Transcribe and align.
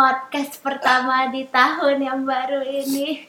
4 0.00 0.32
Januari 0.32 0.40
2016 0.40 0.40
Podcast 0.40 0.54
pertama 0.64 1.28
di 1.28 1.44
tahun 1.44 2.00
yang 2.00 2.24
baru 2.24 2.64
ini 2.64 3.20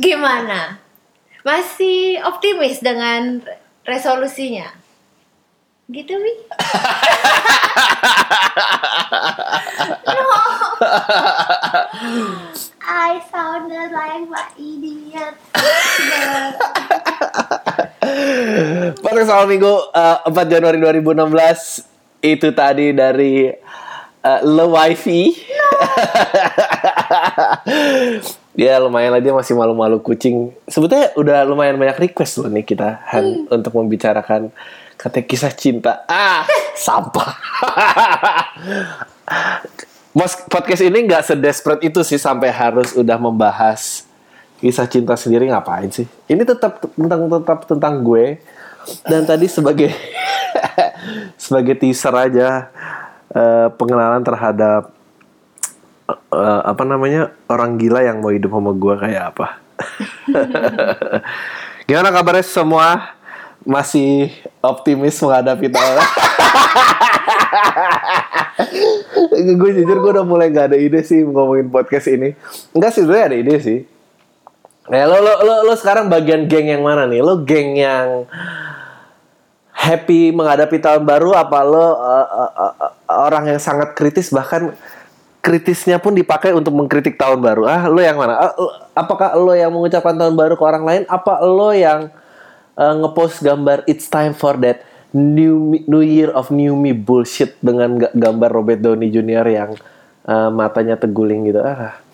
Gimana? 0.00 0.80
Masih 1.44 2.24
optimis 2.24 2.80
dengan 2.80 3.44
resolusinya? 3.84 4.72
Gitu, 5.92 6.14
Wi? 6.16 6.34
no. 10.08 10.38
I 12.86 13.20
sounded 13.28 13.90
like 13.92 14.24
my 14.30 14.46
idiot. 14.56 15.36
Podcast 19.04 19.30
awal 19.30 19.46
minggu 19.50 19.74
uh, 19.92 20.22
4 20.24 20.32
Januari 20.48 20.78
2016 20.80 21.95
itu 22.20 22.48
tadi 22.52 22.92
dari 22.96 23.50
uh, 24.22 24.40
Le 24.42 24.66
Wifi. 24.66 25.22
ya 28.56 28.80
lumayan 28.80 29.12
lah 29.12 29.22
dia 29.22 29.36
masih 29.36 29.54
malu-malu 29.54 30.00
kucing. 30.00 30.50
Sebetulnya 30.66 31.12
udah 31.14 31.38
lumayan 31.44 31.76
banyak 31.76 32.10
request 32.10 32.40
loh 32.42 32.48
nih 32.48 32.64
kita 32.64 33.04
Han, 33.12 33.46
untuk 33.52 33.72
membicarakan 33.76 34.50
kata 34.96 35.22
kisah 35.22 35.52
cinta. 35.52 36.02
Ah, 36.08 36.48
sampah. 36.86 37.30
Mas 40.16 40.32
podcast 40.48 40.80
ini 40.80 41.04
nggak 41.04 41.28
sedesperate 41.28 41.92
itu 41.92 42.00
sih 42.00 42.16
sampai 42.16 42.48
harus 42.48 42.96
udah 42.96 43.20
membahas 43.20 44.08
kisah 44.56 44.88
cinta 44.88 45.12
sendiri 45.12 45.52
ngapain 45.52 45.92
sih? 45.92 46.08
Ini 46.24 46.40
tetap 46.40 46.80
tentang 46.96 47.28
tetap 47.28 47.68
tentang 47.68 48.00
gue 48.00 48.40
dan 49.06 49.26
tadi 49.26 49.50
sebagai 49.50 49.90
sebagai 51.44 51.74
teaser 51.78 52.14
aja 52.14 52.70
uh, 53.34 53.68
pengenalan 53.74 54.22
terhadap 54.22 54.96
uh, 56.30 56.60
apa 56.66 56.82
namanya 56.86 57.34
orang 57.50 57.78
gila 57.78 58.02
yang 58.02 58.20
mau 58.22 58.30
hidup 58.30 58.50
sama 58.54 58.72
gue 58.74 58.94
kayak 58.98 59.24
apa? 59.34 59.46
Gimana 61.88 62.10
kabarnya 62.10 62.46
semua? 62.46 63.14
Masih 63.66 64.30
optimis 64.62 65.18
menghadapi 65.18 65.66
tahun? 65.66 65.98
gue 69.58 69.70
jujur 69.82 69.98
gue 69.98 70.10
udah 70.14 70.26
mulai 70.26 70.54
gak 70.54 70.70
ada 70.70 70.78
ide 70.78 71.02
sih 71.02 71.26
ngomongin 71.26 71.66
podcast 71.66 72.06
ini. 72.06 72.38
Enggak 72.70 72.94
sih, 72.94 73.02
sebenarnya 73.02 73.26
ada 73.26 73.38
ide 73.42 73.54
sih. 73.58 73.78
Ya 74.86 75.10
lo, 75.10 75.18
lo 75.18 75.42
lo 75.42 75.54
lo 75.66 75.74
sekarang 75.74 76.06
bagian 76.06 76.46
geng 76.46 76.70
yang 76.70 76.86
mana 76.86 77.10
nih? 77.10 77.18
Lo 77.18 77.42
geng 77.42 77.74
yang 77.74 78.30
happy 79.86 80.34
menghadapi 80.34 80.82
tahun 80.82 81.06
baru 81.06 81.30
apa 81.38 81.62
lo 81.62 81.78
uh, 81.78 81.94
uh, 81.94 82.50
uh, 82.58 82.92
orang 83.06 83.54
yang 83.54 83.60
sangat 83.62 83.94
kritis 83.94 84.34
bahkan 84.34 84.74
kritisnya 85.38 86.02
pun 86.02 86.10
dipakai 86.10 86.50
untuk 86.50 86.74
mengkritik 86.74 87.14
tahun 87.14 87.38
baru. 87.38 87.70
Ah, 87.70 87.86
lo 87.86 88.02
yang 88.02 88.18
mana? 88.18 88.50
Uh, 88.58 88.82
apakah 88.98 89.38
lo 89.38 89.54
yang 89.54 89.70
mengucapkan 89.70 90.18
tahun 90.18 90.34
baru 90.34 90.58
ke 90.58 90.64
orang 90.66 90.82
lain 90.82 91.02
apa 91.06 91.38
lo 91.46 91.70
yang 91.70 92.10
uh, 92.74 92.94
ngepost 92.98 93.46
gambar 93.46 93.86
it's 93.86 94.10
time 94.10 94.34
for 94.34 94.58
that 94.58 94.82
new 95.14 95.78
new 95.86 96.02
year 96.02 96.34
of 96.34 96.50
new 96.50 96.74
me 96.74 96.90
bullshit 96.90 97.54
dengan 97.62 98.10
gambar 98.10 98.50
Robert 98.50 98.82
Downey 98.82 99.14
Jr. 99.14 99.46
yang 99.46 99.70
uh, 100.26 100.50
matanya 100.50 100.98
teguling 100.98 101.46
gitu. 101.46 101.62
Ah. 101.62 101.94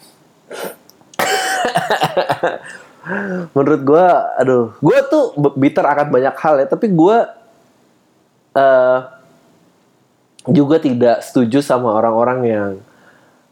menurut 3.57 3.83
gue 3.83 4.07
aduh 4.39 4.79
gue 4.79 4.99
tuh 5.11 5.35
bitter 5.59 5.83
akan 5.83 6.07
banyak 6.15 6.35
hal 6.39 6.55
ya 6.63 6.67
tapi 6.71 6.87
gue 6.87 7.17
uh, 8.57 8.99
juga 10.51 10.83
tidak 10.83 11.23
setuju 11.23 11.63
sama 11.63 11.95
orang-orang 11.95 12.41
yang 12.45 12.71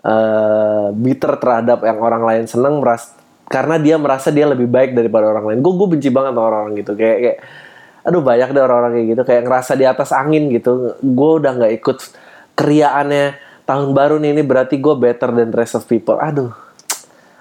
uh, 0.03 0.91
bitter 0.97 1.39
terhadap 1.39 1.87
yang 1.87 1.99
orang 2.03 2.23
lain 2.27 2.45
seneng 2.51 2.83
meras 2.83 3.15
karena 3.51 3.83
dia 3.83 3.99
merasa 3.99 4.31
dia 4.31 4.47
lebih 4.47 4.71
baik 4.71 4.95
daripada 4.95 5.27
orang 5.27 5.51
lain. 5.51 5.59
Gue 5.59 5.75
gue 5.75 5.89
benci 5.99 6.09
banget 6.11 6.35
sama 6.35 6.43
orang-orang 6.47 6.75
gitu. 6.79 6.93
Kayak 6.95 7.19
kayak 7.19 7.39
aduh 8.01 8.23
banyak 8.23 8.49
deh 8.55 8.63
orang-orang 8.63 8.93
kayak 8.95 9.07
gitu. 9.11 9.23
Kayak 9.27 9.43
ngerasa 9.51 9.73
di 9.75 9.85
atas 9.91 10.11
angin 10.15 10.45
gitu. 10.55 10.95
Gue 11.03 11.31
udah 11.43 11.53
nggak 11.59 11.73
ikut 11.83 11.99
keriaannya 12.55 13.27
tahun 13.67 13.91
baru 13.91 14.23
nih 14.23 14.31
ini 14.39 14.43
berarti 14.47 14.79
gue 14.79 14.95
better 14.95 15.35
than 15.35 15.51
rest 15.51 15.75
of 15.75 15.87
people. 15.91 16.19
Aduh. 16.19 16.55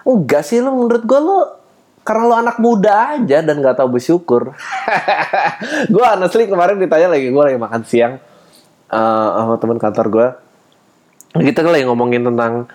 Enggak 0.02 0.50
sih 0.50 0.58
lo 0.58 0.74
menurut 0.74 1.06
gue 1.06 1.20
lo 1.22 1.38
karena 2.10 2.26
lo 2.26 2.34
anak 2.42 2.58
muda 2.58 3.22
aja 3.22 3.46
dan 3.46 3.62
nggak 3.62 3.78
tahu 3.78 4.02
bersyukur. 4.02 4.58
gue 5.94 6.06
honestly 6.10 6.50
kemarin 6.50 6.82
ditanya 6.82 7.14
lagi 7.14 7.30
gue 7.30 7.44
lagi 7.54 7.62
makan 7.62 7.82
siang 7.86 8.18
uh, 8.90 9.28
sama 9.38 9.62
teman 9.62 9.78
kantor 9.78 10.06
gue. 10.10 10.28
Kita 11.38 11.62
lagi 11.62 11.86
ngomongin 11.86 12.26
tentang 12.26 12.66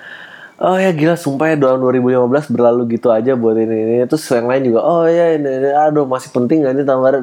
oh 0.63 0.79
ya 0.79 0.95
gila 0.95 1.19
sumpah 1.19 1.51
ya 1.51 1.57
tahun 1.59 1.83
2015 1.83 2.55
berlalu 2.55 2.95
gitu 2.95 3.11
aja 3.11 3.35
buat 3.35 3.59
ini 3.59 3.75
ini 3.75 3.95
terus 4.07 4.23
yang 4.31 4.47
lain 4.47 4.71
juga 4.71 4.87
oh 4.87 5.03
ya 5.11 5.35
ini, 5.35 5.51
ini 5.51 5.71
aduh 5.75 6.07
masih 6.07 6.31
penting 6.31 6.63
gak 6.63 6.79
nih 6.79 6.87
tahun 6.87 7.03
baru 7.03 7.21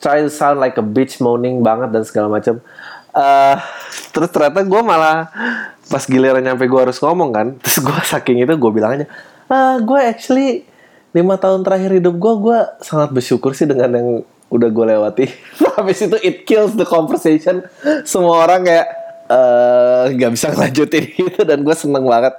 try 0.00 0.24
to 0.24 0.32
sound 0.32 0.62
like 0.62 0.80
a 0.80 0.84
bitch 0.84 1.20
moaning 1.20 1.60
banget 1.60 1.92
dan 1.92 2.02
segala 2.08 2.32
macam 2.32 2.64
uh, 3.12 3.56
terus 4.16 4.32
ternyata 4.32 4.64
gue 4.64 4.80
malah 4.80 5.28
pas 5.88 6.04
giliran 6.04 6.40
nyampe 6.40 6.64
gue 6.64 6.80
harus 6.80 6.96
ngomong 7.02 7.30
kan 7.36 7.46
terus 7.62 7.84
gue 7.84 7.96
saking 8.08 8.48
itu 8.48 8.54
gue 8.56 8.70
bilang 8.72 8.96
aja 8.96 9.06
uh, 9.48 9.76
gue 9.82 10.00
actually 10.00 10.68
lima 11.16 11.40
tahun 11.40 11.64
terakhir 11.64 11.98
hidup 11.98 12.14
gue 12.20 12.34
gue 12.38 12.58
sangat 12.84 13.10
bersyukur 13.10 13.56
sih 13.56 13.64
dengan 13.64 13.90
yang 13.90 14.08
udah 14.48 14.68
gue 14.68 14.84
lewati. 14.96 15.24
Habis 15.76 16.08
itu 16.08 16.16
it 16.24 16.44
kills 16.48 16.76
the 16.76 16.88
conversation. 16.88 17.64
Semua 18.04 18.44
orang 18.48 18.64
kayak 18.64 18.88
nggak 20.16 20.30
uh, 20.30 20.34
bisa 20.34 20.46
ngelanjutin 20.52 21.04
itu 21.28 21.40
dan 21.44 21.60
gue 21.64 21.76
seneng 21.76 22.04
banget. 22.04 22.34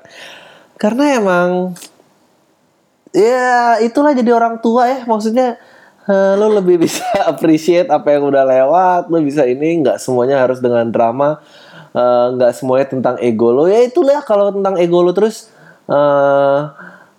Karena 0.80 1.20
emang 1.20 1.78
ya 3.14 3.82
itulah 3.82 4.14
jadi 4.14 4.32
orang 4.34 4.62
tua 4.62 4.90
ya. 4.90 5.00
Maksudnya 5.06 5.58
uh, 6.10 6.34
lo 6.38 6.50
lebih 6.58 6.82
bisa 6.86 7.06
appreciate 7.26 7.90
apa 7.90 8.18
yang 8.18 8.26
udah 8.26 8.44
lewat 8.46 9.10
lo 9.10 9.18
bisa 9.22 9.46
ini 9.46 9.86
nggak 9.86 10.02
semuanya 10.02 10.42
harus 10.42 10.62
dengan 10.62 10.90
drama 10.90 11.42
nggak 12.38 12.52
uh, 12.54 12.58
semuanya 12.58 12.88
tentang 12.90 13.16
ego 13.22 13.50
lo. 13.54 13.66
Ya 13.66 13.82
itulah 13.86 14.22
kalau 14.26 14.54
tentang 14.54 14.78
ego 14.78 15.02
lo 15.02 15.14
terus 15.14 15.50
uh, 15.90 16.70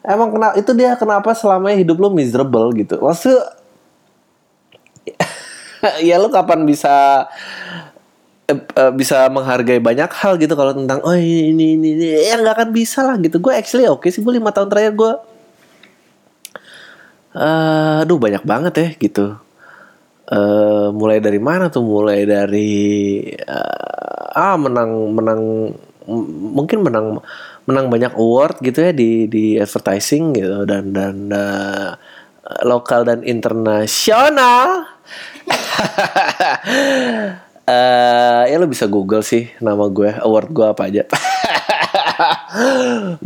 emang 0.05 0.33
kenapa 0.33 0.55
itu 0.57 0.73
dia 0.73 0.97
kenapa 0.97 1.31
selama 1.37 1.73
hidup 1.77 1.97
lo 2.01 2.09
miserable 2.13 2.73
gitu? 2.77 3.01
Maksud 3.01 3.39
ya 6.09 6.17
lo 6.21 6.29
kapan 6.29 6.65
bisa 6.65 7.27
uh, 8.51 8.93
bisa 8.93 9.29
menghargai 9.29 9.81
banyak 9.81 10.11
hal 10.13 10.37
gitu 10.41 10.53
kalau 10.57 10.73
tentang 10.75 11.01
oh 11.05 11.17
ini 11.17 11.77
ini 11.77 11.89
ini 11.97 12.07
ya 12.29 12.41
nggak 12.41 12.57
akan 12.57 12.71
bisa 12.73 13.05
lah 13.05 13.17
gitu. 13.21 13.39
Gue 13.39 13.55
actually 13.57 13.87
oke 13.87 14.05
okay 14.05 14.11
sih 14.13 14.25
gue 14.25 14.35
lima 14.35 14.53
tahun 14.53 14.69
terakhir 14.73 14.93
gue 14.97 15.13
uh, 17.37 18.03
aduh 18.03 18.19
banyak 18.19 18.43
banget 18.45 18.75
ya 18.77 18.89
gitu. 18.99 19.27
Uh, 20.31 20.95
mulai 20.95 21.19
dari 21.19 21.43
mana 21.43 21.67
tuh? 21.69 21.83
Mulai 21.83 22.23
dari 22.23 22.71
uh, 23.51 24.31
ah 24.31 24.55
menang 24.55 25.11
menang 25.11 25.43
mungkin 26.55 26.87
menang 26.87 27.19
menang 27.71 27.87
banyak 27.87 28.13
award 28.19 28.59
gitu 28.59 28.83
ya 28.83 28.93
di 28.93 29.31
di 29.31 29.55
advertising 29.55 30.35
gitu. 30.35 30.67
Dan 30.67 30.91
dan 30.91 31.31
uh, 31.31 31.95
lokal 32.67 33.07
dan 33.07 33.23
internasional. 33.23 34.91
Uh, 37.65 38.43
ya 38.51 38.57
lo 38.59 38.67
bisa 38.67 38.91
google 38.91 39.23
sih 39.23 39.47
nama 39.63 39.87
gue 39.87 40.11
award 40.19 40.49
gue 40.51 40.67
apa 40.67 40.83
aja. 40.91 41.03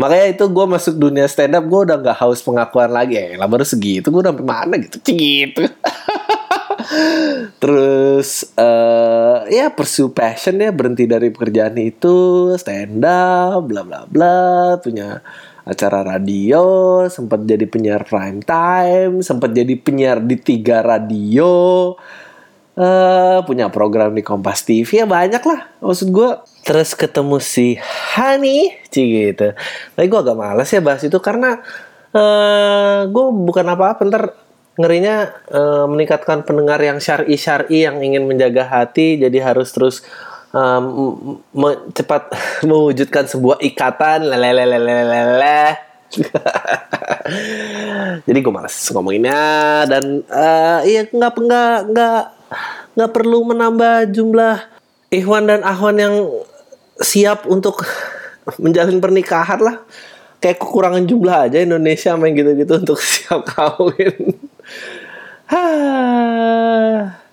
Makanya 0.01 0.27
itu 0.37 0.45
gue 0.47 0.67
masuk 0.69 0.95
dunia 1.01 1.27
stand 1.27 1.57
up 1.57 1.65
gue 1.65 1.81
udah 1.89 1.97
nggak 1.99 2.19
haus 2.21 2.45
pengakuan 2.45 2.93
lagi. 2.93 3.17
Ya 3.17 3.41
lah 3.41 3.49
baru 3.49 3.65
segitu 3.65 4.13
gue 4.13 4.21
udah 4.21 4.37
mana 4.37 4.77
gitu? 4.77 5.01
Gitu 5.01 5.65
terus 7.63 8.51
uh, 8.59 9.47
ya 9.49 9.73
pursue 9.73 10.13
passion 10.13 10.61
ya 10.61 10.71
berhenti 10.71 11.09
dari 11.09 11.33
pekerjaan 11.33 11.77
itu 11.81 12.53
stand 12.61 13.05
up 13.05 13.65
bla 13.65 13.83
bla 13.83 14.05
bla 14.05 14.77
punya 14.83 15.23
acara 15.65 16.05
radio 16.05 16.63
sempat 17.09 17.49
jadi 17.49 17.65
penyiar 17.65 18.05
prime 18.05 18.45
time 18.45 19.25
sempat 19.25 19.57
jadi 19.57 19.75
penyiar 19.81 20.21
di 20.21 20.37
tiga 20.37 20.85
radio 20.85 21.95
uh, 22.77 23.39
punya 23.47 23.71
program 23.71 24.13
di 24.13 24.21
Kompas 24.21 24.67
TV 24.67 25.03
ya 25.03 25.07
banyak 25.09 25.41
lah 25.41 25.61
maksud 25.81 26.13
gue 26.13 26.31
terus 26.65 26.97
ketemu 26.97 27.39
si 27.39 27.77
Hani 28.17 28.73
cie 28.89 29.33
gitu. 29.33 29.53
Tapi 29.95 30.07
gue 30.07 30.21
agak 30.21 30.39
males 30.39 30.69
ya 30.71 30.81
bahas 30.81 31.03
itu 31.05 31.19
karena 31.21 31.61
uh, 32.15 33.05
gue 33.11 33.27
bukan 33.45 33.67
apa-apa 33.69 34.01
ntar 34.09 34.25
ngerinya 34.75 35.31
uh, 35.55 35.87
meningkatkan 35.87 36.43
pendengar 36.43 36.83
yang 36.83 36.99
syari 36.99 37.39
syari 37.39 37.87
yang 37.87 38.03
ingin 38.03 38.27
menjaga 38.27 38.67
hati 38.67 39.23
jadi 39.23 39.55
harus 39.55 39.71
terus 39.71 40.03
um, 40.55 41.43
cepat 41.91 42.31
mewujudkan 42.69 43.27
sebuah 43.27 43.59
ikatan. 43.61 44.31
Lelelelelelele. 44.31 45.63
Jadi 48.29 48.39
gue 48.39 48.53
malas 48.55 48.71
ngomonginnya 48.95 49.43
dan 49.91 50.23
uh, 50.31 50.79
iya 50.87 51.11
nggak 51.11 51.33
nggak 51.43 51.79
nggak 51.91 52.23
nggak 52.95 53.11
perlu 53.11 53.43
menambah 53.51 54.15
jumlah 54.15 54.63
Ikhwan 55.11 55.51
dan 55.51 55.67
Ahwan 55.67 55.99
yang 55.99 56.15
siap 57.03 57.51
untuk 57.51 57.83
menjalin 58.63 59.03
pernikahan 59.03 59.59
lah. 59.59 59.83
Kayak 60.39 60.63
kekurangan 60.63 61.03
jumlah 61.09 61.51
aja 61.51 61.59
Indonesia 61.59 62.15
main 62.15 62.37
gitu-gitu 62.37 62.79
untuk 62.79 63.01
siap 63.03 63.43
kawin 63.49 64.39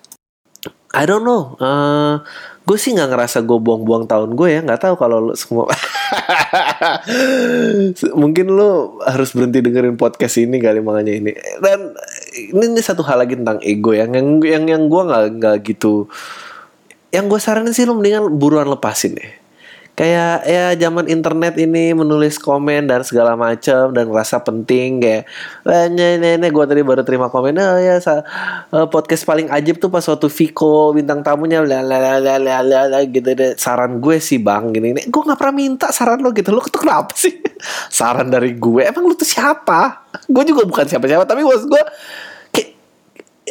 I 0.92 1.04
don't 1.07 1.24
know. 1.24 1.56
Uh, 1.57 2.19
gue 2.68 2.78
sih 2.78 2.92
nggak 2.92 3.16
ngerasa 3.16 3.48
gue 3.48 3.60
buang-buang 3.60 4.12
tahun 4.12 4.36
gue 4.36 4.48
ya. 4.51 4.60
Nggak 4.62 4.81
tahu 4.88 4.95
kalau 5.00 5.31
semua 5.39 5.72
mungkin 8.22 8.51
lu 8.51 9.00
harus 9.07 9.31
berhenti 9.31 9.63
dengerin 9.63 9.95
podcast 9.95 10.44
ini 10.44 10.60
kali 10.60 10.83
makanya 10.83 11.13
ini. 11.16 11.31
Dan 11.63 11.95
ini, 12.36 12.75
ini 12.75 12.81
satu 12.83 13.07
hal 13.07 13.24
lagi 13.24 13.39
tentang 13.39 13.63
ego 13.63 13.95
yang 13.95 14.12
yang 14.12 14.27
yang 14.44 14.63
yang 14.68 14.84
gue 14.92 15.01
nggak 15.01 15.25
nggak 15.39 15.56
gitu. 15.63 16.12
Yang 17.12 17.25
gue 17.27 17.39
saranin 17.39 17.74
sih 17.75 17.88
lu 17.88 17.95
mendingan 17.95 18.27
buruan 18.36 18.68
lepasin 18.68 19.16
deh 19.16 19.40
kayak 20.01 20.38
ya 20.50 20.65
zaman 20.81 21.06
internet 21.06 21.62
ini 21.62 21.94
menulis 21.94 22.42
komen 22.42 22.89
dan 22.89 23.06
segala 23.06 23.38
macam 23.38 23.94
dan 23.94 24.09
rasa 24.09 24.42
penting 24.42 24.98
kayak 24.98 25.30
eh, 25.69 25.86
nenek 25.94 26.50
gue 26.50 26.65
tadi 26.65 26.81
baru 26.81 27.06
terima 27.06 27.30
komen 27.30 27.53
oh 27.62 27.77
ya 27.77 28.01
sa, 28.01 28.25
uh, 28.74 28.89
podcast 28.89 29.30
paling 29.30 29.53
ajib 29.53 29.77
tuh 29.77 29.94
pas 29.94 30.01
waktu 30.01 30.25
Viko 30.25 30.89
bintang 30.98 31.21
tamunya 31.21 31.62
lalalala 31.62 32.98
gitu 33.06 33.30
deh. 33.38 33.53
Saran 33.53 34.01
gue 34.01 34.18
sih 34.18 34.42
bang 34.42 34.74
gini 34.74 34.98
ini 34.98 35.01
gue 35.06 35.21
nggak 35.21 35.38
pernah 35.38 35.53
minta 35.53 35.94
saran 35.94 36.25
lo 36.25 36.33
gitu. 36.33 36.50
Lo 36.50 36.65
tuh 36.65 36.81
kenapa 36.81 37.13
sih? 37.13 37.38
Saran 38.01 38.33
dari 38.33 38.57
gue 38.57 38.81
emang 38.81 39.06
lu 39.06 39.13
tuh 39.13 39.30
siapa? 39.30 40.09
Gue 40.25 40.50
juga 40.50 40.65
bukan 40.65 40.89
siapa-siapa 40.89 41.30
tapi 41.30 41.45
maksud 41.45 41.69
gue 41.69 41.83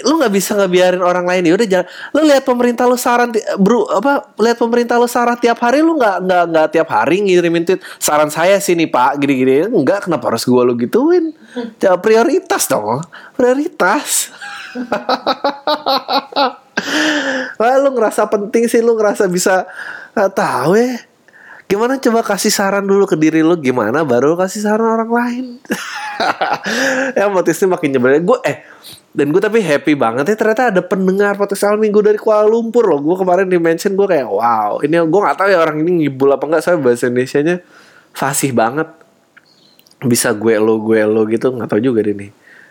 lu 0.05 0.21
nggak 0.21 0.33
bisa 0.33 0.57
ngebiarin 0.57 1.03
orang 1.05 1.27
lain. 1.29 1.45
Ya 1.47 1.55
udah 1.57 1.69
jangan 1.69 1.87
lu 2.17 2.21
lihat 2.29 2.45
pemerintah 2.47 2.85
lu 2.89 2.97
saran 2.97 3.33
bro 3.59 3.85
apa 3.91 4.33
lihat 4.41 4.59
pemerintah 4.61 4.97
lu 4.97 5.09
saran 5.11 5.37
tiap 5.37 5.61
hari 5.61 5.85
lu 5.85 5.97
nggak 5.99 6.17
nggak 6.25 6.45
nggak 6.55 6.67
tiap 6.73 6.89
hari 6.93 7.21
ngirimin 7.25 7.65
tweet 7.67 7.83
saran 8.01 8.31
saya 8.33 8.61
sih 8.63 8.75
nih 8.79 8.89
pak 8.89 9.21
gini 9.21 9.35
gini 9.41 9.53
enggak 9.69 10.09
kenapa 10.09 10.33
harus 10.33 10.45
gua 10.47 10.65
lu 10.65 10.77
gituin? 10.79 11.35
Jangan 11.83 12.01
prioritas 12.01 12.71
dong 12.71 13.03
prioritas. 13.35 14.31
Wah, 17.61 17.77
lu 17.77 17.93
ngerasa 17.93 18.25
penting 18.31 18.65
sih 18.65 18.81
lu 18.81 18.97
ngerasa 18.97 19.29
bisa 19.29 19.69
nggak 20.17 20.33
tahu 20.33 20.81
ya 20.81 21.10
gimana 21.71 22.03
coba 22.03 22.27
kasih 22.27 22.51
saran 22.51 22.83
dulu 22.83 23.07
ke 23.07 23.15
diri 23.15 23.47
lu 23.47 23.55
gimana 23.55 24.03
baru 24.03 24.35
kasih 24.35 24.67
saran 24.67 24.91
orang 24.99 25.11
lain? 25.11 25.47
Ya 27.17 27.33
motifnya 27.33 27.73
makin 27.73 27.97
nyebelin. 27.97 28.27
Gue 28.29 28.37
eh 28.45 28.61
dan 29.17 29.33
gue 29.33 29.41
tapi 29.41 29.65
happy 29.65 29.97
banget 29.97 30.29
ya 30.29 30.37
ternyata 30.37 30.69
ada 30.69 30.83
pendengar 30.85 31.33
podcast 31.41 31.65
al 31.65 31.81
minggu 31.81 31.97
dari 32.05 32.21
Kuala 32.21 32.45
Lumpur 32.45 32.85
loh. 32.85 33.01
Gue 33.01 33.17
kemarin 33.17 33.49
di 33.49 33.57
mention 33.57 33.97
gue 33.97 34.05
kayak 34.05 34.29
wow 34.29 34.85
ini 34.85 35.01
gue 35.01 35.21
nggak 35.25 35.39
tahu 35.41 35.49
ya 35.49 35.59
orang 35.65 35.81
ini 35.81 36.05
ngibul 36.05 36.29
apa 36.35 36.45
enggak 36.45 36.61
soalnya 36.61 36.83
bahasa 36.85 37.09
Indonesia 37.09 37.39
nya 37.41 37.57
fasih 38.13 38.53
banget. 38.53 38.89
Bisa 40.05 40.37
gue 40.37 40.55
lo 40.61 40.77
gue 40.85 41.01
lo 41.09 41.25
gitu 41.25 41.55
nggak 41.55 41.71
tahu 41.73 41.81
juga 41.81 42.05
deh 42.05 42.13
nih 42.13 42.31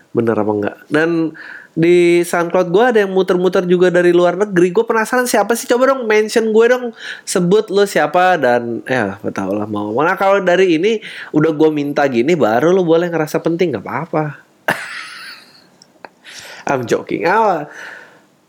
bener 0.10 0.34
apa 0.34 0.52
enggak 0.52 0.75
dan 0.90 1.38
di 1.77 2.25
SoundCloud 2.25 2.68
gue 2.74 2.83
ada 2.83 3.00
yang 3.06 3.13
muter-muter 3.13 3.63
juga 3.69 3.94
dari 3.94 4.10
luar 4.10 4.36
negeri. 4.36 4.74
Gue 4.74 4.86
penasaran 4.86 5.30
siapa 5.30 5.54
sih? 5.54 5.69
Coba 5.69 5.94
dong 5.94 6.10
mention 6.10 6.50
gue 6.50 6.66
dong. 6.66 6.86
Sebut 7.24 7.69
lo 7.69 7.86
siapa 7.86 8.42
dan 8.42 8.81
ya 8.89 9.21
tau 9.30 9.54
lah 9.54 9.69
mau. 9.69 9.94
Mana 9.94 10.18
kalau 10.18 10.42
dari 10.42 10.81
ini 10.81 10.98
udah 11.30 11.54
gue 11.54 11.69
minta 11.69 12.04
gini 12.10 12.33
baru 12.33 12.74
lo 12.74 12.81
boleh 12.81 13.13
ngerasa 13.13 13.38
penting 13.39 13.77
nggak 13.77 13.86
apa-apa. 13.86 14.25
I'm 16.69 16.89
joking. 16.89 17.30
Ah, 17.30 17.69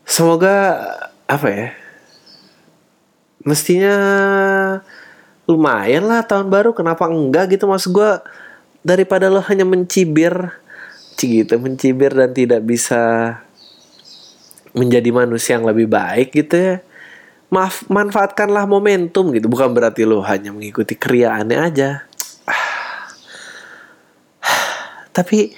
semoga 0.09 0.81
apa 1.29 1.47
ya? 1.53 1.69
Mestinya 3.45 3.95
lumayan 5.45 6.09
lah 6.09 6.25
tahun 6.25 6.49
baru. 6.49 6.73
Kenapa 6.73 7.05
enggak 7.07 7.53
gitu? 7.53 7.69
Maksud 7.69 7.93
gue 7.93 8.11
daripada 8.81 9.29
lo 9.29 9.45
hanya 9.45 9.69
mencibir 9.69 10.33
gitu 11.27 11.61
mencibir 11.61 12.15
dan 12.15 12.31
tidak 12.33 12.65
bisa 12.65 13.37
menjadi 14.71 15.11
manusia 15.11 15.59
yang 15.59 15.67
lebih 15.67 15.91
baik 15.91 16.31
gitu 16.33 16.55
ya. 16.55 16.77
Maaf 17.51 17.83
manfaatkanlah 17.91 18.71
momentum 18.71 19.35
gitu. 19.35 19.51
Bukan 19.51 19.75
berarti 19.75 20.07
lo 20.07 20.23
hanya 20.23 20.55
mengikuti 20.55 20.95
kriaannya 20.95 21.59
aja. 21.59 21.91
Tapi 25.11 25.51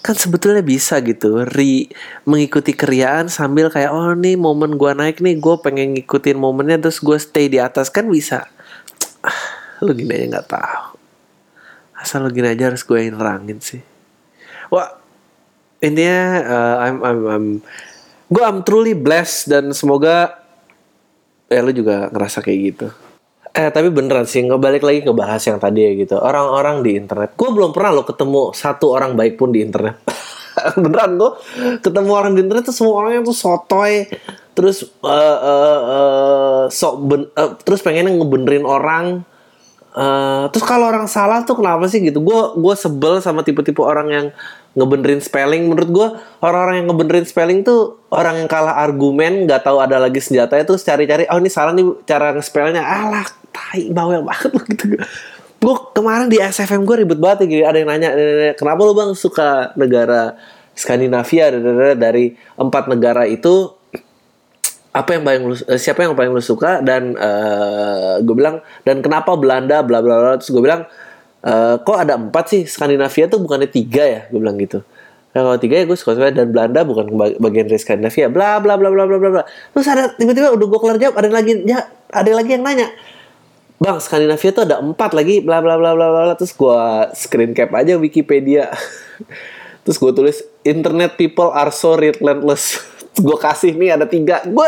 kan 0.00 0.14
sebetulnya 0.16 0.62
bisa 0.64 1.02
gitu 1.02 1.44
ri 1.44 1.90
mengikuti 2.24 2.72
kriaan 2.72 3.28
sambil 3.28 3.68
kayak 3.68 3.92
oh 3.92 4.16
nih 4.16 4.32
momen 4.38 4.80
gua 4.80 4.96
naik 4.96 5.20
nih 5.20 5.36
gue 5.36 5.60
pengen 5.60 5.92
ngikutin 5.92 6.40
momennya 6.40 6.80
terus 6.80 7.02
gue 7.02 7.18
stay 7.18 7.50
di 7.50 7.58
atas. 7.58 7.90
Kan 7.90 8.06
bisa. 8.06 8.46
Lo 9.82 9.90
gini 9.90 10.14
aja 10.14 10.38
nggak 10.38 10.48
tahu. 10.48 10.94
Asal 11.98 12.22
lo 12.22 12.30
gini 12.30 12.46
aja 12.46 12.70
harus 12.70 12.86
gue 12.86 13.10
nerangin 13.10 13.58
sih. 13.58 13.82
Wah 14.70 14.99
intinya 15.80 16.20
uh, 16.44 16.76
I'm 16.84 16.96
I'm 17.00 17.20
I'm 17.26 17.46
gue 18.30 18.44
I'm 18.44 18.62
truly 18.62 18.94
blessed 18.94 19.50
dan 19.50 19.72
semoga 19.74 20.38
ya 21.50 21.60
lu 21.64 21.74
juga 21.74 22.08
ngerasa 22.12 22.44
kayak 22.44 22.58
gitu. 22.72 22.86
Eh 23.50 23.66
tapi 23.74 23.90
beneran 23.90 24.30
sih 24.30 24.46
nggak 24.46 24.62
balik 24.62 24.82
lagi 24.86 25.02
ke 25.02 25.10
bahas 25.10 25.42
yang 25.42 25.58
tadi 25.58 25.82
ya 25.82 25.92
gitu. 25.98 26.14
Orang-orang 26.14 26.86
di 26.86 26.94
internet, 26.94 27.34
gue 27.34 27.50
belum 27.50 27.74
pernah 27.74 27.90
lo 27.98 28.02
ketemu 28.06 28.54
satu 28.54 28.94
orang 28.94 29.18
baik 29.18 29.34
pun 29.34 29.50
di 29.50 29.58
internet. 29.64 29.98
beneran 30.82 31.18
gue 31.18 31.30
ketemu 31.82 32.10
orang 32.14 32.32
di 32.38 32.46
internet 32.46 32.70
tuh 32.70 32.76
semua 32.76 32.94
orangnya 33.02 33.26
tuh 33.26 33.34
sotoy, 33.34 34.06
terus 34.54 34.86
uh, 35.02 35.38
uh, 35.42 35.80
uh, 35.82 36.62
sok 36.70 36.94
ben, 37.10 37.22
uh, 37.34 37.58
terus 37.66 37.82
pengen 37.82 38.14
ngebenerin 38.14 38.62
orang. 38.62 39.26
Uh, 39.90 40.46
terus 40.54 40.62
kalau 40.62 40.86
orang 40.86 41.10
salah 41.10 41.42
tuh 41.42 41.58
kenapa 41.58 41.90
sih 41.90 41.98
gitu? 41.98 42.22
Gue 42.22 42.54
gue 42.54 42.74
sebel 42.78 43.18
sama 43.18 43.42
tipe-tipe 43.42 43.82
orang 43.82 44.08
yang 44.10 44.26
ngebenerin 44.78 45.18
spelling. 45.18 45.66
Menurut 45.66 45.90
gue 45.90 46.08
orang-orang 46.46 46.82
yang 46.82 46.86
ngebenerin 46.94 47.26
spelling 47.26 47.66
tuh 47.66 47.98
orang 48.14 48.38
yang 48.38 48.48
kalah 48.48 48.78
argumen 48.78 49.50
nggak 49.50 49.66
tahu 49.66 49.82
ada 49.82 49.98
lagi 49.98 50.22
senjata 50.22 50.54
itu 50.62 50.78
cari-cari 50.78 51.26
oh 51.26 51.38
ini 51.42 51.50
salah 51.50 51.74
nih 51.74 52.06
cara 52.06 52.30
nge-spellnya. 52.38 52.86
Alah 52.86 53.26
tai 53.50 53.90
bawel 53.90 54.22
banget 54.22 54.50
lo 54.54 54.62
gitu. 54.70 54.84
Gue 55.60 55.76
kemarin 55.92 56.30
di 56.30 56.38
SFM 56.38 56.86
gue 56.86 56.96
ribet 57.04 57.18
banget 57.18 57.50
gitu 57.50 57.66
ada 57.66 57.76
yang 57.76 57.90
nanya 57.90 58.10
kenapa 58.54 58.80
lo 58.86 58.94
bang 58.94 59.10
suka 59.18 59.74
negara 59.74 60.38
Skandinavia? 60.78 61.50
Dari 61.98 62.38
empat 62.54 62.86
negara 62.86 63.26
itu 63.26 63.79
apa 64.90 65.14
yang 65.14 65.22
paling 65.22 65.42
lu, 65.46 65.54
eh, 65.54 65.78
siapa 65.78 66.02
yang 66.02 66.18
paling 66.18 66.34
lu 66.34 66.42
suka 66.42 66.82
dan 66.82 67.14
uh, 67.14 68.18
gue 68.18 68.34
bilang 68.34 68.58
dan 68.82 68.98
kenapa 68.98 69.38
Belanda 69.38 69.86
bla 69.86 70.02
bla 70.02 70.16
bla 70.18 70.32
terus 70.38 70.50
gue 70.50 70.62
bilang 70.62 70.84
Uh, 71.40 71.80
kok 71.80 71.96
ada 71.96 72.20
empat 72.20 72.52
sih? 72.52 72.62
Skandinavia 72.68 73.24
tuh 73.24 73.40
bukannya 73.40 73.64
tiga 73.64 74.04
ya? 74.04 74.20
Gue 74.28 74.44
bilang 74.44 74.60
gitu. 74.60 74.84
Nah, 75.32 75.40
kalau 75.46 75.58
tiga 75.62 75.80
ya 75.80 75.84
gue 75.88 75.96
suka 75.96 76.12
suka 76.12 76.28
dan 76.34 76.52
Belanda 76.52 76.84
bukan 76.84 77.16
bagian 77.40 77.64
dari 77.64 77.80
Skandinavia. 77.80 78.28
Bla 78.28 78.60
bla 78.60 78.76
bla 78.76 78.92
bla 78.92 79.08
bla 79.08 79.16
bla 79.16 79.30
bla. 79.40 79.42
Terus 79.72 79.86
ada 79.88 80.12
tiba-tiba 80.12 80.52
udah 80.52 80.66
gue 80.68 80.80
kelar 80.84 80.98
jawab 81.00 81.16
ada 81.16 81.28
lagi 81.32 81.64
ya 81.64 81.88
ada 82.12 82.30
lagi 82.34 82.50
yang 82.58 82.64
nanya 82.66 82.92
bang 83.80 83.96
Skandinavia 83.96 84.50
tuh 84.52 84.68
ada 84.68 84.76
empat 84.84 85.16
lagi? 85.16 85.40
Bla 85.40 85.64
bla 85.64 85.80
bla 85.80 85.96
bla 85.96 86.12
bla 86.12 86.34
terus 86.36 86.52
gue 86.52 86.80
screen 87.16 87.56
cap 87.56 87.72
aja 87.72 87.96
Wikipedia. 87.96 88.68
Terus 89.88 89.96
gue 89.96 90.12
tulis 90.12 90.36
internet 90.64 91.16
people 91.16 91.48
are 91.52 91.72
so 91.72 91.96
relentless. 91.96 92.80
Gue 93.24 93.36
kasih 93.36 93.74
nih 93.76 93.96
ada 93.96 94.06
tiga. 94.06 94.44
Gue 94.46 94.66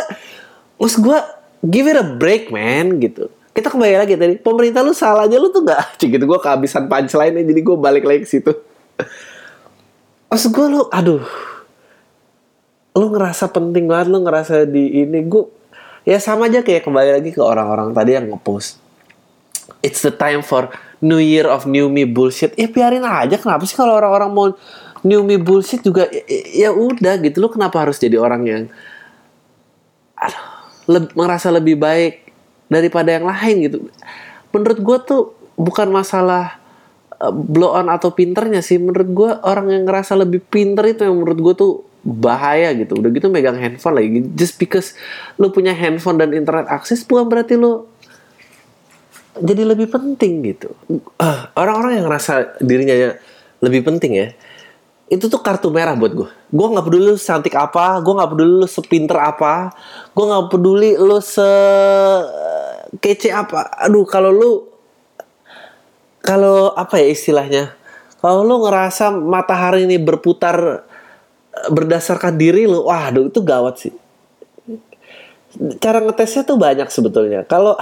terus 0.83 0.99
gue 0.99 1.19
give 1.63 1.87
it 1.87 1.95
a 1.95 2.03
break 2.03 2.51
man 2.51 2.99
gitu. 2.99 3.31
Kita 3.53 3.71
kembali 3.71 4.03
lagi 4.03 4.19
tadi 4.19 4.35
pemerintah 4.41 4.83
lu 4.83 4.97
salah 4.97 5.31
aja 5.31 5.39
lu 5.39 5.53
tuh 5.53 5.63
nggak 5.63 5.95
gitu 6.03 6.25
gue 6.25 6.41
kehabisan 6.43 6.91
punchline 6.91 7.39
jadi 7.39 7.61
gue 7.63 7.77
balik 7.79 8.03
lagi 8.03 8.27
ke 8.27 8.29
situ. 8.29 8.53
Maksud 10.33 10.51
gue 10.51 10.67
lu 10.73 10.81
aduh. 10.91 11.23
Lu 12.93 13.07
ngerasa 13.15 13.49
penting 13.53 13.87
banget 13.87 14.11
lu 14.11 14.21
ngerasa 14.27 14.67
di 14.67 15.07
ini 15.07 15.23
gue 15.25 15.45
ya 16.03 16.19
sama 16.19 16.51
aja 16.51 16.67
kayak 16.67 16.83
kembali 16.83 17.11
lagi 17.23 17.31
ke 17.31 17.41
orang-orang 17.41 17.95
tadi 17.95 18.19
yang 18.19 18.27
ngepost. 18.27 18.83
It's 19.87 20.03
the 20.03 20.11
time 20.11 20.43
for 20.43 20.67
new 20.99 21.23
year 21.23 21.47
of 21.47 21.67
new 21.69 21.87
me 21.87 22.07
bullshit. 22.07 22.59
Ya 22.59 22.67
biarin 22.67 23.07
aja 23.07 23.39
kenapa 23.39 23.63
sih 23.71 23.79
kalau 23.79 23.99
orang-orang 23.99 24.31
mau 24.35 24.47
new 25.03 25.21
me 25.27 25.37
bullshit 25.39 25.83
juga 25.83 26.07
ya, 26.11 26.23
ya 26.67 26.71
udah 26.71 27.19
gitu. 27.21 27.43
Lu 27.43 27.51
kenapa 27.51 27.83
harus 27.83 27.99
jadi 27.99 28.19
orang 28.19 28.43
yang 28.47 28.63
aduh, 30.17 30.47
le 30.91 30.99
merasa 31.19 31.51
lebih 31.51 31.79
baik 31.79 32.31
daripada 32.71 33.15
yang 33.15 33.27
lain 33.27 33.57
gitu? 33.67 33.77
Menurut 34.55 34.79
gue 34.79 34.99
tuh 35.03 35.23
bukan 35.59 35.91
masalah 35.91 36.59
uh, 37.19 37.35
blow 37.35 37.75
on 37.75 37.91
atau 37.91 38.15
pinternya 38.15 38.63
sih. 38.63 38.79
Menurut 38.79 39.09
gue 39.11 39.31
orang 39.43 39.75
yang 39.75 39.85
ngerasa 39.85 40.15
lebih 40.15 40.41
pinter 40.47 40.95
itu 40.95 41.03
yang 41.03 41.19
menurut 41.19 41.39
gue 41.39 41.55
tuh 41.59 41.73
bahaya 42.03 42.71
gitu. 42.75 42.99
Udah 42.99 43.11
gitu 43.11 43.27
megang 43.27 43.59
handphone 43.59 43.99
lagi. 43.99 44.23
Just 44.39 44.59
because 44.59 44.95
lu 45.39 45.51
punya 45.51 45.75
handphone 45.75 46.19
dan 46.19 46.31
internet 46.31 46.71
akses 46.71 47.03
bukan 47.03 47.27
berarti 47.27 47.59
lu 47.59 47.91
jadi 49.33 49.65
lebih 49.65 49.91
penting 49.91 50.45
gitu. 50.47 50.71
Orang-orang 51.59 51.93
uh, 51.93 51.97
yang 51.99 52.07
ngerasa 52.07 52.63
dirinya 52.63 53.17
lebih 53.63 53.87
penting 53.87 54.13
ya 54.19 54.29
itu 55.09 55.29
tuh 55.29 55.41
kartu 55.45 55.69
merah 55.69 55.93
buat 55.99 56.13
gue. 56.15 56.29
Gue 56.53 56.67
nggak 56.73 56.85
peduli 56.89 57.13
lu 57.13 57.19
cantik 57.19 57.57
apa, 57.57 58.01
gue 58.01 58.15
nggak 58.17 58.31
peduli 58.33 58.53
lu 58.65 58.69
sepinter 58.69 59.19
apa, 59.19 59.73
gue 60.15 60.25
nggak 60.25 60.47
peduli 60.49 60.91
lu 60.97 61.19
se 61.19 61.51
kece 63.01 63.29
apa. 63.33 63.73
Aduh 63.83 64.05
kalau 64.09 64.31
lu 64.33 64.51
kalau 66.23 66.71
apa 66.79 67.03
ya 67.03 67.11
istilahnya? 67.11 67.75
Kalau 68.23 68.47
lu 68.47 68.63
ngerasa 68.63 69.11
matahari 69.11 69.85
ini 69.85 69.99
berputar 69.99 70.87
berdasarkan 71.69 72.39
diri 72.39 72.65
lu, 72.65 72.87
waduh 72.87 73.29
itu 73.29 73.43
gawat 73.43 73.75
sih. 73.83 73.95
Cara 75.83 76.01
ngetesnya 76.01 76.49
tuh 76.49 76.57
banyak 76.57 76.89
sebetulnya. 76.89 77.45
Kalau 77.45 77.77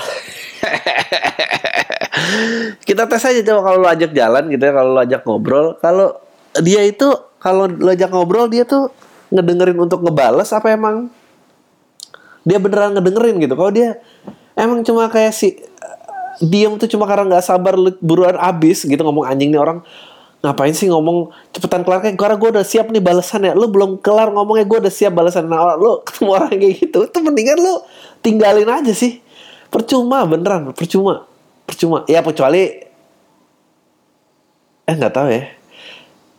kita 2.89 3.07
tes 3.07 3.23
aja 3.23 3.41
coba 3.47 3.61
kalau 3.63 3.79
lu 3.85 3.89
ajak 3.89 4.11
jalan 4.11 4.51
gitu 4.51 4.63
ya, 4.65 4.73
kalau 4.75 4.91
lu 4.97 5.01
ajak 5.05 5.23
ngobrol, 5.23 5.79
kalau 5.79 6.19
dia 6.59 6.83
itu 6.83 7.07
kalau 7.39 7.71
lu 7.71 7.89
ajak 7.89 8.11
ngobrol 8.11 8.51
dia 8.51 8.67
tuh 8.67 8.91
ngedengerin 9.31 9.79
untuk 9.79 10.03
ngebales 10.03 10.51
apa 10.51 10.75
emang? 10.75 11.09
Dia 12.43 12.59
beneran 12.59 12.99
ngedengerin 12.99 13.39
gitu. 13.39 13.55
Kalau 13.55 13.71
dia 13.71 14.03
emang 14.59 14.83
cuma 14.83 15.07
kayak 15.07 15.31
si 15.31 15.57
diem 16.43 16.75
tuh 16.81 16.89
cuma 16.91 17.07
karena 17.07 17.37
nggak 17.37 17.45
sabar 17.45 17.77
buruan 18.03 18.35
abis 18.41 18.83
gitu 18.89 19.01
ngomong 19.05 19.29
anjing 19.29 19.53
nih 19.53 19.61
orang 19.61 19.85
ngapain 20.41 20.73
sih 20.73 20.89
ngomong 20.89 21.31
cepetan 21.55 21.87
kelar? 21.87 22.03
Kayak 22.03 22.17
karena 22.19 22.37
gue 22.41 22.51
udah 22.59 22.65
siap 22.67 22.87
nih 22.91 23.03
balasannya 23.05 23.53
lu 23.55 23.71
belum 23.71 24.01
kelar 24.03 24.33
ngomongnya 24.35 24.67
gue 24.67 24.79
udah 24.89 24.93
siap 24.93 25.13
balasan 25.15 25.47
nah 25.47 25.79
lu 25.79 26.01
ketemu 26.07 26.31
orang 26.35 26.53
kayak 26.59 26.75
gitu 26.83 26.99
itu 27.07 27.19
mendingan 27.23 27.59
lu 27.61 27.75
tinggalin 28.25 28.67
aja 28.67 28.91
sih. 28.91 29.23
Percuma 29.71 30.27
beneran 30.27 30.75
percuma. 30.75 31.31
Percuma. 31.63 32.03
Ya 32.11 32.25
kecuali 32.27 32.91
eh 34.91 34.95
nggak 34.99 35.15
tahu 35.15 35.31
ya 35.31 35.60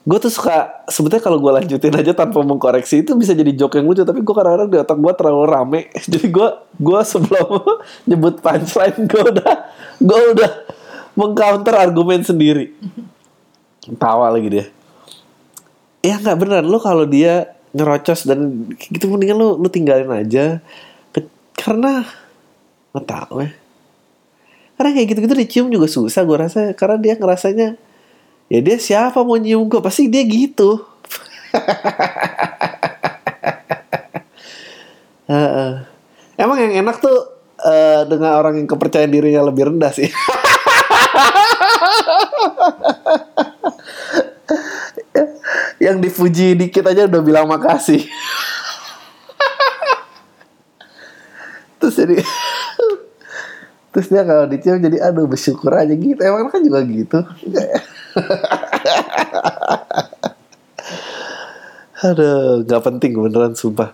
gue 0.01 0.17
tuh 0.17 0.34
suka 0.34 0.81
sebetulnya 0.89 1.22
kalau 1.22 1.38
gue 1.38 1.51
lanjutin 1.62 1.93
aja 1.93 2.17
tanpa 2.17 2.41
mengkoreksi 2.41 3.05
itu 3.05 3.13
bisa 3.13 3.38
jadi 3.38 3.53
joke 3.53 3.77
yang 3.77 3.86
lucu 3.86 4.01
tapi 4.01 4.25
gue 4.25 4.34
kadang-kadang 4.34 4.70
di 4.74 4.77
otak 4.81 4.98
gue 4.98 5.13
terlalu 5.13 5.46
rame. 5.46 5.81
Jadi 6.12 6.27
gue 6.34 6.48
gue 6.81 7.00
sebelum 7.05 7.50
nyebut 8.10 8.41
punchline 8.41 8.98
gue 9.05 9.24
udah 9.29 9.53
gue 10.01 10.22
udah 10.34 10.51
mengcounter 11.13 11.77
argumen 11.77 12.25
sendiri. 12.25 12.74
Tawa 14.01 14.34
lagi 14.34 14.50
dia. 14.50 14.65
Ya 16.01 16.17
nggak 16.17 16.38
benar 16.41 16.65
lo 16.65 16.81
kalau 16.81 17.05
dia 17.05 17.53
nyerocos 17.72 18.25
dan 18.25 18.74
gitu 18.74 19.05
mendingan 19.05 19.38
lo 19.38 19.48
lu 19.62 19.70
tinggalin 19.70 20.10
aja. 20.10 20.65
Ke- 21.13 21.29
karena 21.53 22.10
nggak 22.98 23.05
tahu 23.05 23.46
ya. 23.46 23.53
Karena 24.81 24.89
kayak 24.98 25.08
gitu-gitu 25.13 25.36
dicium 25.38 25.67
juga 25.70 25.86
susah 25.86 26.25
gue 26.25 26.38
rasa. 26.41 26.74
Karena 26.74 26.98
dia 26.98 27.13
ngerasanya 27.13 27.77
ya 28.51 28.60
dia 28.60 28.75
siapa 28.75 29.24
mau 29.24 29.39
nyium 29.39 29.72
gue 29.72 29.79
pasti 29.79 30.12
dia 30.12 30.27
gitu. 30.27 30.84
Heeh. 35.31 35.88
emang 36.36 36.60
yang 36.60 36.84
enak 36.84 37.00
tuh 37.00 37.15
eh, 37.63 38.03
dengan 38.12 38.36
orang 38.36 38.60
yang 38.60 38.67
kepercayaan 38.67 39.08
dirinya 39.08 39.48
lebih 39.48 39.72
rendah 39.72 39.96
sih. 39.96 40.12
Yang 45.81 45.98
dipuji 46.05 46.53
dikit 46.53 46.86
aja 46.86 47.10
udah 47.10 47.22
bilang 47.25 47.50
makasih. 47.50 48.05
Terus 51.81 51.98
jadi 51.98 52.22
terus 53.91 54.08
dia 54.08 54.24
kalau 54.24 54.48
dicium 54.48 54.79
jadi 54.79 55.03
aduh 55.10 55.25
bersyukur 55.25 55.74
aja. 55.74 55.91
Gitu. 55.91 56.22
Emang 56.22 56.53
kan 56.53 56.62
juga 56.62 56.86
gitu 56.86 57.25
aduh 62.01 62.65
nggak 62.65 62.82
penting 62.82 63.13
beneran 63.18 63.53
sumpah. 63.53 63.94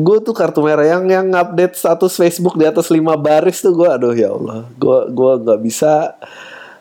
Gue 0.00 0.24
tuh 0.24 0.32
kartu 0.32 0.64
merah 0.64 0.88
yang 0.88 1.04
yang 1.04 1.28
update 1.36 1.76
status 1.76 2.16
Facebook 2.16 2.56
di 2.56 2.64
atas 2.64 2.88
lima 2.88 3.12
baris 3.20 3.60
tuh 3.60 3.76
gue 3.76 3.88
aduh 3.90 4.16
ya 4.16 4.32
Allah. 4.32 4.64
Gue 4.80 4.98
gua 5.12 5.36
nggak 5.36 5.60
bisa 5.60 6.16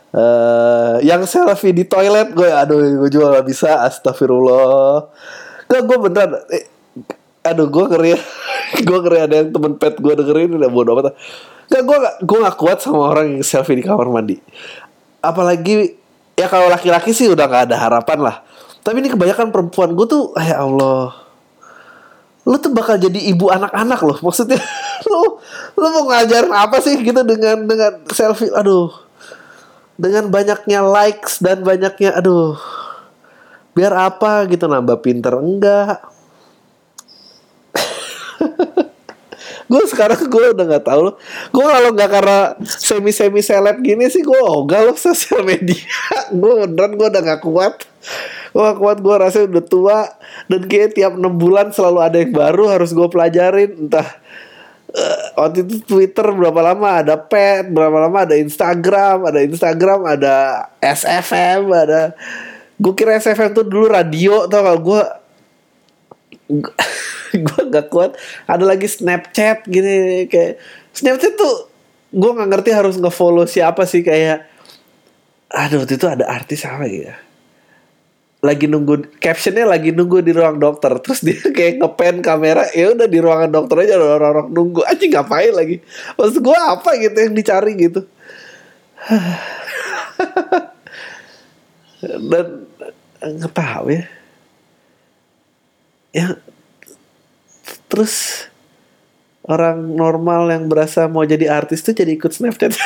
eh 0.10 1.06
yang 1.06 1.22
selfie 1.30 1.76
di 1.76 1.86
toilet 1.86 2.34
gue 2.34 2.50
aduh 2.50 3.06
gue 3.06 3.10
juga 3.12 3.38
nggak 3.38 3.48
bisa 3.50 3.84
astagfirullah. 3.84 5.12
Gak 5.70 5.86
gue 5.86 5.98
beneran 6.02 6.40
eh, 6.50 6.66
aduh 7.46 7.68
gue 7.68 7.86
ngeri 7.90 8.12
gue 8.88 9.00
ngeri 9.06 9.20
ada 9.28 9.36
yang 9.44 9.50
temen 9.54 9.76
pet 9.76 10.00
gue 10.00 10.14
dengerin 10.16 10.56
udah 10.56 10.70
bodo 10.72 10.98
amat. 10.98 11.14
Gak 11.70 11.84
gue 11.86 11.98
gak 12.00 12.16
gue 12.26 12.38
gak 12.42 12.58
kuat 12.58 12.78
sama 12.82 13.14
orang 13.14 13.38
yang 13.38 13.46
selfie 13.46 13.78
di 13.78 13.86
kamar 13.86 14.10
mandi. 14.10 14.42
Apalagi 15.20 16.00
ya 16.40 16.48
kalau 16.48 16.72
laki-laki 16.72 17.12
sih 17.12 17.28
udah 17.28 17.44
nggak 17.44 17.64
ada 17.68 17.76
harapan 17.76 18.20
lah. 18.24 18.36
Tapi 18.80 19.04
ini 19.04 19.12
kebanyakan 19.12 19.52
perempuan 19.52 19.92
gue 19.92 20.08
tuh 20.08 20.32
ya 20.40 20.64
Allah 20.64 21.30
lu 22.50 22.58
tuh 22.58 22.74
bakal 22.74 22.98
jadi 22.98 23.20
ibu 23.30 23.54
anak-anak 23.54 24.00
loh. 24.02 24.18
Maksudnya 24.26 24.58
lu 25.06 25.38
lu 25.78 25.88
mau 25.94 26.04
ngajarin 26.10 26.50
apa 26.50 26.82
sih 26.82 26.98
gitu 26.98 27.22
dengan 27.22 27.70
dengan 27.70 28.02
selfie? 28.10 28.50
Aduh. 28.58 28.90
Dengan 30.00 30.32
banyaknya 30.32 30.80
likes 30.80 31.44
dan 31.44 31.62
banyaknya 31.62 32.16
aduh. 32.18 32.56
Biar 33.76 33.94
apa 33.94 34.48
gitu 34.48 34.66
nambah 34.66 35.04
pinter? 35.04 35.36
Enggak 35.38 36.02
gue 39.70 39.84
sekarang 39.86 40.18
gue 40.26 40.46
udah 40.58 40.66
nggak 40.66 40.86
tahu 40.90 41.02
loh. 41.08 41.16
Gue 41.54 41.62
kalau 41.62 41.90
nggak 41.94 42.10
karena 42.10 42.40
semi 42.66 43.14
semi 43.14 43.46
seleb 43.46 43.86
gini 43.86 44.10
sih 44.10 44.26
gue 44.26 44.42
ogah 44.42 44.82
loh 44.90 44.98
sosial 44.98 45.46
media. 45.46 45.78
Gue 46.42 46.66
beneran 46.66 46.98
gue 46.98 47.08
udah 47.08 47.22
nggak 47.22 47.42
kuat. 47.46 47.86
Gue 48.50 48.62
gak 48.66 48.80
kuat 48.82 48.98
gue 48.98 49.16
rasanya 49.16 49.48
udah 49.54 49.66
tua. 49.70 50.00
Dan 50.50 50.66
kayak 50.66 50.98
tiap 50.98 51.14
enam 51.14 51.38
bulan 51.38 51.70
selalu 51.70 52.00
ada 52.02 52.18
yang 52.18 52.34
baru 52.34 52.66
harus 52.74 52.98
gue 52.98 53.08
pelajarin. 53.14 53.70
Entah 53.86 54.10
eh, 54.90 55.22
waktu 55.38 55.70
itu 55.70 55.86
Twitter 55.86 56.26
berapa 56.34 56.62
lama 56.66 57.06
ada 57.06 57.16
pet 57.22 57.70
berapa 57.70 58.10
lama 58.10 58.26
ada 58.26 58.34
Instagram 58.34 59.30
ada 59.30 59.40
Instagram 59.46 60.00
ada 60.18 60.36
SFM 60.82 61.70
ada 61.70 62.18
gue 62.80 62.94
kira 62.98 63.22
SFM 63.22 63.54
tuh 63.54 63.66
dulu 63.70 63.86
radio 63.86 64.50
tau 64.50 64.66
gak 64.66 64.80
gue 64.82 65.02
gue 67.46 67.62
gak 67.70 67.88
kuat. 67.94 68.18
Ada 68.50 68.66
lagi 68.66 68.88
Snapchat 68.90 69.66
gini 69.70 70.26
kayak 70.28 70.60
Snapchat 70.94 71.34
tuh 71.38 71.70
gue 72.10 72.32
nggak 72.34 72.50
ngerti 72.50 72.74
harus 72.74 72.98
ngefollow 72.98 73.46
siapa 73.46 73.86
sih 73.86 74.02
kayak 74.02 74.50
aduh 75.50 75.86
waktu 75.86 75.98
itu 75.98 76.08
ada 76.10 76.26
artis 76.26 76.66
apa 76.66 76.86
ya? 76.90 77.14
Lagi 78.40 78.72
nunggu 78.72 79.20
captionnya 79.20 79.68
lagi 79.68 79.92
nunggu 79.92 80.24
di 80.24 80.32
ruang 80.32 80.58
dokter. 80.58 80.96
Terus 81.04 81.22
dia 81.22 81.38
kayak 81.58 81.84
ngepen 81.84 82.24
kamera 82.24 82.66
ya 82.74 82.96
udah 82.96 83.08
di 83.10 83.20
ruangan 83.20 83.52
dokter 83.52 83.86
aja 83.86 84.00
ada 84.00 84.06
orang-orang 84.16 84.48
nunggu. 84.54 84.82
Aja 84.86 85.06
ngapain 85.06 85.54
lagi? 85.54 85.82
Maksud 86.16 86.40
gue 86.42 86.58
apa 86.58 86.90
gitu 86.98 87.18
yang 87.20 87.36
dicari 87.36 87.74
gitu? 87.78 88.02
Dan 92.32 92.64
nggak 93.20 93.54
tahu 93.54 93.92
ya. 93.92 94.08
Ya 96.10 96.26
terus 97.90 98.46
orang 99.50 99.98
normal 99.98 100.46
yang 100.54 100.70
berasa 100.70 101.10
mau 101.10 101.26
jadi 101.26 101.50
artis 101.50 101.82
tuh 101.82 101.98
jadi 101.98 102.14
ikut 102.14 102.30
Snapchat. 102.30 102.70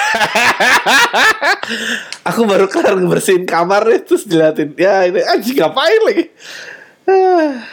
Aku 2.31 2.47
baru 2.47 2.71
kelar 2.71 2.95
ngebersihin 2.95 3.43
kamar 3.43 3.83
nih 3.83 4.07
terus 4.07 4.23
diliatin. 4.23 4.71
Ya 4.79 5.03
ini 5.03 5.19
anjing 5.19 5.59
ngapain 5.59 6.01
lagi? 6.07 6.25
Ah, 7.03 7.67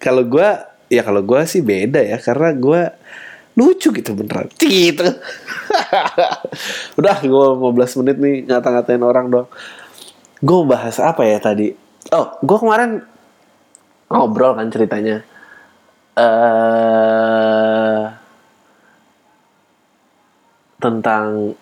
kalau 0.00 0.24
gua 0.24 0.72
ya 0.88 1.04
kalau 1.04 1.20
gua 1.20 1.44
sih 1.44 1.60
beda 1.60 2.00
ya 2.00 2.16
karena 2.16 2.56
gua 2.56 2.96
lucu 3.60 3.92
gitu 3.92 4.16
beneran. 4.16 4.48
Gitu. 4.56 5.04
Udah 6.96 7.20
gua 7.28 7.60
15 7.60 8.00
menit 8.00 8.16
nih 8.16 8.36
ngata-ngatain 8.48 9.04
orang 9.04 9.28
dong. 9.28 9.48
Gue 10.40 10.64
bahas 10.64 10.96
apa 10.96 11.28
ya 11.28 11.36
tadi? 11.36 11.76
Oh, 12.16 12.32
gua 12.40 12.56
kemarin 12.56 13.04
ngobrol 14.08 14.56
kan 14.56 14.72
ceritanya. 14.72 15.28
Eh 16.20 18.04
tentang 20.80 21.52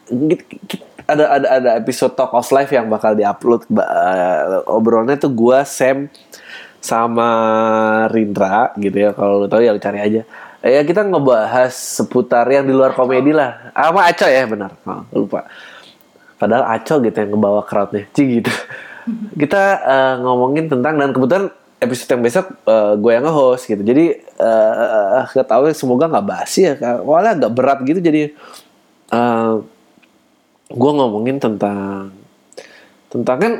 ada 1.10 1.24
ada 1.26 1.46
ada 1.58 1.70
episode 1.74 2.14
Talk 2.14 2.30
of 2.34 2.46
Life 2.54 2.70
yang 2.70 2.86
bakal 2.86 3.18
diupload 3.18 3.66
ba- 3.66 4.62
obrolannya 4.70 5.18
tuh 5.18 5.34
gua 5.34 5.66
Sam 5.66 6.06
sama 6.78 7.28
Rindra 8.14 8.70
gitu 8.78 8.94
ya. 8.94 9.10
Kalau 9.10 9.42
lu 9.42 9.46
tahu 9.50 9.62
ya 9.66 9.74
lu 9.74 9.82
cari 9.82 9.98
aja. 9.98 10.22
Ya 10.62 10.82
kita 10.82 11.06
ngebahas 11.06 11.70
seputar 11.74 12.46
yang 12.50 12.66
di 12.66 12.74
luar 12.74 12.94
komedi 12.94 13.30
lah. 13.34 13.74
Sama 13.74 14.10
Aco 14.10 14.26
ya 14.26 14.42
benar. 14.46 14.70
Oh, 14.86 15.02
lupa. 15.26 15.46
Padahal 16.38 16.66
Aco 16.78 17.02
gitu 17.02 17.14
yang 17.18 17.30
ngebawa 17.34 17.62
crowdnya. 17.66 18.06
Ci 18.14 18.42
gitu. 18.42 18.50
Kita 19.42 19.62
eh, 19.82 20.14
ngomongin 20.22 20.68
tentang 20.70 21.00
dan 21.00 21.10
kebetulan 21.10 21.50
episode 21.78 22.10
yang 22.18 22.22
besok 22.26 22.46
eh, 22.66 22.92
gue 22.98 23.10
yang 23.14 23.24
nge-host 23.26 23.64
gitu. 23.70 23.82
Jadi 23.82 24.04
gak 25.34 25.48
tahu 25.48 25.70
semoga 25.74 26.06
nggak 26.06 26.26
basi 26.26 26.70
ya 26.70 26.74
awalnya 27.02 27.42
agak 27.42 27.52
berat 27.54 27.78
gitu 27.82 27.98
jadi 27.98 28.30
eh 29.08 29.52
gue 30.68 30.90
ngomongin 30.92 31.40
tentang 31.40 32.12
tentang 33.08 33.36
kan 33.40 33.52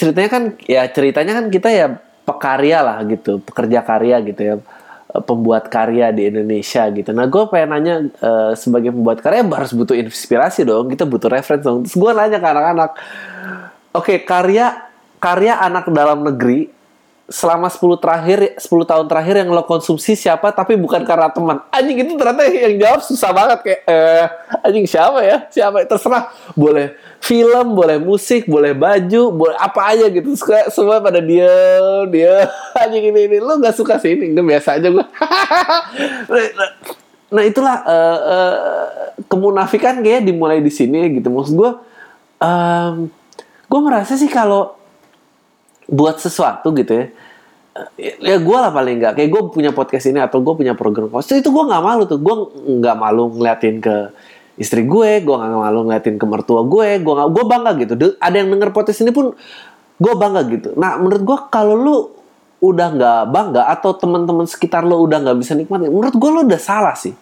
ceritanya 0.00 0.30
kan 0.32 0.42
ya 0.64 0.88
ceritanya 0.88 1.32
kan 1.36 1.46
kita 1.52 1.68
ya 1.68 1.86
pekarya 2.24 2.80
lah 2.80 2.98
gitu 3.04 3.44
pekerja 3.44 3.84
karya 3.84 4.16
gitu 4.24 4.40
ya 4.40 4.54
pembuat 5.14 5.70
karya 5.70 6.10
di 6.10 6.26
Indonesia 6.26 6.88
gitu. 6.90 7.14
Nah 7.14 7.28
gue 7.30 7.44
pengen 7.52 7.68
nanya 7.70 7.94
eh, 8.08 8.52
sebagai 8.56 8.90
pembuat 8.90 9.20
karya 9.20 9.44
harus 9.46 9.70
butuh 9.76 9.94
inspirasi 9.94 10.64
dong 10.66 10.90
kita 10.90 11.04
butuh 11.04 11.28
reference 11.28 11.62
dong. 11.62 11.84
Terus 11.86 11.94
gue 11.94 12.10
nanya 12.16 12.38
ke 12.40 12.48
anak-anak 12.48 12.90
oke 13.94 14.14
karya 14.24 14.90
karya 15.20 15.60
anak 15.60 15.86
dalam 15.92 16.24
negeri 16.24 16.72
selama 17.24 17.72
10 17.72 18.04
terakhir 18.04 18.38
10 18.60 18.68
tahun 18.84 19.06
terakhir 19.08 19.34
yang 19.40 19.48
lo 19.48 19.64
konsumsi 19.64 20.12
siapa 20.12 20.52
tapi 20.52 20.76
bukan 20.76 21.08
karena 21.08 21.32
teman. 21.32 21.56
Anjing 21.72 22.04
itu 22.04 22.12
ternyata 22.20 22.44
yang 22.52 22.76
jawab 22.76 23.00
susah 23.00 23.30
banget 23.32 23.58
kayak 23.64 23.80
eh 23.88 24.24
anjing 24.60 24.84
siapa 24.84 25.24
ya? 25.24 25.36
Siapa? 25.48 25.88
Terserah. 25.88 26.28
Boleh 26.52 26.92
film 27.24 27.72
boleh 27.72 27.96
musik 27.96 28.44
boleh 28.44 28.76
baju 28.76 29.32
boleh 29.32 29.56
apa 29.56 29.96
aja 29.96 30.12
gitu. 30.12 30.36
Suka- 30.36 30.68
semua 30.68 31.00
pada 31.00 31.24
dia 31.24 31.48
dia 32.12 32.44
anjing 32.84 33.08
ini 33.08 33.20
ini. 33.32 33.36
Lo 33.40 33.56
nggak 33.56 33.72
suka 33.72 33.96
sih 33.96 34.20
ini 34.20 34.36
Nggak, 34.36 34.44
biasa 34.44 34.68
aja 34.76 34.88
gue 34.92 35.04
nah 37.34 37.42
itulah 37.42 37.82
eh, 37.88 38.18
eh, 38.30 38.56
kemunafikan 39.26 40.04
kayak 40.04 40.28
dimulai 40.28 40.60
di 40.60 40.68
sini 40.68 41.08
gitu. 41.18 41.32
Maksud 41.32 41.54
gue 41.56 41.70
em, 42.38 43.08
gue 43.64 43.80
merasa 43.80 44.14
sih 44.14 44.28
kalau 44.28 44.76
buat 45.88 46.16
sesuatu 46.20 46.72
gitu 46.76 46.92
ya. 46.92 47.06
Eh, 47.98 48.14
ya 48.22 48.36
gue 48.38 48.58
lah 48.58 48.70
paling 48.70 49.02
nggak. 49.02 49.12
Kayak 49.18 49.30
gue 49.34 49.42
punya 49.50 49.70
podcast 49.74 50.06
ini 50.06 50.22
atau 50.22 50.38
gue 50.40 50.54
punya 50.54 50.78
program 50.78 51.10
podcast 51.10 51.42
itu 51.42 51.50
gue 51.50 51.64
nggak 51.66 51.82
malu 51.82 52.02
tuh. 52.06 52.18
Gue 52.22 52.36
nggak 52.80 52.96
malu 52.96 53.34
ngeliatin 53.34 53.82
ke 53.82 53.96
istri 54.54 54.86
gue 54.86 55.18
gue 55.18 55.34
nggak 55.34 55.50
malu 55.50 55.82
ngeliatin 55.90 56.14
ke 56.14 56.26
mertua 56.30 56.62
gue 56.62 57.02
gue 57.02 57.12
nggak 57.18 57.30
gue 57.34 57.44
bangga 57.44 57.72
gitu. 57.82 57.94
De- 57.98 58.18
ada 58.22 58.36
yang 58.38 58.48
denger 58.54 58.70
podcast 58.70 59.02
ini 59.02 59.10
pun 59.10 59.34
gue 59.98 60.14
bangga 60.14 60.42
gitu. 60.46 60.68
Nah 60.78 60.98
menurut 60.98 61.22
gue 61.22 61.38
kalau 61.50 61.74
lu 61.74 61.96
udah 62.64 62.88
nggak 62.96 63.22
bangga 63.28 63.62
atau 63.68 63.92
teman-teman 63.92 64.48
sekitar 64.48 64.86
lo 64.86 65.04
udah 65.04 65.20
nggak 65.20 65.36
bisa 65.36 65.52
nikmatin 65.52 65.92
menurut 65.92 66.16
gue 66.16 66.30
lo 66.30 66.40
udah 66.46 66.60
salah 66.62 66.94
sih. 66.96 67.12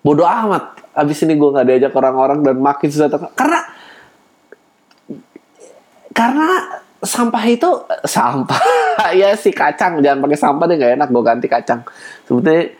Bodoh 0.00 0.26
amat. 0.26 0.80
Abis 0.96 1.22
ini 1.28 1.36
gue 1.36 1.48
nggak 1.52 1.66
diajak 1.68 1.92
orang-orang 1.94 2.40
dan 2.40 2.56
makin 2.58 2.88
susah 2.88 3.12
karena 3.36 3.60
karena 6.10 6.48
sampah 7.00 7.44
itu 7.48 7.70
sampah. 8.04 8.60
Ya 9.16 9.32
si 9.32 9.48
kacang. 9.48 10.04
Jangan 10.04 10.20
pakai 10.20 10.36
sampah 10.36 10.64
deh 10.68 10.76
nggak 10.76 10.92
enak. 11.00 11.08
Gue 11.08 11.24
ganti 11.24 11.48
kacang. 11.48 11.80
Sebetulnya 12.28 12.76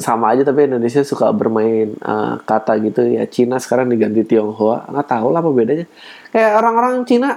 sama 0.00 0.32
aja 0.32 0.48
tapi 0.48 0.64
Indonesia 0.64 1.04
suka 1.04 1.28
bermain 1.28 1.92
eh, 1.92 2.34
kata 2.40 2.80
gitu 2.80 3.04
ya. 3.04 3.28
Cina 3.28 3.60
sekarang 3.60 3.92
diganti 3.92 4.24
Tionghoa. 4.24 4.88
Nggak 4.88 5.06
tahu 5.12 5.28
lah 5.28 5.44
apa 5.44 5.50
bedanya. 5.52 5.86
Kayak 6.32 6.56
orang-orang 6.56 7.04
Cina 7.04 7.36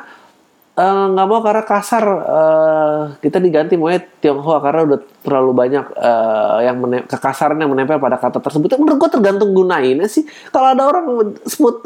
eh, 0.76 1.06
nggak 1.12 1.28
mau 1.28 1.40
karena 1.40 1.64
kasar. 1.64 2.04
Eh, 2.06 3.02
kita 3.24 3.40
diganti 3.40 3.80
maunya 3.80 4.04
Tionghoa 4.04 4.60
karena 4.60 4.82
udah 4.84 5.00
terlalu 5.24 5.52
banyak 5.56 5.86
eh, 5.96 6.58
yang 6.68 6.78
kekasaran 7.08 7.56
yang 7.56 7.72
menempel 7.72 7.96
pada 7.98 8.20
kata 8.20 8.44
tersebut. 8.44 8.76
Menurut 8.76 9.00
gue 9.00 9.10
tergantung 9.16 9.56
gunainnya 9.56 10.12
sih. 10.12 10.28
Kalau 10.52 10.76
ada 10.76 10.84
orang 10.84 11.36
sebut 11.48 11.80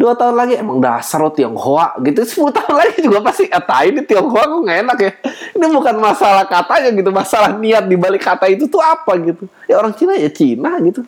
dua 0.00 0.18
tahun 0.18 0.34
lagi 0.34 0.54
emang 0.58 0.82
dasar 0.82 1.22
lo 1.22 1.30
Tionghoa 1.30 1.98
gitu. 2.02 2.26
10 2.26 2.50
tahun 2.50 2.74
lagi 2.74 2.96
juga 3.00 3.18
pasti 3.22 3.46
kata 3.46 3.74
ini 3.86 4.00
Tionghoa 4.02 4.42
kok 4.42 4.60
nggak 4.66 4.78
enak 4.82 4.98
ya? 4.98 5.12
Ini 5.54 5.64
bukan 5.70 5.96
masalah 6.02 6.44
katanya 6.50 6.90
gitu 6.90 7.10
masalah 7.14 7.50
niat 7.54 7.86
di 7.86 7.94
balik 7.94 8.26
kata 8.26 8.50
itu 8.50 8.66
tuh 8.66 8.82
apa 8.82 9.14
gitu. 9.22 9.46
Ya 9.70 9.78
orang 9.78 9.94
Cina 9.94 10.18
ya 10.18 10.28
Cina 10.28 10.82
gitu. 10.82 11.06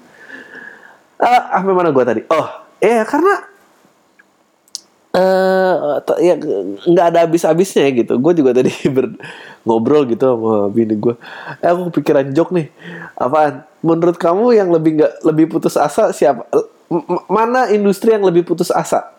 Eh, 1.16 1.42
apa 1.50 1.70
mana 1.74 1.90
gue 1.90 2.04
tadi? 2.06 2.22
Oh 2.30 2.46
ya 2.76 3.02
karena 3.08 3.55
t- 6.04 6.20
ya 6.20 6.34
nggak 6.86 7.06
ada 7.12 7.18
habis-habisnya 7.24 7.88
gitu. 7.94 8.20
Gue 8.20 8.36
juga 8.36 8.52
tadi 8.52 8.72
ber, 8.96 9.16
ngobrol 9.64 10.04
gitu 10.08 10.24
sama 10.24 10.68
bini 10.68 10.96
gue. 10.96 11.14
Eh 11.64 11.68
aku 11.68 11.90
kepikiran 11.90 12.32
jok 12.36 12.52
nih. 12.52 12.68
Apaan? 13.16 13.64
Menurut 13.80 14.16
kamu 14.20 14.56
yang 14.56 14.68
lebih 14.68 15.00
nggak 15.00 15.12
lebih 15.24 15.46
putus 15.48 15.78
asa 15.78 16.12
siapa? 16.12 16.44
Mana 17.26 17.72
industri 17.72 18.14
yang 18.14 18.22
lebih 18.22 18.46
putus 18.46 18.70
asa? 18.70 19.10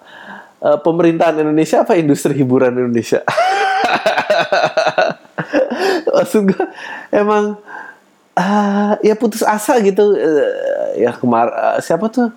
Eh, 0.57 0.77
pemerintahan 0.81 1.37
Indonesia 1.37 1.85
apa 1.85 1.97
industri 1.97 2.33
hiburan 2.37 2.73
Indonesia? 2.73 3.21
Maksud 6.17 6.49
gue 6.49 6.65
emang 7.13 7.61
ah, 8.33 8.97
ya 9.05 9.13
putus 9.13 9.45
asa 9.45 9.77
gitu. 9.81 10.17
Eh, 10.17 11.05
ya 11.05 11.13
kemar 11.13 11.47
eh, 11.53 11.77
siapa 11.81 12.09
tuh? 12.09 12.29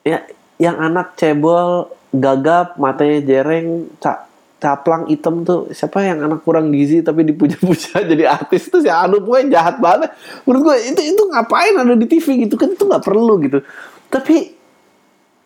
ya 0.00 0.24
yang 0.60 0.76
anak 0.76 1.16
cebol 1.16 1.88
gagap 2.12 2.76
matanya 2.76 3.24
jereng 3.24 3.88
ca 3.96 4.28
caplang 4.60 5.08
hitam 5.08 5.42
tuh. 5.42 5.72
Siapa 5.72 6.04
yang 6.04 6.20
anak 6.20 6.44
kurang 6.44 6.68
gizi 6.70 7.00
tapi 7.00 7.24
dipuja-puja 7.24 8.04
jadi 8.12 8.28
artis 8.28 8.68
tuh 8.68 8.84
si 8.84 8.92
Anu 8.92 9.24
pokoknya 9.24 9.56
jahat 9.56 9.80
banget. 9.80 10.12
Menurut 10.44 10.62
gue 10.68 10.76
itu 10.92 11.00
itu 11.16 11.22
ngapain 11.32 11.74
ada 11.74 11.96
di 11.96 12.06
TV 12.06 12.44
gitu 12.46 12.60
kan? 12.60 12.68
Itu 12.76 12.84
nggak 12.84 13.02
perlu 13.02 13.40
gitu. 13.40 13.64
Tapi 14.12 14.52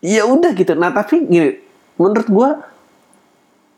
ya 0.02 0.26
udah 0.26 0.50
gitu. 0.52 0.74
Nah 0.74 0.90
tapi 0.90 1.22
gini 1.24 1.62
menurut 1.94 2.26
gue 2.26 2.48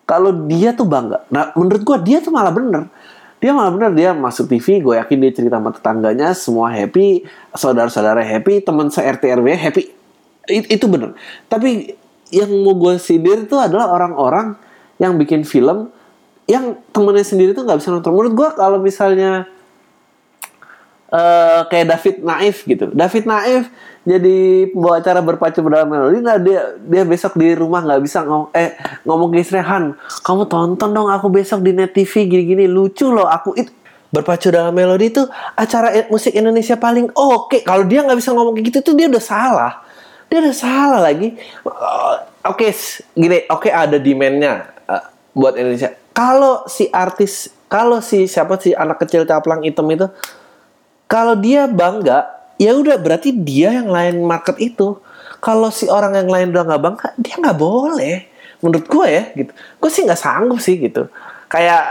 kalau 0.08 0.32
dia 0.48 0.72
tuh 0.72 0.88
bangga. 0.88 1.28
Nah 1.28 1.52
menurut 1.52 1.84
gue 1.84 1.96
dia 2.08 2.18
tuh 2.24 2.32
malah 2.32 2.50
bener. 2.50 2.88
Dia 3.36 3.52
malah 3.52 3.76
bener. 3.76 3.92
Dia 3.92 4.16
masuk 4.16 4.48
TV 4.48 4.80
gue 4.80 4.96
yakin 4.96 5.16
dia 5.20 5.32
cerita 5.36 5.60
sama 5.60 5.68
tetangganya 5.68 6.32
semua 6.32 6.72
happy 6.72 7.28
saudara-saudara 7.52 8.24
happy 8.24 8.64
teman 8.64 8.88
se 8.88 9.04
RT 9.04 9.20
RW 9.36 9.52
happy 9.52 10.05
It- 10.46 10.70
itu 10.70 10.86
bener 10.86 11.14
tapi 11.50 11.94
yang 12.30 12.50
mau 12.62 12.74
gue 12.74 12.98
sindir 12.98 13.46
itu 13.46 13.54
adalah 13.54 13.90
orang-orang 13.90 14.58
yang 14.98 15.14
bikin 15.14 15.46
film 15.46 15.90
yang 16.46 16.78
temennya 16.94 17.26
sendiri 17.26 17.50
tuh 17.54 17.66
nggak 17.66 17.78
bisa 17.82 17.90
nonton 17.90 18.14
menurut 18.14 18.34
gue 18.34 18.48
kalau 18.54 18.78
misalnya 18.78 19.46
eh 21.06 21.60
kayak 21.70 21.86
David 21.86 22.16
Naif 22.26 22.56
gitu. 22.66 22.90
David 22.90 23.24
Naif 23.30 23.70
jadi 24.02 24.66
pembawa 24.74 24.98
acara 24.98 25.22
berpacu 25.22 25.62
dalam 25.62 25.86
melodi. 25.86 26.18
Nah 26.18 26.34
dia 26.38 26.74
dia 26.82 27.02
besok 27.06 27.38
di 27.38 27.54
rumah 27.54 27.78
nggak 27.86 28.02
bisa 28.02 28.26
ngomong 28.26 28.50
eh 28.50 28.74
ngomong 29.06 29.30
ke 29.30 29.38
istri 29.38 29.62
Han, 29.62 29.94
kamu 30.26 30.50
tonton 30.50 30.90
dong 30.90 31.06
aku 31.06 31.30
besok 31.30 31.62
di 31.62 31.70
net 31.70 31.94
TV 31.94 32.26
gini-gini 32.26 32.66
lucu 32.66 33.06
loh 33.06 33.30
aku 33.30 33.54
itu 33.54 33.70
berpacu 34.10 34.50
dalam 34.50 34.74
melodi 34.74 35.14
itu 35.14 35.22
acara 35.54 36.10
musik 36.10 36.34
Indonesia 36.34 36.74
paling 36.74 37.14
oke. 37.14 37.62
Kalau 37.62 37.86
dia 37.86 38.02
nggak 38.02 38.18
bisa 38.18 38.34
ngomong 38.34 38.58
kayak 38.58 38.66
gitu 38.74 38.78
tuh 38.90 38.94
dia 38.98 39.06
udah 39.06 39.22
salah. 39.22 39.85
Dia 40.26 40.38
udah 40.42 40.56
salah 40.56 41.00
lagi. 41.02 41.34
Eh, 41.36 42.16
Oke, 42.46 42.70
s- 42.70 43.02
gini, 43.10 43.42
oke 43.50 43.66
ada 43.66 43.98
demandnya 43.98 44.70
eh, 44.86 45.04
buat 45.34 45.58
Indonesia. 45.58 45.90
Kalau 46.14 46.62
si 46.70 46.86
artis, 46.88 47.50
kalau 47.66 47.98
si 47.98 48.30
siapa 48.30 48.54
sih 48.56 48.70
anak 48.70 49.02
kecil 49.02 49.26
caplang 49.26 49.66
hitam 49.66 49.90
itu 49.90 50.06
kalau 51.10 51.34
dia 51.34 51.66
bangga 51.66 52.26
ya 52.56 52.72
udah 52.72 52.96
berarti 52.96 53.34
dia 53.34 53.74
yang 53.74 53.90
lain 53.90 54.22
market 54.22 54.56
itu 54.62 54.96
kalau 55.42 55.68
si 55.68 55.90
orang 55.90 56.14
yang 56.14 56.30
lain 56.30 56.48
udah 56.54 56.64
nggak 56.64 56.82
bangga 56.82 57.08
dia 57.18 57.34
nggak 57.36 57.58
boleh 57.58 58.16
menurut 58.62 58.86
gue 58.88 59.06
ya 59.10 59.24
gitu 59.36 59.52
gue 59.52 59.90
sih 59.92 60.02
nggak 60.06 60.22
sanggup 60.22 60.58
sih 60.62 60.78
gitu 60.80 61.10
kayak 61.46 61.82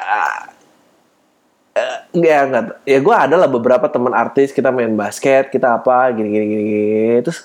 eh, 1.76 1.98
ya 2.18 2.48
nggak 2.48 2.64
ya 2.88 2.98
gue 3.00 3.16
adalah 3.16 3.48
beberapa 3.52 3.86
teman 3.92 4.16
artis 4.16 4.56
kita 4.56 4.72
main 4.72 4.92
basket 4.96 5.52
kita 5.52 5.76
apa 5.76 6.10
gini 6.16 6.28
gini 6.32 6.46
gini, 6.48 6.64
gini. 6.64 7.18
terus 7.22 7.44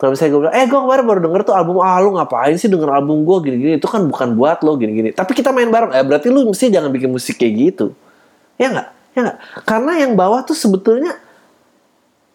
kalau 0.00 0.16
misalnya 0.16 0.32
gue 0.32 0.40
bilang, 0.48 0.56
eh 0.56 0.64
gue 0.64 0.80
kemarin 0.80 1.04
baru 1.04 1.20
denger 1.28 1.40
tuh 1.44 1.52
album, 1.52 1.84
ah 1.84 2.00
lu 2.00 2.16
ngapain 2.16 2.56
sih 2.56 2.72
denger 2.72 2.88
album 2.88 3.20
gue 3.20 3.36
gini-gini, 3.44 3.72
itu 3.76 3.84
kan 3.84 4.00
bukan 4.08 4.32
buat 4.32 4.64
lo 4.64 4.80
gini-gini. 4.80 5.12
Tapi 5.12 5.36
kita 5.36 5.52
main 5.52 5.68
bareng, 5.68 5.92
eh 5.92 6.00
berarti 6.00 6.32
lu 6.32 6.48
mesti 6.48 6.72
jangan 6.72 6.88
bikin 6.88 7.12
musik 7.12 7.36
kayak 7.36 7.52
gitu. 7.52 7.92
Ya 8.56 8.72
nggak? 8.72 8.88
Ya 9.12 9.20
nggak? 9.28 9.38
Karena 9.68 9.92
yang 10.00 10.16
bawah 10.16 10.40
tuh 10.40 10.56
sebetulnya 10.56 11.20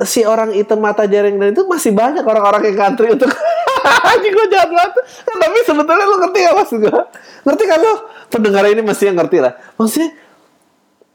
si 0.05 0.21
orang 0.21 0.53
hitam 0.53 0.77
mata 0.77 1.09
jaring 1.09 1.41
dan 1.41 1.57
itu 1.57 1.65
masih 1.65 1.89
banyak 1.89 2.21
orang-orang 2.21 2.69
yang 2.69 2.77
country 2.77 3.17
untuk 3.17 3.33
Anjing 4.13 4.33
gue 4.33 4.47
jahat 4.49 4.69
banget 4.73 4.93
Nah, 4.97 5.35
Tapi 5.45 5.57
sebetulnya 5.61 6.05
lu 6.09 6.17
ngerti 6.17 6.39
gak 6.41 6.55
maksud 6.57 6.77
gue 6.89 7.01
Ngerti 7.45 7.63
kan 7.69 7.79
lo 7.85 7.93
Pendengar 8.33 8.65
ini 8.65 8.81
mesti 8.81 9.03
yang 9.13 9.17
ngerti 9.21 9.37
lah 9.45 9.53
Maksudnya 9.77 10.09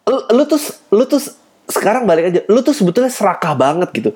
lu 0.07 0.43
tuh 0.47 0.61
Lu 0.95 1.03
tuh 1.03 1.19
Sekarang 1.67 2.07
balik 2.07 2.31
aja 2.31 2.41
Lu 2.47 2.63
tuh 2.63 2.71
sebetulnya 2.71 3.11
serakah 3.11 3.59
banget 3.59 3.91
gitu 3.91 4.11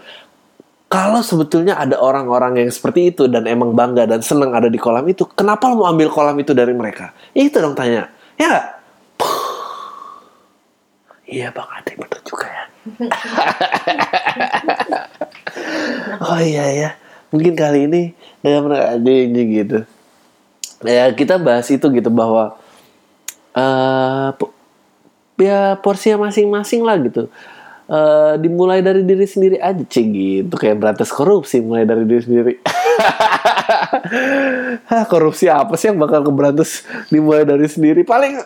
Kalau 0.89 1.21
sebetulnya 1.25 1.75
ada 1.75 1.99
orang-orang 1.99 2.61
yang 2.63 2.71
seperti 2.71 3.11
itu 3.11 3.27
Dan 3.27 3.51
emang 3.51 3.75
bangga 3.75 4.07
dan 4.07 4.23
seneng 4.23 4.55
ada 4.55 4.71
di 4.71 4.79
kolam 4.79 5.03
itu 5.11 5.27
Kenapa 5.35 5.67
lu 5.67 5.83
mau 5.83 5.91
ambil 5.91 6.07
kolam 6.13 6.37
itu 6.39 6.55
dari 6.55 6.71
mereka? 6.71 7.11
Itu 7.35 7.59
dong 7.59 7.75
tanya. 7.75 8.13
Ya? 8.39 8.79
Iya 11.25 11.49
Bang 11.51 11.67
Ade 11.73 11.97
betul 11.97 12.21
juga 12.25 12.47
ya. 12.47 12.65
Oh 16.25 16.41
iya 16.41 16.67
ya. 16.75 16.91
Mungkin 17.33 17.57
kali 17.57 17.89
ini 17.89 18.03
dengan 18.45 18.77
adanya 18.77 19.43
gitu. 19.43 19.79
Ya 20.85 21.09
kita 21.11 21.41
bahas 21.41 21.67
itu 21.73 21.87
gitu 21.91 22.11
bahwa 22.13 22.55
po- 24.37 24.55
ya 25.39 25.79
porsinya 25.81 26.29
masing-masing 26.29 26.83
lah 26.85 26.99
gitu 27.01 27.31
Eh 27.95 28.35
dimulai 28.43 28.83
dari 28.83 29.07
diri 29.07 29.23
sendiri 29.23 29.57
aja 29.63 29.87
cing 29.87 30.11
gitu 30.11 30.55
kayak 30.59 30.83
berantas 30.83 31.15
korupsi 31.15 31.63
mulai 31.63 31.87
dari 31.87 32.03
diri 32.03 32.23
sendiri 32.27 32.53
korupsi 35.13 35.47
apa 35.47 35.79
sih 35.79 35.95
yang 35.95 36.03
bakal 36.03 36.27
keberantas 36.27 36.83
dimulai 37.07 37.47
dari 37.47 37.71
sendiri? 37.71 38.03
Paling 38.03 38.43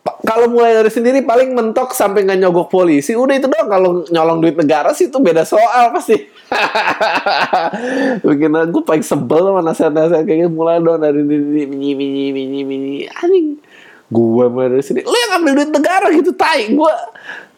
pa- 0.00 0.16
kalau 0.24 0.48
mulai 0.48 0.80
dari 0.80 0.88
sendiri 0.88 1.20
paling 1.20 1.52
mentok 1.52 1.92
sampai 1.92 2.24
nggak 2.24 2.40
nyogok 2.40 2.72
polisi. 2.72 3.12
Udah 3.12 3.36
itu 3.36 3.52
doang. 3.52 3.68
Kalau 3.68 3.90
nyolong 4.08 4.40
duit 4.40 4.56
negara 4.56 4.96
sih 4.96 5.12
itu 5.12 5.18
beda 5.20 5.44
soal 5.44 5.92
pasti. 5.92 6.16
Bikin 8.26 8.52
aku 8.52 8.80
paling 8.80 9.04
sebel 9.04 9.44
sama 9.44 9.60
nasihat-nasihat 9.60 10.24
kayak 10.24 10.48
gitu. 10.48 10.52
Mulai 10.56 10.80
dong 10.80 11.04
dari 11.04 11.20
ini, 11.20 11.68
mini, 11.68 11.92
mini, 11.92 12.24
mini, 12.32 12.60
mini. 12.64 12.92
Anjing. 13.12 13.60
Gue 14.08 14.44
mulai 14.48 14.72
dari 14.72 14.84
sini. 14.84 15.04
Lu 15.04 15.16
yang 15.28 15.40
ambil 15.40 15.52
duit 15.60 15.70
negara 15.72 16.08
gitu, 16.12 16.32
tai. 16.32 16.72
Gue 16.72 16.92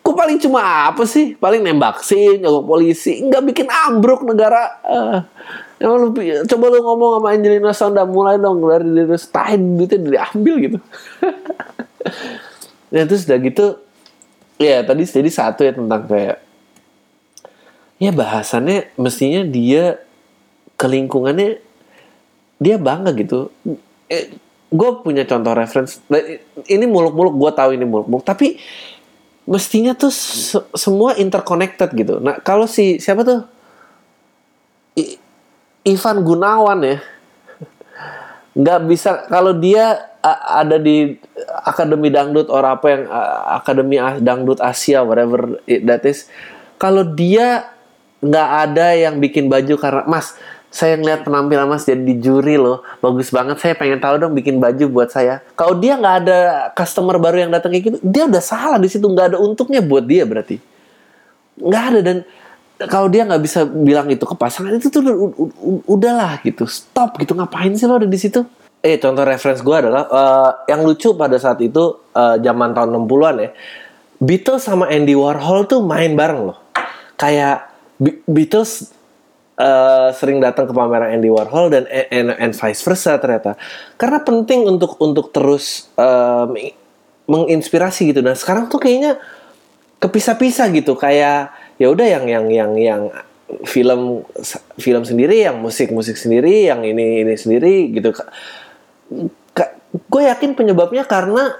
Gue 0.05 0.12
paling 0.12 0.37
cuma 0.37 0.93
apa 0.93 1.09
sih? 1.09 1.33
Paling 1.33 1.64
nembak 1.64 2.05
sih, 2.05 2.37
nyogok 2.37 2.77
polisi. 2.77 3.25
Nggak 3.25 3.43
bikin 3.49 3.69
ambruk 3.73 4.21
negara. 4.29 4.77
Eh, 4.85 5.19
emang 5.81 5.97
lu, 5.97 6.09
coba 6.45 6.64
lu 6.69 6.79
ngomong 6.85 7.11
sama 7.17 7.29
Angelina 7.33 7.73
Sonda. 7.73 8.05
Mulai 8.05 8.37
dong 8.37 8.61
dari 8.69 8.85
diri 8.85 9.17
setahun 9.17 9.64
duitnya 9.81 9.99
diambil 10.05 10.55
gitu. 10.61 10.79
Nah 12.93 13.05
terus 13.09 13.25
udah 13.25 13.38
gitu 13.40 13.67
Ya 14.61 14.85
tadi 14.85 15.09
jadi 15.09 15.31
satu 15.33 15.64
ya 15.64 15.73
tentang 15.73 16.05
kayak 16.05 16.38
Ya 17.97 18.12
bahasannya 18.12 18.93
mestinya 19.01 19.40
dia 19.40 19.99
ke 20.77 20.85
lingkungannya 20.85 21.64
Dia 22.61 22.77
bangga 22.77 23.17
gitu 23.17 23.49
eh, 24.12 24.37
Gue 24.69 24.90
punya 25.01 25.25
contoh 25.25 25.57
reference 25.57 25.99
Ini 26.69 26.85
muluk-muluk 26.85 27.35
gue 27.40 27.51
tahu 27.57 27.71
ini 27.73 27.88
muluk-muluk 27.88 28.23
Tapi 28.23 28.61
mestinya 29.45 29.93
tuh 29.93 30.13
se- 30.13 30.69
semua 30.73 31.17
interconnected 31.21 31.93
gitu. 31.93 32.21
Nah 32.21 32.41
kalau 32.41 32.65
si 32.65 32.97
siapa 33.01 33.25
tuh? 33.25 33.41
I- 34.97 35.21
Ivan 35.85 36.25
Gunawan 36.25 36.81
ya. 36.81 36.99
Nggak 38.55 38.81
bisa 38.89 39.11
kalau 39.29 39.53
dia 39.53 40.15
ada 40.25 40.81
di 40.81 41.21
akademi 41.69 42.09
dangdut 42.09 42.49
orang 42.49 42.73
apa 42.81 42.87
yang 42.89 43.03
akademi 43.61 43.97
dangdut 44.25 44.63
Asia 44.65 45.05
whatever 45.05 45.61
it, 45.69 45.85
that 45.85 46.01
is. 46.09 46.31
Kalau 46.81 47.05
dia 47.05 47.69
nggak 48.25 48.51
ada 48.71 48.97
yang 48.97 49.21
bikin 49.21 49.53
baju 49.53 49.77
karena 49.77 50.03
mas 50.09 50.33
saya 50.75 50.99
ngeliat 50.99 51.23
penampilan 51.23 51.71
mas 51.71 51.87
jadi 51.87 52.03
di 52.03 52.19
juri 52.19 52.59
loh. 52.59 52.83
Bagus 52.99 53.31
banget. 53.31 53.63
Saya 53.63 53.79
pengen 53.79 54.03
tahu 54.03 54.19
dong 54.19 54.35
bikin 54.35 54.59
baju 54.59 54.85
buat 54.91 55.07
saya. 55.07 55.39
Kalau 55.55 55.79
dia 55.79 55.95
nggak 55.95 56.17
ada 56.27 56.39
customer 56.75 57.15
baru 57.23 57.47
yang 57.47 57.55
datang 57.55 57.71
kayak 57.71 57.85
gitu 57.95 57.99
dia 58.03 58.27
udah 58.27 58.43
salah 58.43 58.83
di 58.83 58.91
situ. 58.91 59.07
Nggak 59.07 59.27
ada 59.31 59.39
untungnya 59.39 59.79
buat 59.79 60.03
dia 60.03 60.27
berarti. 60.27 60.59
Nggak 61.63 61.85
ada. 61.95 62.01
Dan 62.03 62.17
kalau 62.91 63.07
dia 63.07 63.23
nggak 63.23 63.39
bisa 63.39 63.63
bilang 63.63 64.11
itu 64.11 64.27
ke 64.27 64.35
pasangan 64.35 64.75
itu 64.75 64.91
tuh 64.91 64.99
udah- 64.99 65.19
udahlah 65.87 66.43
gitu. 66.43 66.67
Stop 66.67 67.23
gitu. 67.23 67.39
Ngapain 67.39 67.71
sih 67.79 67.87
lo 67.87 68.03
ada 68.03 68.11
di 68.11 68.19
situ? 68.19 68.43
Eh 68.83 68.99
contoh 68.99 69.23
reference 69.23 69.63
gue 69.63 69.77
adalah 69.79 70.11
eh, 70.11 70.75
yang 70.75 70.83
lucu 70.83 71.15
pada 71.15 71.39
saat 71.39 71.63
itu 71.63 72.03
eh, 72.11 72.37
zaman 72.43 72.75
tahun 72.75 72.99
60-an 72.99 73.37
ya 73.39 73.51
Beatles 74.19 74.67
sama 74.67 74.91
Andy 74.91 75.15
Warhol 75.15 75.71
tuh 75.71 75.87
main 75.87 76.19
bareng 76.19 76.51
loh. 76.51 76.59
Kayak 77.15 77.71
Be- 77.95 78.27
Beatles 78.27 78.91
eh, 79.59 80.09
sering 80.14 80.43
datang 80.43 80.67
ke 80.67 80.75
pameran 80.75 81.14
Andy 81.14 81.31
Warhol 81.31 81.71
dan 81.71 81.85
and, 82.11 82.35
and 82.35 82.53
vice 82.55 82.81
versa 82.83 83.19
ternyata. 83.19 83.55
Karena 83.95 84.23
penting 84.23 84.67
untuk 84.67 84.99
untuk 84.99 85.31
terus 85.31 85.90
meng- 86.51 86.75
menginspirasi 87.25 88.12
gitu. 88.12 88.21
Dan 88.21 88.37
sekarang 88.37 88.69
tuh 88.69 88.83
kayaknya 88.83 89.17
kepisah-pisah 90.03 90.69
gitu. 90.75 90.99
Kayak 90.99 91.55
ya 91.81 91.90
udah 91.90 92.07
yang 92.07 92.25
yang 92.29 92.47
yang 92.51 92.73
yang 92.77 93.03
film 93.69 94.25
film 94.81 95.03
sendiri 95.05 95.45
yang 95.45 95.61
musik 95.61 95.93
musik 95.93 96.17
sendiri 96.17 96.67
yang 96.67 96.83
ini 96.83 97.23
ini 97.23 97.35
sendiri 97.37 97.93
gitu. 97.93 98.11
Gue 100.11 100.23
yakin 100.27 100.59
penyebabnya 100.59 101.07
karena 101.07 101.55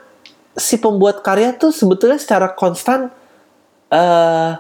si 0.59 0.79
pembuat 0.79 1.23
karya 1.23 1.55
tuh 1.55 1.71
sebetulnya 1.71 2.19
secara 2.19 2.51
konstan 2.51 3.11
eh 3.91 4.53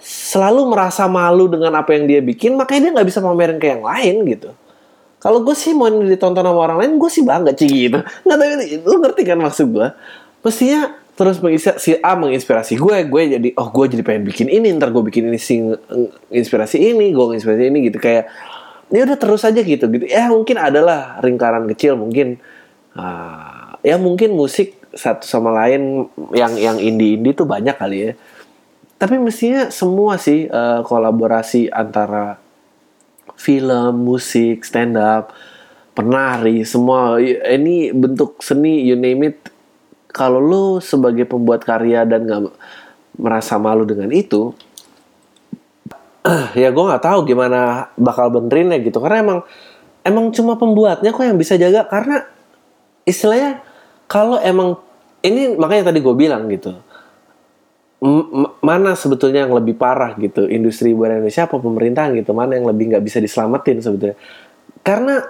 selalu 0.00 0.68
merasa 0.68 1.08
malu 1.08 1.48
dengan 1.48 1.72
apa 1.76 1.96
yang 1.96 2.04
dia 2.04 2.20
bikin 2.20 2.54
makanya 2.54 2.88
dia 2.88 2.92
nggak 3.00 3.08
bisa 3.08 3.20
pamerin 3.24 3.56
ke 3.56 3.66
yang 3.72 3.82
lain 3.84 4.24
gitu. 4.28 4.50
Kalau 5.16 5.42
gue 5.42 5.56
sih 5.56 5.72
mau 5.72 5.88
ditonton 5.88 6.44
sama 6.44 6.60
orang 6.60 6.78
lain 6.84 6.92
gue 7.00 7.10
sih 7.10 7.24
bangga 7.24 7.56
sih 7.56 7.66
gitu. 7.66 7.98
Nggak 8.04 8.36
tahu 8.36 8.48
lu 8.84 8.96
ngerti 9.00 9.22
kan 9.24 9.38
maksud 9.40 9.66
gue 9.72 9.88
mestinya 10.44 10.94
terus 11.16 11.40
si 11.80 11.96
A 12.04 12.12
menginspirasi 12.12 12.76
gue 12.76 12.96
gue 13.08 13.22
jadi 13.40 13.48
oh 13.56 13.72
gue 13.72 13.84
jadi 13.96 14.02
pengen 14.04 14.28
bikin 14.28 14.52
ini 14.52 14.68
ntar 14.76 14.92
gue 14.92 15.00
bikin 15.00 15.32
ini 15.32 15.40
sing 15.40 15.72
inspirasi 16.28 16.76
ini 16.76 17.10
gue 17.16 17.24
inspirasi 17.32 17.72
ini 17.72 17.88
gitu. 17.88 17.96
Kayak 17.96 18.28
ya 18.92 19.02
udah 19.02 19.18
terus 19.18 19.42
aja 19.48 19.60
gitu 19.64 19.88
gitu. 19.88 20.04
Ya 20.04 20.28
mungkin 20.28 20.60
adalah 20.60 21.18
lingkaran 21.24 21.64
kecil 21.72 21.96
mungkin. 21.96 22.36
Ah, 22.96 23.76
ya 23.84 24.00
mungkin 24.00 24.32
musik 24.32 24.76
satu 24.96 25.28
sama 25.28 25.52
lain 25.52 26.08
yang 26.32 26.56
yang 26.56 26.76
indie 26.80 27.20
indie 27.20 27.36
tuh 27.36 27.44
banyak 27.44 27.76
kali 27.76 27.96
ya 28.00 28.12
tapi 28.96 29.20
mestinya 29.20 29.68
semua 29.68 30.16
sih 30.16 30.48
eh, 30.48 30.80
kolaborasi 30.84 31.68
antara 31.68 32.40
film 33.36 34.08
musik 34.08 34.64
stand 34.64 34.96
up 34.96 35.36
penari 35.96 36.64
semua 36.64 37.20
ini 37.20 37.92
bentuk 37.92 38.40
seni 38.44 38.84
you 38.84 38.96
name 38.96 39.32
it. 39.32 39.38
Kalau 40.12 40.40
lu 40.40 40.80
sebagai 40.80 41.28
pembuat 41.28 41.60
karya 41.60 42.08
dan 42.08 42.24
nggak 42.24 42.48
merasa 43.20 43.60
malu 43.60 43.84
dengan 43.84 44.08
itu 44.12 44.56
ya 46.60 46.72
gue 46.72 46.84
nggak 46.88 47.04
tahu 47.04 47.28
gimana 47.28 47.92
bakal 48.00 48.32
benerinnya 48.32 48.80
gitu. 48.80 48.96
Karena 49.00 49.20
emang 49.20 49.38
emang 50.04 50.32
cuma 50.32 50.56
pembuatnya 50.56 51.12
kok 51.12 51.20
yang 51.20 51.36
bisa 51.36 51.60
jaga. 51.60 51.84
Karena 51.84 52.24
istilahnya 53.04 53.60
kalau 54.08 54.40
emang 54.40 54.80
ini 55.20 55.52
makanya 55.56 55.92
tadi 55.92 56.00
gue 56.00 56.14
bilang 56.16 56.48
gitu 56.48 56.72
mana 58.62 58.92
sebetulnya 58.94 59.48
yang 59.48 59.54
lebih 59.56 59.74
parah 59.74 60.14
gitu 60.20 60.46
industri 60.46 60.92
hiburan 60.92 61.20
Indonesia 61.20 61.48
apa 61.48 61.56
pemerintahan 61.58 62.12
gitu 62.18 62.30
mana 62.36 62.54
yang 62.54 62.68
lebih 62.68 62.92
nggak 62.94 63.04
bisa 63.04 63.18
diselamatin 63.18 63.80
sebetulnya. 63.82 64.16
Karena 64.84 65.24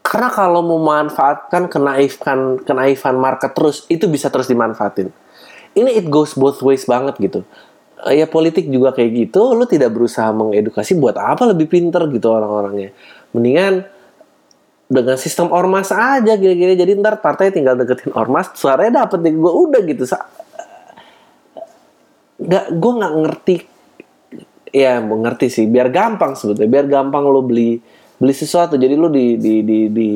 karena 0.00 0.28
kalau 0.32 0.64
memanfaatkan 0.64 1.68
kenaifan 1.68 2.64
kenaifan 2.64 3.16
market 3.20 3.52
terus 3.52 3.84
itu 3.92 4.08
bisa 4.08 4.32
terus 4.32 4.48
dimanfaatin. 4.48 5.12
Ini 5.76 6.00
it 6.00 6.06
goes 6.08 6.32
both 6.32 6.64
ways 6.64 6.88
banget 6.88 7.20
gitu. 7.20 7.44
Eh, 8.08 8.22
ya 8.22 8.26
politik 8.30 8.70
juga 8.70 8.94
kayak 8.94 9.10
gitu 9.28 9.52
lu 9.52 9.68
tidak 9.68 9.92
berusaha 9.92 10.30
mengedukasi 10.32 10.96
buat 10.96 11.18
apa 11.18 11.50
lebih 11.50 11.68
pinter 11.68 12.06
gitu 12.08 12.30
orang-orangnya. 12.30 12.94
Mendingan 13.36 13.84
dengan 14.88 15.20
sistem 15.20 15.52
ormas 15.52 15.92
aja 15.92 16.32
gini-gini 16.40 16.72
jadi 16.72 16.96
ntar 16.96 17.20
partai 17.20 17.52
tinggal 17.52 17.76
deketin 17.76 18.08
ormas 18.16 18.48
suaranya 18.56 19.04
dapet 19.04 19.20
nih 19.20 19.36
gue 19.36 19.52
udah 19.52 19.80
gitu 19.84 20.08
nggak 22.48 22.64
gue 22.80 22.92
nggak 22.96 23.14
ngerti. 23.22 23.56
Ya 24.72 25.00
mau 25.04 25.20
ngerti 25.20 25.46
sih. 25.52 25.64
Biar 25.68 25.92
gampang 25.92 26.32
sebetulnya. 26.32 26.70
Biar 26.80 26.86
gampang 26.88 27.28
lo 27.28 27.44
beli 27.44 27.78
beli 28.16 28.34
sesuatu. 28.34 28.80
Jadi 28.80 28.94
lo 28.96 29.12
di 29.12 29.36
di 29.36 29.60
di 29.60 29.78
di 29.92 30.08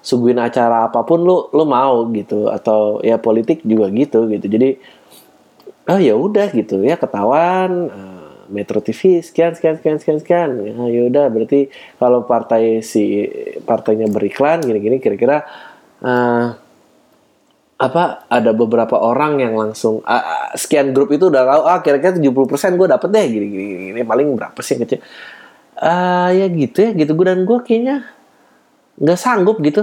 suguhin 0.00 0.40
acara 0.40 0.88
apa 0.88 1.04
pun 1.04 1.20
lo 1.22 1.52
lo 1.52 1.64
mau 1.68 2.08
gitu. 2.10 2.48
Atau 2.48 3.04
ya 3.04 3.20
politik 3.20 3.60
juga 3.62 3.92
gitu 3.92 4.24
gitu. 4.32 4.46
Jadi 4.48 4.80
oh 5.92 6.00
ya 6.00 6.16
udah 6.16 6.48
gitu. 6.56 6.80
Ya 6.80 6.96
ketahuan 6.96 7.92
eh, 7.92 8.24
Metro 8.48 8.80
TV 8.80 9.20
sekian 9.24 9.56
sekian 9.56 9.76
sekian 9.76 9.96
sekian 10.00 10.18
sekian. 10.20 10.50
Ya 10.64 10.72
ya 10.88 11.02
udah. 11.12 11.26
Berarti 11.28 11.68
kalau 12.00 12.24
partai 12.24 12.80
si 12.80 13.28
partainya 13.68 14.08
beriklan 14.08 14.64
gini-gini 14.64 15.00
kira-kira 15.00 15.44
eh, 16.00 16.63
apa 17.74 18.30
ada 18.30 18.54
beberapa 18.54 18.94
orang 18.94 19.42
yang 19.42 19.58
langsung 19.58 19.98
ah, 20.06 20.22
ah, 20.22 20.48
sekian 20.54 20.94
grup 20.94 21.10
itu 21.10 21.26
udah 21.26 21.42
tahu 21.42 21.62
ah 21.66 21.78
kira-kira 21.82 22.14
70% 22.14 22.78
gue 22.78 22.86
dapet 22.86 23.08
deh 23.10 23.26
gini, 23.26 23.46
gini 23.50 23.72
gini 23.90 24.00
paling 24.06 24.30
berapa 24.38 24.58
sih 24.62 24.78
yang 24.78 24.82
kecil. 24.86 25.00
Ah 25.74 26.30
ya 26.30 26.46
gitu 26.46 26.78
ya 26.86 26.90
gitu 26.94 27.18
gue 27.18 27.26
dan 27.26 27.42
gue 27.42 27.58
kayaknya 27.66 28.06
nggak 29.02 29.18
sanggup 29.18 29.58
gitu. 29.58 29.82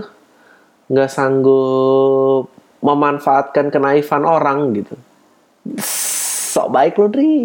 Nggak 0.88 1.10
sanggup 1.12 2.47
memanfaatkan 2.80 3.67
kenaifan 3.67 4.23
orang 4.23 4.71
gitu. 4.71 4.95
Sok 6.51 6.71
baik 6.71 6.95
lu 6.95 7.08
Dri. 7.12 7.36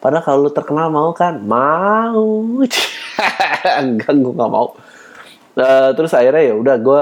Padahal 0.00 0.24
kalau 0.24 0.38
lu 0.44 0.50
terkenal 0.52 0.92
mau 0.92 1.12
kan 1.16 1.40
mau. 1.40 2.52
Enggak 3.80 4.12
gue 4.12 4.32
nggak 4.32 4.52
mau. 4.52 4.76
Eh, 5.56 5.90
terus 5.96 6.12
akhirnya 6.12 6.52
ya 6.52 6.54
udah 6.56 6.76
gue 6.80 7.00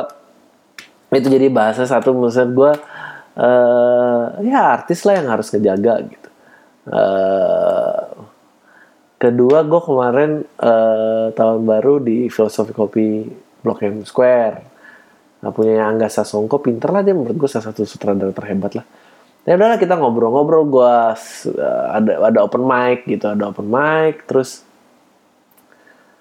itu 1.08 1.28
jadi 1.32 1.48
bahasa 1.48 1.88
satu 1.88 2.12
maksud 2.12 2.52
gue 2.52 2.72
eh 3.38 4.24
ya 4.44 4.76
artis 4.76 5.06
lah 5.08 5.22
yang 5.22 5.28
harus 5.32 5.48
ngejaga 5.48 5.94
gitu. 6.04 6.28
Eh 6.92 8.04
kedua 9.18 9.66
gue 9.66 9.80
kemarin 9.82 10.30
eh, 10.44 11.26
tahun 11.32 11.60
baru 11.64 11.98
di 12.02 12.28
filosofi 12.28 12.76
kopi 12.76 13.24
Blok 13.64 13.82
M 13.82 14.04
Square. 14.06 14.56
Nah, 15.38 15.54
punya 15.54 15.86
Angga 15.86 16.10
Sasongko 16.10 16.58
pinter 16.58 16.90
lah 16.90 17.06
dia 17.06 17.14
menurut 17.14 17.38
gue 17.38 17.46
salah 17.46 17.70
satu 17.70 17.86
sutradara 17.86 18.34
terhebat 18.34 18.74
lah. 18.74 18.86
Ya 19.46 19.56
udahlah 19.56 19.80
kita 19.80 19.96
ngobrol-ngobrol 19.96 20.68
gue 20.68 20.94
ada 21.94 22.12
ada 22.20 22.38
open 22.44 22.68
mic 22.68 23.08
gitu 23.08 23.32
ada 23.32 23.48
open 23.48 23.64
mic 23.64 24.28
terus 24.28 24.67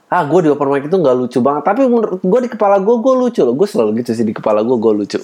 ah 0.08 0.24
gue 0.24 0.40
di 0.40 0.50
open 0.52 0.72
mic 0.72 0.88
itu 0.88 0.98
nggak 0.98 1.16
lucu 1.20 1.40
banget. 1.44 1.64
Tapi 1.68 1.82
menurut 1.88 2.22
gue 2.24 2.40
di 2.48 2.50
kepala 2.52 2.80
gue 2.80 2.96
gue 2.96 3.14
lucu 3.16 3.42
loh. 3.44 3.56
Gue 3.56 3.68
selalu 3.68 4.04
gitu 4.04 4.12
sih 4.16 4.24
di 4.24 4.32
kepala 4.32 4.64
gue 4.64 4.78
gue 4.80 4.94
lucu. 5.04 5.20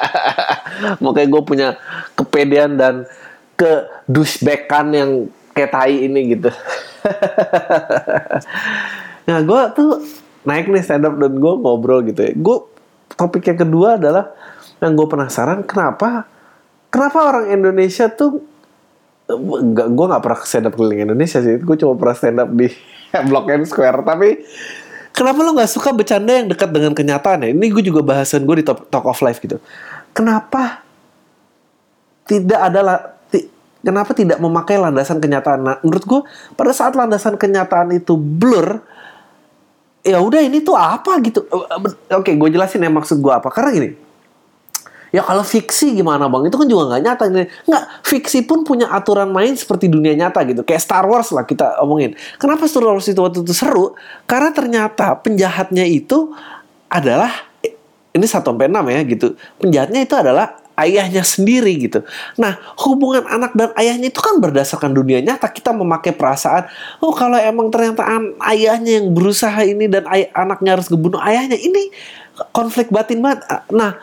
Makanya 1.04 1.28
gue 1.30 1.42
punya 1.46 1.68
kepedean 2.18 2.74
dan 2.74 3.06
ke 3.54 3.86
yang 4.90 5.30
kayak 5.54 5.70
tai 5.70 5.96
ini 6.06 6.20
gitu. 6.38 6.50
Nah 9.30 9.46
gue 9.46 9.62
tuh 9.78 10.02
naik 10.42 10.66
nih 10.66 10.82
stand 10.82 11.06
up 11.06 11.14
dan 11.14 11.38
gue 11.38 11.52
ngobrol 11.54 12.02
gitu 12.02 12.18
ya. 12.18 12.32
Gue 12.34 12.66
topik 13.14 13.46
yang 13.46 13.62
kedua 13.62 13.94
adalah 13.94 14.34
yang 14.82 14.98
gue 14.98 15.06
penasaran 15.06 15.62
kenapa 15.62 16.26
kenapa 16.90 17.18
orang 17.30 17.46
Indonesia 17.54 18.10
tuh 18.10 18.42
nggak 19.30 19.88
gue 19.94 20.06
nggak 20.10 20.22
pernah 20.24 20.40
stand 20.42 20.66
up 20.66 20.74
keliling 20.74 21.06
Indonesia 21.06 21.38
sih. 21.38 21.62
Gue 21.62 21.78
cuma 21.78 21.94
pernah 21.94 22.16
stand 22.18 22.42
up 22.42 22.50
di 22.50 22.66
Blok 23.28 23.46
M 23.50 23.62
Square. 23.66 24.02
Tapi 24.06 24.28
kenapa 25.14 25.38
lo 25.42 25.54
nggak 25.56 25.70
suka 25.70 25.90
bercanda 25.94 26.32
yang 26.34 26.48
dekat 26.50 26.70
dengan 26.70 26.92
kenyataan 26.94 27.46
ya? 27.46 27.48
Ini 27.50 27.66
gue 27.70 27.84
juga 27.84 28.00
bahasan 28.02 28.46
gue 28.46 28.62
di 28.62 28.64
Talk, 28.66 28.88
Talk 28.88 29.06
of 29.06 29.20
Life 29.22 29.42
gitu. 29.42 29.58
Kenapa 30.10 30.82
tidak 32.26 32.60
ada 32.60 32.80
kenapa 33.82 34.12
tidak 34.14 34.38
memakai 34.38 34.76
landasan 34.78 35.18
kenyataan? 35.18 35.60
Nah, 35.62 35.76
menurut 35.82 36.04
gue 36.06 36.20
pada 36.54 36.70
saat 36.70 36.94
landasan 36.94 37.34
kenyataan 37.34 37.90
itu 37.96 38.14
blur 38.14 38.82
ya 40.00 40.16
udah 40.16 40.40
ini 40.40 40.64
tuh 40.64 40.76
apa 40.76 41.20
gitu? 41.24 41.44
Oke 42.14 42.32
gue 42.34 42.48
jelasin 42.50 42.84
ya 42.84 42.90
maksud 42.92 43.18
gue 43.18 43.32
apa. 43.32 43.50
Karena 43.50 43.70
gini 43.74 44.09
Ya 45.10 45.26
kalau 45.26 45.42
fiksi 45.42 45.94
gimana 45.98 46.30
bang? 46.30 46.46
Itu 46.46 46.56
kan 46.58 46.66
juga 46.70 46.94
nggak 46.94 47.02
nyata. 47.02 47.22
Nggak, 47.66 47.84
fiksi 48.06 48.46
pun 48.46 48.62
punya 48.62 48.90
aturan 48.90 49.30
main 49.34 49.54
seperti 49.58 49.90
dunia 49.90 50.14
nyata 50.14 50.42
gitu. 50.46 50.62
Kayak 50.62 50.82
Star 50.82 51.04
Wars 51.06 51.34
lah 51.34 51.42
kita 51.42 51.82
omongin. 51.82 52.14
Kenapa 52.38 52.66
Star 52.70 52.86
Wars 52.86 53.10
itu 53.10 53.18
waktu 53.18 53.42
itu 53.42 53.54
seru? 53.54 53.98
Karena 54.30 54.54
ternyata 54.54 55.18
penjahatnya 55.18 55.82
itu 55.86 56.30
adalah 56.86 57.30
ini 58.10 58.26
satu 58.26 58.54
sampai 58.54 58.70
enam 58.70 58.86
ya 58.90 59.02
gitu. 59.06 59.34
Penjahatnya 59.58 60.00
itu 60.02 60.14
adalah 60.14 60.58
ayahnya 60.80 61.20
sendiri 61.20 61.76
gitu. 61.76 62.00
Nah, 62.40 62.56
hubungan 62.80 63.28
anak 63.28 63.52
dan 63.52 63.70
ayahnya 63.76 64.08
itu 64.08 64.18
kan 64.18 64.40
berdasarkan 64.40 64.96
dunia 64.96 65.20
nyata. 65.20 65.46
Kita 65.52 65.76
memakai 65.76 66.16
perasaan, 66.16 66.66
oh 67.04 67.12
kalau 67.12 67.36
emang 67.36 67.68
ternyata 67.68 68.02
ayahnya 68.48 69.02
yang 69.02 69.12
berusaha 69.12 69.60
ini 69.62 69.86
dan 69.86 70.08
ay- 70.08 70.32
anaknya 70.32 70.80
harus 70.80 70.88
ngebunuh 70.88 71.20
ayahnya, 71.20 71.60
ini 71.60 71.92
konflik 72.56 72.88
batin 72.88 73.20
banget. 73.20 73.44
Nah, 73.68 74.00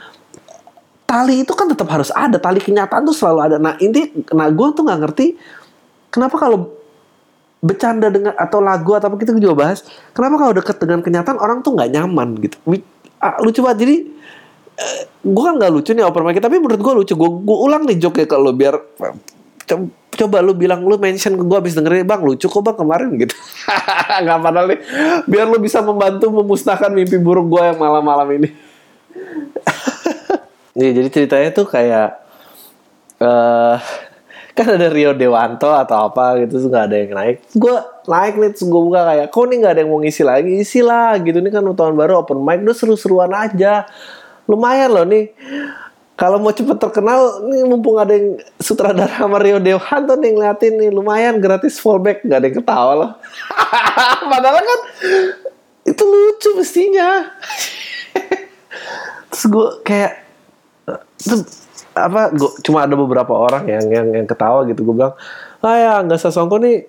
tali 1.07 1.47
itu 1.47 1.55
kan 1.55 1.71
tetap 1.71 1.87
harus 1.87 2.11
ada 2.11 2.35
tali 2.35 2.59
kenyataan 2.59 3.07
tuh 3.07 3.15
selalu 3.15 3.39
ada. 3.39 3.55
Nah 3.57 3.79
ini 3.79 4.11
nah 4.35 4.51
gue 4.51 4.67
tuh 4.75 4.83
nggak 4.83 4.99
ngerti 5.07 5.25
kenapa 6.11 6.35
kalau 6.35 6.75
bercanda 7.63 8.11
dengan 8.11 8.35
atau 8.37 8.61
lagu 8.61 8.93
atau 8.93 9.09
apa 9.09 9.17
kita 9.17 9.33
juga 9.33 9.57
bahas 9.57 9.81
kenapa 10.13 10.35
kalau 10.37 10.53
deket 10.53 10.77
dengan 10.77 11.01
kenyataan 11.01 11.39
orang 11.39 11.63
tuh 11.63 11.73
nggak 11.79 11.89
nyaman 11.95 12.37
gitu. 12.43 12.59
Ah, 13.23 13.39
lucu 13.39 13.63
banget. 13.63 13.87
Jadi 13.87 13.95
eh, 14.77 15.01
gue 15.25 15.43
kan 15.47 15.55
nggak 15.55 15.71
lucu 15.71 15.95
nih 15.95 16.03
open 16.05 16.21
mic 16.27 16.43
tapi 16.43 16.59
menurut 16.59 16.81
gue 16.83 16.93
lucu. 17.01 17.13
Gue 17.15 17.57
ulang 17.63 17.87
nih 17.87 17.97
joke 17.97 18.27
kalau 18.27 18.51
biar 18.51 18.75
co- 19.63 19.91
coba 20.17 20.43
lu 20.43 20.53
bilang 20.59 20.83
lu 20.83 20.99
mention 20.99 21.39
ke 21.39 21.43
gue 21.47 21.57
abis 21.57 21.73
dengerin 21.79 22.03
bang 22.03 22.19
lucu 22.19 22.51
kok 22.51 22.61
bang 22.61 22.75
kemarin 22.75 23.09
gitu. 23.15 23.33
Nggak 24.27 24.39
padahal 24.43 24.65
nih. 24.75 24.79
Biar 25.23 25.47
lu 25.47 25.57
bisa 25.63 25.79
membantu 25.79 26.29
memusnahkan 26.35 26.91
mimpi 26.91 27.15
buruk 27.15 27.47
gue 27.47 27.63
yang 27.63 27.79
malam-malam 27.79 28.27
ini 28.43 28.66
Nih, 30.77 30.93
jadi 30.93 31.09
ceritanya 31.09 31.49
tuh 31.57 31.65
kayak 31.65 32.09
eh 33.17 33.77
kan 34.57 34.73
ada 34.73 34.89
Rio 34.89 35.13
Dewanto 35.13 35.69
atau 35.69 36.09
apa 36.09 36.37
gitu 36.41 36.69
nggak 36.69 36.85
ada 36.89 36.95
yang 36.97 37.11
naik. 37.13 37.37
Gue 37.53 37.77
naik 38.09 38.41
nih 38.41 38.49
gue 38.57 38.81
buka 38.89 39.01
kayak, 39.05 39.27
kok 39.29 39.45
nih 39.49 39.57
nggak 39.61 39.73
ada 39.73 39.81
yang 39.85 39.91
mau 39.93 40.01
ngisi 40.01 40.23
lagi, 40.25 40.51
isi 40.57 40.81
lah 40.81 41.17
gitu 41.21 41.37
nih 41.41 41.53
kan 41.53 41.65
tahun 41.65 41.93
baru 41.93 42.25
open 42.25 42.41
mic, 42.41 42.65
udah 42.65 42.77
seru-seruan 42.77 43.33
aja. 43.33 43.85
Lumayan 44.49 44.89
loh 44.93 45.05
nih. 45.05 45.33
Kalau 46.17 46.41
mau 46.41 46.49
cepet 46.49 46.81
terkenal, 46.81 47.45
nih 47.45 47.61
mumpung 47.69 48.01
ada 48.01 48.17
yang 48.17 48.41
sutradara 48.57 49.21
sama 49.21 49.37
Rio 49.37 49.61
Dewanto 49.61 50.17
nih 50.17 50.33
ngeliatin 50.33 50.73
nih, 50.81 50.89
lumayan 50.89 51.37
gratis 51.37 51.77
fallback, 51.77 52.25
nggak 52.25 52.37
ada 52.41 52.47
yang 52.49 52.57
ketawa 52.57 52.93
loh. 52.97 53.11
Padahal 54.33 54.57
kan 54.57 54.79
itu 55.85 56.01
lucu 56.01 56.49
mestinya. 56.57 57.29
Terus 59.29 59.45
gue 59.45 59.67
kayak 59.85 60.26
itu 61.19 61.35
apa 61.97 62.31
gua, 62.31 62.51
cuma 62.63 62.85
ada 62.85 62.95
beberapa 62.95 63.33
orang 63.33 63.67
yang 63.67 63.85
yang 63.91 64.07
yang 64.13 64.27
ketawa 64.29 64.63
gitu. 64.69 64.87
Gue 64.87 64.95
bilang 64.95 65.13
ah 65.65 65.75
ya 65.75 65.93
nggak 66.05 66.21
sasongko 66.21 66.57
nih. 66.63 66.87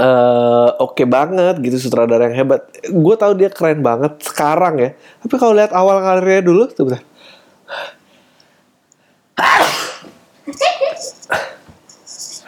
Eh 0.00 0.68
oke 0.80 1.04
banget 1.08 1.60
gitu 1.64 1.76
sutradara 1.80 2.28
yang 2.28 2.36
hebat. 2.44 2.68
Gue 2.88 3.14
tahu 3.16 3.32
dia 3.38 3.48
keren 3.48 3.80
banget 3.80 4.20
sekarang 4.20 4.80
ya. 4.80 4.90
Tapi 5.24 5.34
kalau 5.40 5.54
lihat 5.56 5.72
awal 5.72 6.00
karirnya 6.02 6.42
dulu 6.44 6.68
tuh 6.68 6.84
bentar. 6.88 7.02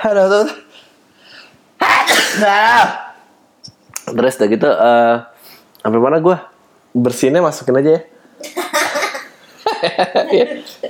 Aduh, 0.07 0.27
tuh. 0.29 0.46
Terus 4.07 4.35
udah 4.38 4.49
gitu 4.53 4.68
eh 4.68 5.14
sampai 5.83 6.01
mana 6.03 6.18
gue 6.22 6.37
bersinnya 6.94 7.42
masukin 7.42 7.79
aja 7.79 7.90
Ya, 7.90 8.03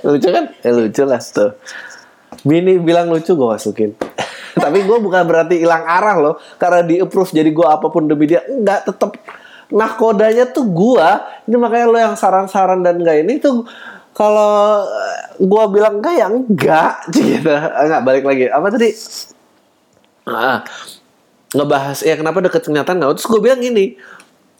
lucu 0.06 0.28
kan? 0.30 0.44
Ya 0.62 0.70
lucu 0.72 1.02
lah 1.06 1.20
tuh. 1.20 1.50
Bini 2.46 2.78
bilang 2.78 3.10
lucu 3.10 3.32
gue 3.32 3.48
masukin. 3.48 3.90
Tapi 4.62 4.78
gue 4.84 4.98
bukan 4.98 5.22
berarti 5.26 5.60
hilang 5.60 5.84
arah 5.84 6.16
loh. 6.16 6.34
Karena 6.56 6.80
di 6.84 7.00
approve 7.02 7.32
jadi 7.32 7.50
gue 7.50 7.66
apa 7.66 7.86
pun 7.88 8.08
demi 8.08 8.30
dia. 8.30 8.44
Enggak, 8.46 8.88
tetap 8.88 9.18
nakodanya 9.72 10.48
tuh 10.50 10.66
gue. 10.68 11.08
Ini 11.50 11.56
makanya 11.58 11.86
lo 11.86 11.98
yang 11.98 12.16
saran-saran 12.16 12.80
dan 12.80 13.02
enggak 13.02 13.26
ini 13.26 13.38
tuh 13.42 13.66
kalau 14.16 14.84
gue 15.36 15.64
bilang 15.68 16.00
enggak 16.00 16.14
ya 16.16 16.26
enggak 16.32 16.92
gitu. 17.14 17.52
Enggak 17.52 18.02
balik 18.02 18.24
lagi. 18.24 18.48
Apa 18.48 18.66
tadi? 18.72 18.90
Ah, 20.26 20.66
ngebahas 21.54 22.02
ya 22.02 22.18
kenapa 22.18 22.42
deket 22.42 22.66
kenyataan 22.66 22.98
nggak? 22.98 23.14
Terus 23.20 23.28
gue 23.30 23.40
bilang 23.40 23.60
gini, 23.62 23.94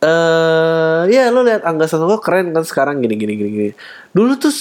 eh 0.03 1.01
ya 1.09 1.33
lo 1.33 1.41
lihat 1.47 1.65
Angga 1.65 1.89
Sasongko 1.89 2.21
keren 2.21 2.53
kan 2.53 2.65
sekarang 2.67 3.01
gini 3.01 3.17
gini 3.17 3.33
gini 3.39 3.51
gini. 3.51 3.73
Dulu 4.13 4.37
tuh 4.37 4.53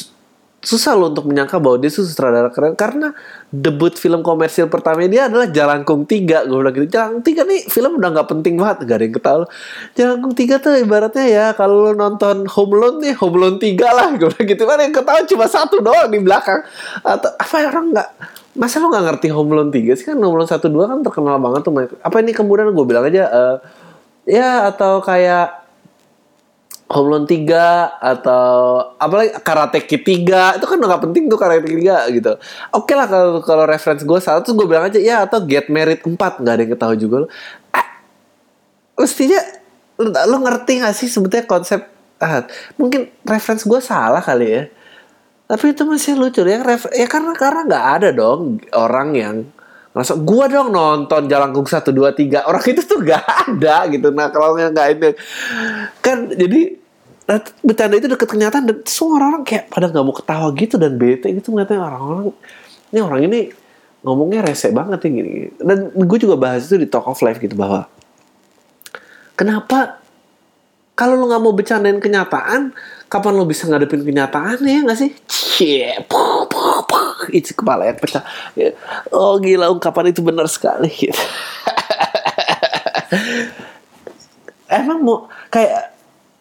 susah 0.65 0.97
lo 0.97 1.13
untuk 1.13 1.29
menyangka 1.29 1.61
bahwa 1.61 1.77
dia 1.77 1.93
tuh 1.93 2.01
sutradara 2.01 2.49
keren 2.49 2.73
karena 2.73 3.13
debut 3.53 3.93
film 3.93 4.25
komersil 4.25 4.65
pertama 4.65 5.05
dia 5.05 5.29
adalah 5.29 5.45
Jalangkung 5.45 6.09
3 6.09 6.49
gue 6.49 6.57
bilang 6.57 6.73
gitu 6.73 6.89
Jalangkung 6.89 7.21
3 7.21 7.45
nih 7.45 7.59
film 7.69 8.01
udah 8.01 8.09
nggak 8.17 8.27
penting 8.33 8.57
banget 8.57 8.77
gak 8.89 8.97
ada 8.97 9.05
yang 9.05 9.15
ketawa. 9.15 9.37
Lo 9.37 9.47
Jalangkung 9.93 10.33
3 10.33 10.57
tuh 10.65 10.73
ibaratnya 10.81 11.25
ya 11.29 11.45
kalau 11.53 11.85
lo 11.85 11.91
nonton 11.93 12.49
Home 12.49 12.73
Alone 12.81 12.97
nih 13.05 13.13
Home 13.21 13.35
Alone 13.37 13.57
3 13.61 13.77
lah. 13.77 14.07
Gue 14.17 14.29
bilang 14.33 14.47
gitu 14.49 14.63
kan 14.65 14.77
yang 14.81 14.93
ketawa 14.93 15.19
cuma 15.29 15.45
satu 15.45 15.75
doang 15.85 16.09
di 16.09 16.19
belakang. 16.19 16.65
Atau 17.05 17.29
apa 17.37 17.55
orang 17.69 17.85
nggak 17.93 18.09
masa 18.57 18.81
lo 18.81 18.89
nggak 18.89 19.05
ngerti 19.05 19.27
Home 19.29 19.53
Alone 19.53 19.69
3 19.69 19.93
sih? 19.93 20.05
Kan 20.09 20.17
Home 20.17 20.33
Alone 20.41 20.49
1 20.49 20.65
2 20.65 20.89
kan 20.89 20.99
terkenal 21.05 21.37
banget 21.37 21.61
tuh 21.61 21.73
apa 22.01 22.15
ini 22.25 22.33
kemudian? 22.33 22.73
Gue 22.73 22.85
bilang 22.89 23.05
aja 23.05 23.23
eh, 23.29 23.57
ya 24.25 24.69
atau 24.69 24.99
kayak 25.01 25.65
Home 26.85 27.09
Alone 27.09 27.25
3 27.25 27.49
atau 27.97 28.53
apalagi 29.01 29.33
Karate 29.41 29.79
Kid 29.89 30.05
3 30.05 30.61
itu 30.61 30.65
kan 30.69 30.77
udah 30.77 30.89
gak 30.93 31.03
penting 31.09 31.25
tuh 31.25 31.37
Karate 31.41 31.65
Kid 31.65 31.81
3 31.81 32.13
gitu. 32.13 32.33
Oke 32.77 32.93
lah 32.93 33.09
kalau 33.09 33.41
kalau 33.41 33.65
reference 33.65 34.05
gue 34.05 34.19
salah 34.21 34.45
terus 34.45 34.53
gue 34.53 34.67
bilang 34.69 34.85
aja 34.85 35.01
ya 35.01 35.25
atau 35.25 35.41
Get 35.41 35.65
Married 35.73 36.05
4 36.05 36.13
nggak 36.13 36.53
ada 36.53 36.61
yang 36.61 36.73
ketahui 36.77 36.97
juga 37.01 37.15
lo. 37.25 37.27
Ah, 37.73 38.05
mestinya 39.01 39.41
lo, 39.97 40.13
lo 40.13 40.37
ngerti 40.45 40.85
gak 40.85 40.93
sih 40.93 41.09
sebetulnya 41.09 41.49
konsep 41.49 41.89
ah, 42.21 42.45
mungkin 42.77 43.09
reference 43.25 43.65
gue 43.65 43.81
salah 43.81 44.21
kali 44.21 44.45
ya. 44.45 44.63
Tapi 45.45 45.77
itu 45.77 45.85
masih 45.85 46.17
lucu 46.17 46.41
ya, 46.41 46.61
ref, 46.65 46.89
ya 46.89 47.05
karena 47.05 47.37
karena 47.37 47.69
nggak 47.69 47.85
ada 48.01 48.09
dong 48.09 48.57
orang 48.73 49.09
yang 49.13 49.35
ngerasa 49.95 50.19
gua 50.27 50.51
dong 50.51 50.75
nonton 50.75 51.31
Jalangkung 51.31 51.63
1 51.63 51.87
2 51.87 52.43
3 52.43 52.43
orang 52.51 52.63
itu 52.67 52.83
tuh 52.83 52.99
gak 52.99 53.23
ada 53.23 53.87
gitu. 53.87 54.11
Nah, 54.11 54.27
kalau 54.27 54.59
nggak 54.59 54.87
ini. 54.91 55.09
Kan 56.03 56.35
jadi 56.35 56.75
nah, 57.31 57.39
bercanda 57.63 57.95
itu 57.95 58.11
deket 58.11 58.27
kenyataan 58.27 58.63
dan 58.67 58.77
semua 58.83 59.23
orang 59.23 59.47
kayak 59.47 59.71
pada 59.71 59.87
nggak 59.87 60.03
mau 60.03 60.11
ketawa 60.11 60.51
gitu 60.51 60.75
dan 60.75 60.99
bete 60.99 61.31
gitu 61.31 61.55
ngeliatnya. 61.55 61.79
Orang-orang 61.79 62.35
ini 62.91 62.99
orang 62.99 63.21
ini 63.23 63.39
ngomongnya 64.05 64.45
rese 64.45 64.69
banget 64.69 65.01
ya 65.01 65.09
gini, 65.09 65.49
dan 65.57 65.89
gue 65.89 66.17
juga 66.21 66.37
bahas 66.37 66.69
itu 66.69 66.77
di 66.77 66.85
Talk 66.85 67.09
of 67.09 67.17
Life 67.25 67.41
gitu 67.41 67.57
bahwa 67.57 67.89
kenapa 69.33 69.97
kalau 70.93 71.17
lo 71.17 71.25
nggak 71.25 71.41
mau 71.41 71.57
bercandain 71.57 71.97
kenyataan 71.97 72.69
kapan 73.09 73.33
lo 73.33 73.49
bisa 73.49 73.65
ngadepin 73.65 74.05
kenyataan 74.05 74.61
ya 74.61 74.85
nggak 74.85 74.99
sih? 75.01 75.09
Cie. 75.25 76.05
Itu 77.31 77.55
kepala 77.55 77.87
yang 77.87 77.97
pecah. 77.97 78.21
Ya, 78.53 78.75
oh 79.09 79.39
gila 79.39 79.71
ungkapan 79.71 80.11
itu 80.11 80.21
benar 80.21 80.45
sekali. 80.51 80.91
Gitu. 80.91 81.15
emang 84.69 84.99
mau 85.05 85.29
kayak 85.53 85.93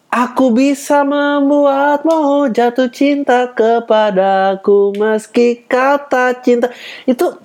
aku 0.09 0.55
bisa 0.55 1.03
membuatmu 1.03 2.49
jatuh 2.51 2.89
cinta 2.89 3.51
kepadaku 3.51 4.95
meski 4.95 5.65
kata 5.67 6.39
cinta. 6.39 6.71
Itu 7.03 7.35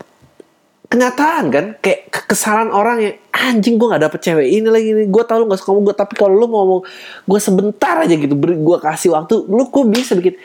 kenyataan 0.91 1.45
kan? 1.51 1.67
Kayak 1.83 2.31
kesalahan 2.31 2.71
orang 2.71 2.99
yang 3.03 3.17
anjing 3.31 3.79
gue 3.79 3.91
nggak 3.91 4.05
dapet 4.11 4.21
cewek 4.23 4.49
ini 4.51 4.69
lagi 4.71 4.89
nih. 4.95 5.07
Gue 5.11 5.23
tau 5.27 5.43
lu 5.43 5.51
gak 5.51 5.61
suka 5.63 5.79
gue 5.79 5.95
tapi 5.95 6.15
kalau 6.19 6.35
lu 6.35 6.47
ngomong 6.47 6.83
gue 7.27 7.41
sebentar 7.41 8.03
aja 8.03 8.15
gitu 8.15 8.35
gue 8.39 8.79
kasih 8.79 9.15
waktu 9.15 9.47
lu 9.47 9.67
kok 9.71 9.87
bisa 9.91 10.15
bikin 10.19 10.39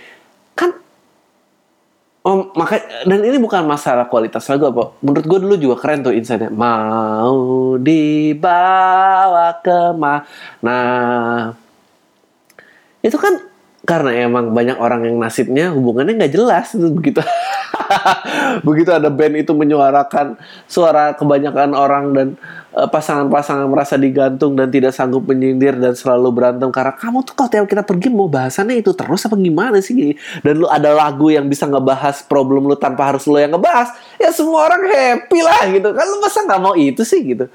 Oh, 2.26 2.50
maka 2.58 2.82
dan 3.06 3.22
ini 3.22 3.38
bukan 3.38 3.62
masalah 3.70 4.10
kualitas 4.10 4.50
lagu 4.50 4.66
apa. 4.66 4.98
Menurut 5.06 5.26
gue 5.30 5.40
dulu 5.46 5.56
juga 5.62 5.76
keren 5.78 6.02
tuh 6.02 6.10
insightnya. 6.10 6.50
Mau 6.50 7.78
dibawa 7.78 9.54
ke 9.62 9.94
mana? 9.94 10.82
Itu 13.06 13.22
kan 13.22 13.38
karena 13.86 14.12
emang 14.26 14.50
banyak 14.50 14.82
orang 14.82 15.06
yang 15.06 15.22
nasibnya 15.22 15.70
hubungannya 15.70 16.18
nggak 16.18 16.34
jelas 16.34 16.74
itu 16.74 16.90
begitu. 16.98 17.22
Begitu 18.66 18.90
ada 18.90 19.14
band 19.14 19.46
itu 19.46 19.54
menyuarakan 19.54 20.42
suara 20.66 21.14
kebanyakan 21.14 21.78
orang 21.78 22.06
dan 22.18 22.28
uh, 22.74 22.90
pasangan-pasangan 22.90 23.70
merasa 23.70 23.94
digantung 23.94 24.58
dan 24.58 24.74
tidak 24.74 24.90
sanggup 24.90 25.30
menyindir 25.30 25.78
dan 25.78 25.94
selalu 25.94 26.34
berantem 26.34 26.74
karena 26.74 26.98
kamu 26.98 27.22
tuh 27.22 27.38
kalau 27.38 27.50
tiap 27.54 27.70
kita 27.70 27.86
pergi 27.86 28.10
mau 28.10 28.26
bahasannya 28.26 28.82
itu 28.82 28.90
terus 28.98 29.30
apa 29.30 29.38
gimana 29.38 29.78
sih? 29.86 30.18
Dan 30.42 30.66
lu 30.66 30.68
ada 30.68 30.98
lagu 30.98 31.30
yang 31.30 31.46
bisa 31.46 31.70
ngebahas 31.70 32.26
problem 32.26 32.66
lu 32.66 32.74
tanpa 32.74 33.14
harus 33.14 33.30
lu 33.30 33.38
yang 33.38 33.54
ngebahas 33.54 33.94
ya 34.18 34.34
semua 34.34 34.66
orang 34.66 34.82
happy 34.90 35.40
lah 35.46 35.62
gitu. 35.70 35.90
Kan 35.94 36.06
lu 36.10 36.18
masa 36.26 36.42
nggak 36.42 36.62
mau 36.62 36.74
itu 36.74 37.06
sih 37.06 37.22
gitu. 37.22 37.46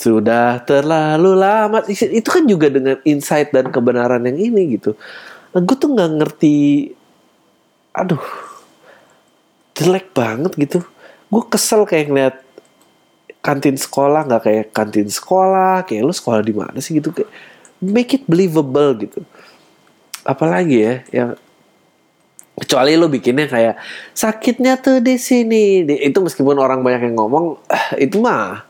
Sudah 0.00 0.64
terlalu 0.64 1.36
lama. 1.36 1.84
Itu 1.92 2.28
kan 2.32 2.48
juga 2.48 2.72
dengan 2.72 2.96
insight 3.04 3.52
dan 3.52 3.68
kebenaran 3.68 4.24
yang 4.24 4.38
ini 4.40 4.80
gitu 4.80 4.96
nah, 5.54 5.60
gue 5.60 5.76
tuh 5.76 5.90
nggak 5.92 6.10
ngerti 6.20 6.56
aduh 7.94 8.22
jelek 9.78 10.10
banget 10.14 10.52
gitu. 10.58 10.78
Gue 11.28 11.42
kesel 11.46 11.86
kayak 11.86 12.06
ngeliat 12.10 12.36
kantin 13.38 13.78
sekolah 13.78 14.26
nggak 14.26 14.42
kayak 14.44 14.66
kantin 14.74 15.08
sekolah 15.08 15.86
kayak 15.86 16.02
lu 16.02 16.12
sekolah 16.12 16.42
di 16.42 16.52
mana 16.52 16.78
sih 16.82 16.98
gitu 16.98 17.14
kayak 17.14 17.30
make 17.78 18.18
it 18.18 18.24
believable 18.26 18.94
gitu. 18.98 19.22
Apalagi 20.26 20.76
ya 20.82 20.94
yang 21.14 21.30
kecuali 22.58 22.98
lu 22.98 23.06
bikinnya 23.06 23.46
kayak 23.46 23.78
sakitnya 24.12 24.82
tuh 24.82 24.98
di 24.98 25.14
sini. 25.16 25.86
Itu 25.86 26.20
meskipun 26.20 26.58
orang 26.58 26.82
banyak 26.82 27.10
yang 27.10 27.16
ngomong 27.16 27.62
eh, 27.70 28.08
itu 28.10 28.18
mah 28.18 28.66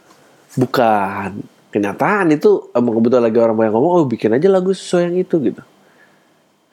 bukan 0.56 1.40
kenyataan 1.68 2.32
itu 2.32 2.72
emang 2.72 2.96
kebetulan 3.00 3.24
lagi 3.28 3.38
orang 3.38 3.56
banyak 3.56 3.72
ngomong 3.76 3.92
oh 4.02 4.04
bikin 4.08 4.32
aja 4.32 4.48
lagu 4.48 4.72
sesuai 4.72 5.12
yang 5.12 5.16
itu 5.20 5.36
gitu 5.52 5.62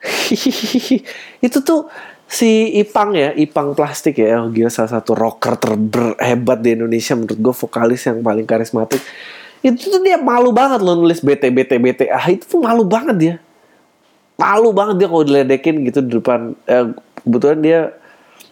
itu 1.46 1.58
tuh 1.62 1.90
si 2.26 2.74
Ipang 2.82 3.14
ya, 3.14 3.30
Ipang 3.32 3.72
plastik 3.72 4.18
ya, 4.18 4.42
oh, 4.42 4.50
dia 4.50 4.66
salah 4.66 4.98
satu 4.98 5.14
rocker 5.14 5.54
terhebat 5.58 6.58
di 6.62 6.74
Indonesia 6.74 7.14
menurut 7.14 7.38
gue 7.38 7.54
vokalis 7.54 8.02
yang 8.06 8.20
paling 8.20 8.46
karismatik. 8.46 9.02
Itu 9.62 9.90
tuh 9.90 10.02
dia 10.02 10.18
malu 10.20 10.54
banget 10.54 10.82
loh 10.82 10.94
nulis 10.94 11.22
BT 11.22 11.50
BT 11.50 11.72
BT 11.82 12.00
ah 12.12 12.26
itu 12.30 12.44
tuh 12.46 12.60
malu 12.62 12.86
banget 12.86 13.16
dia. 13.16 13.34
Malu 14.36 14.70
banget 14.70 15.00
dia 15.00 15.08
kalau 15.08 15.24
diledekin 15.24 15.80
gitu 15.88 16.04
di 16.04 16.12
depan 16.20 16.52
eh, 16.68 16.92
kebetulan 17.24 17.58
dia 17.64 17.80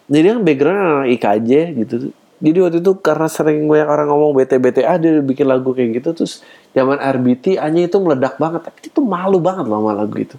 jadi 0.05 0.37
kan 0.37 0.39
background 0.41 0.81
anak 0.81 1.07
IKJ 1.17 1.51
gitu. 1.85 1.95
Jadi 2.43 2.57
waktu 2.59 2.77
itu 2.83 2.91
karena 2.99 3.27
sering 3.31 3.63
banyak 3.63 3.87
orang 3.87 4.07
ngomong 4.11 4.35
BT 4.35 4.59
BT 4.59 4.77
ah 4.83 4.97
dia 4.99 5.23
bikin 5.23 5.47
lagu 5.47 5.71
kayak 5.71 6.03
gitu 6.03 6.09
terus 6.11 6.43
zaman 6.75 6.99
RBT 6.99 7.57
hanya 7.63 7.87
itu 7.87 7.97
meledak 8.01 8.35
banget 8.35 8.67
tapi 8.67 8.91
itu 8.91 8.99
malu 8.99 9.39
banget 9.39 9.65
loh 9.71 9.79
sama 9.81 9.91
lagu 9.95 10.15
itu. 10.19 10.35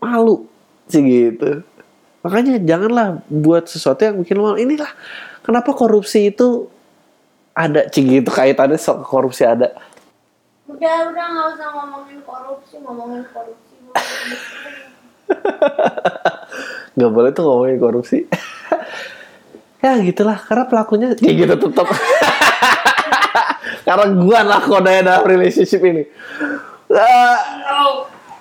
Malu 0.00 0.46
sih 0.86 1.02
gitu 1.02 1.64
Makanya 2.26 2.58
janganlah 2.58 3.22
buat 3.30 3.70
sesuatu 3.70 4.02
yang 4.02 4.18
bikin 4.18 4.42
lo 4.42 4.58
inilah 4.58 4.90
kenapa 5.46 5.70
korupsi 5.70 6.34
itu 6.34 6.66
ada 7.54 7.86
cing 7.86 8.10
itu 8.10 8.26
kaitannya 8.26 8.74
soal 8.74 9.06
korupsi 9.06 9.46
ada. 9.46 9.70
Udah 10.66 11.08
udah 11.14 11.24
nggak 11.30 11.46
usah 11.54 11.68
ngomongin 11.70 12.18
korupsi 12.26 12.74
ngomongin 12.82 13.22
korupsi. 13.30 13.74
Gak 16.98 17.12
boleh 17.12 17.30
tuh 17.30 17.44
ngomongin 17.46 17.78
korupsi. 17.78 18.26
ya 19.84 20.02
gitulah 20.02 20.34
karena 20.34 20.64
pelakunya 20.66 21.14
kayak 21.14 21.34
gitu 21.46 21.54
tetap. 21.70 21.86
karena 23.86 24.04
gua 24.18 24.38
lah 24.42 24.60
kode 24.66 24.92
dalam 25.06 25.22
relationship 25.22 25.78
ini. 25.86 26.02
Uh, 26.90 27.38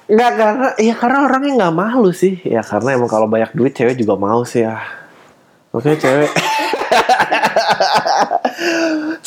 Nggak 0.05 0.31
karena 0.37 0.67
ya 0.77 0.93
karena 0.93 1.19
orangnya 1.25 1.53
nggak 1.65 1.75
malu 1.75 2.13
sih. 2.13 2.37
Ya 2.45 2.61
karena 2.61 2.93
emang 2.93 3.09
kalau 3.09 3.25
banyak 3.25 3.57
duit 3.57 3.73
cewek 3.73 3.97
juga 3.97 4.13
mau 4.13 4.45
sih 4.45 4.61
ya. 4.61 4.77
Oke 5.73 5.97
cewek. 5.97 6.29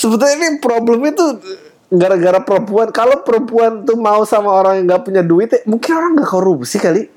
Sebetulnya 0.00 0.34
ini 0.38 0.62
problemnya 0.62 1.12
tuh 1.12 1.42
gara-gara 1.90 2.38
perempuan. 2.44 2.88
Kalau 2.94 3.26
perempuan 3.26 3.82
tuh 3.82 3.98
mau 3.98 4.22
sama 4.22 4.54
orang 4.54 4.80
yang 4.80 4.86
nggak 4.86 5.04
punya 5.04 5.22
duit, 5.24 5.48
ya, 5.50 5.60
mungkin 5.66 5.90
orang 5.96 6.12
nggak 6.20 6.30
korupsi 6.30 6.78
kali. 6.78 7.10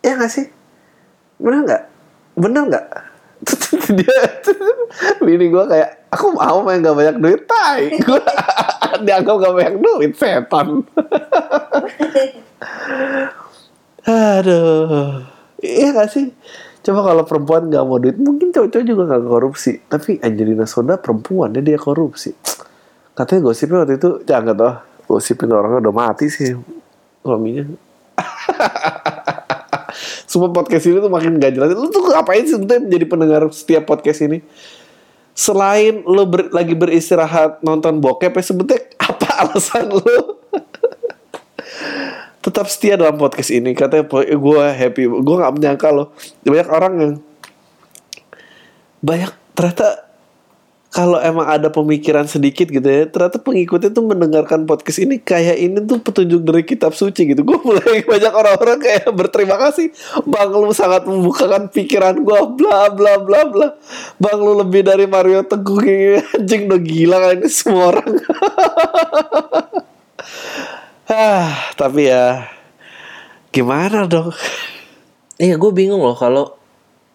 Ya 0.00 0.16
nggak 0.16 0.32
sih? 0.32 0.46
Bener 1.36 1.60
nggak? 1.68 1.82
Bener 2.38 2.62
nggak? 2.70 2.86
dia 3.98 4.18
bini 5.24 5.48
gue 5.48 5.64
kayak 5.68 6.08
aku 6.12 6.36
mau 6.36 6.60
main 6.64 6.80
gak 6.80 6.96
banyak 6.96 7.16
duit 7.20 7.42
tai 7.48 7.92
gue 8.06 8.22
dianggap 9.06 9.36
gak 9.40 9.54
banyak 9.54 9.76
duit 9.80 10.12
setan 10.16 10.84
Aduh. 14.02 15.22
Iya 15.62 15.94
gak 15.94 16.10
sih? 16.10 16.34
Coba 16.82 17.06
kalau 17.06 17.22
perempuan 17.22 17.70
gak 17.70 17.86
mau 17.86 18.02
duit, 18.02 18.18
mungkin 18.18 18.50
cowok-cowok 18.50 18.86
juga 18.86 19.02
gak 19.14 19.22
korupsi. 19.30 19.78
Tapi 19.86 20.18
Angelina 20.18 20.66
Sonda 20.66 20.98
perempuan, 20.98 21.54
dia, 21.54 21.62
dia 21.62 21.78
korupsi. 21.78 22.34
Katanya 23.14 23.40
gosipnya 23.46 23.86
waktu 23.86 23.94
itu, 24.02 24.10
jangan 24.26 24.54
tau. 24.58 24.74
Gosipin 25.06 25.54
orangnya 25.54 25.86
udah 25.86 25.94
mati 25.94 26.26
sih. 26.26 26.50
Suaminya. 27.22 27.62
Semua 30.26 30.48
podcast 30.50 30.84
ini 30.88 30.98
tuh 30.98 31.12
makin 31.12 31.36
gak 31.38 31.52
jelas. 31.56 31.72
Lu 31.74 31.88
tuh 31.88 32.12
ngapain 32.12 32.44
sih 32.44 32.56
sebetulnya 32.56 32.82
menjadi 32.88 33.04
pendengar 33.08 33.42
setiap 33.52 33.84
podcast 33.88 34.20
ini? 34.24 34.40
Selain 35.32 36.04
lu 36.04 36.28
ber, 36.28 36.52
lagi 36.52 36.76
beristirahat 36.76 37.64
nonton 37.64 37.98
bokep, 38.04 38.36
ya 38.36 38.42
sebetulnya 38.44 38.84
apa 39.00 39.28
alasan 39.48 39.88
lu? 39.88 40.20
tetap 42.42 42.66
setia 42.66 42.98
dalam 42.98 43.14
podcast 43.14 43.54
ini 43.54 43.70
katanya 43.70 44.02
gue 44.34 44.64
happy 44.74 45.06
gue 45.06 45.36
nggak 45.38 45.54
menyangka 45.54 45.88
loh 45.94 46.10
banyak 46.42 46.68
orang 46.74 46.92
yang 46.98 47.12
banyak 48.98 49.30
ternyata 49.54 50.11
kalau 50.92 51.16
emang 51.24 51.48
ada 51.48 51.72
pemikiran 51.72 52.28
sedikit 52.28 52.68
gitu 52.68 52.84
ya 52.84 53.08
ternyata 53.08 53.40
pengikutnya 53.40 53.96
tuh 53.96 54.04
mendengarkan 54.04 54.68
podcast 54.68 55.00
ini 55.00 55.24
kayak 55.24 55.56
ini 55.56 55.80
tuh 55.88 56.04
petunjuk 56.04 56.44
dari 56.44 56.68
kitab 56.68 56.92
suci 56.92 57.32
gitu. 57.32 57.40
Gue 57.48 57.56
mulai 57.64 58.04
banyak 58.12 58.28
orang-orang 58.28 58.76
kayak 58.76 59.08
berterima 59.16 59.56
kasih 59.56 59.88
bang 60.28 60.52
lu 60.52 60.68
sangat 60.76 61.08
membukakan 61.08 61.72
pikiran 61.72 62.20
gue 62.20 62.40
bla 62.60 62.92
bla 62.92 63.16
bla 63.24 63.40
bla. 63.48 63.68
Bang 64.20 64.44
lu 64.44 64.52
lebih 64.60 64.84
dari 64.84 65.08
Mario 65.08 65.40
Teguh 65.48 65.80
anjing 66.36 66.68
udah 66.68 66.80
gila 66.84 67.16
kan 67.24 67.40
ini 67.40 67.48
semua 67.48 67.96
orang. 67.96 68.12
Ah 71.12 71.76
tapi 71.76 72.08
ya 72.08 72.48
gimana 73.52 74.08
dong? 74.08 74.32
Iya 75.36 75.60
gue 75.60 75.72
bingung 75.72 76.00
loh 76.00 76.16
kalau 76.16 76.56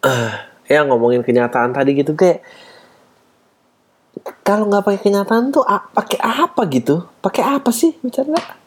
uh, 0.05 0.31
ya 0.69 0.85
ngomongin 0.85 1.25
kenyataan 1.25 1.73
tadi 1.73 1.97
gitu 1.97 2.13
kayak 2.13 2.45
kalau 4.43 4.67
nggak 4.67 4.83
pakai 4.85 5.01
kenyataan 5.03 5.51
tuh 5.51 5.63
pakai 5.67 6.19
apa 6.21 6.61
gitu? 6.71 7.03
Pakai 7.19 7.43
apa 7.43 7.69
sih 7.71 7.95
bicara 7.99 8.57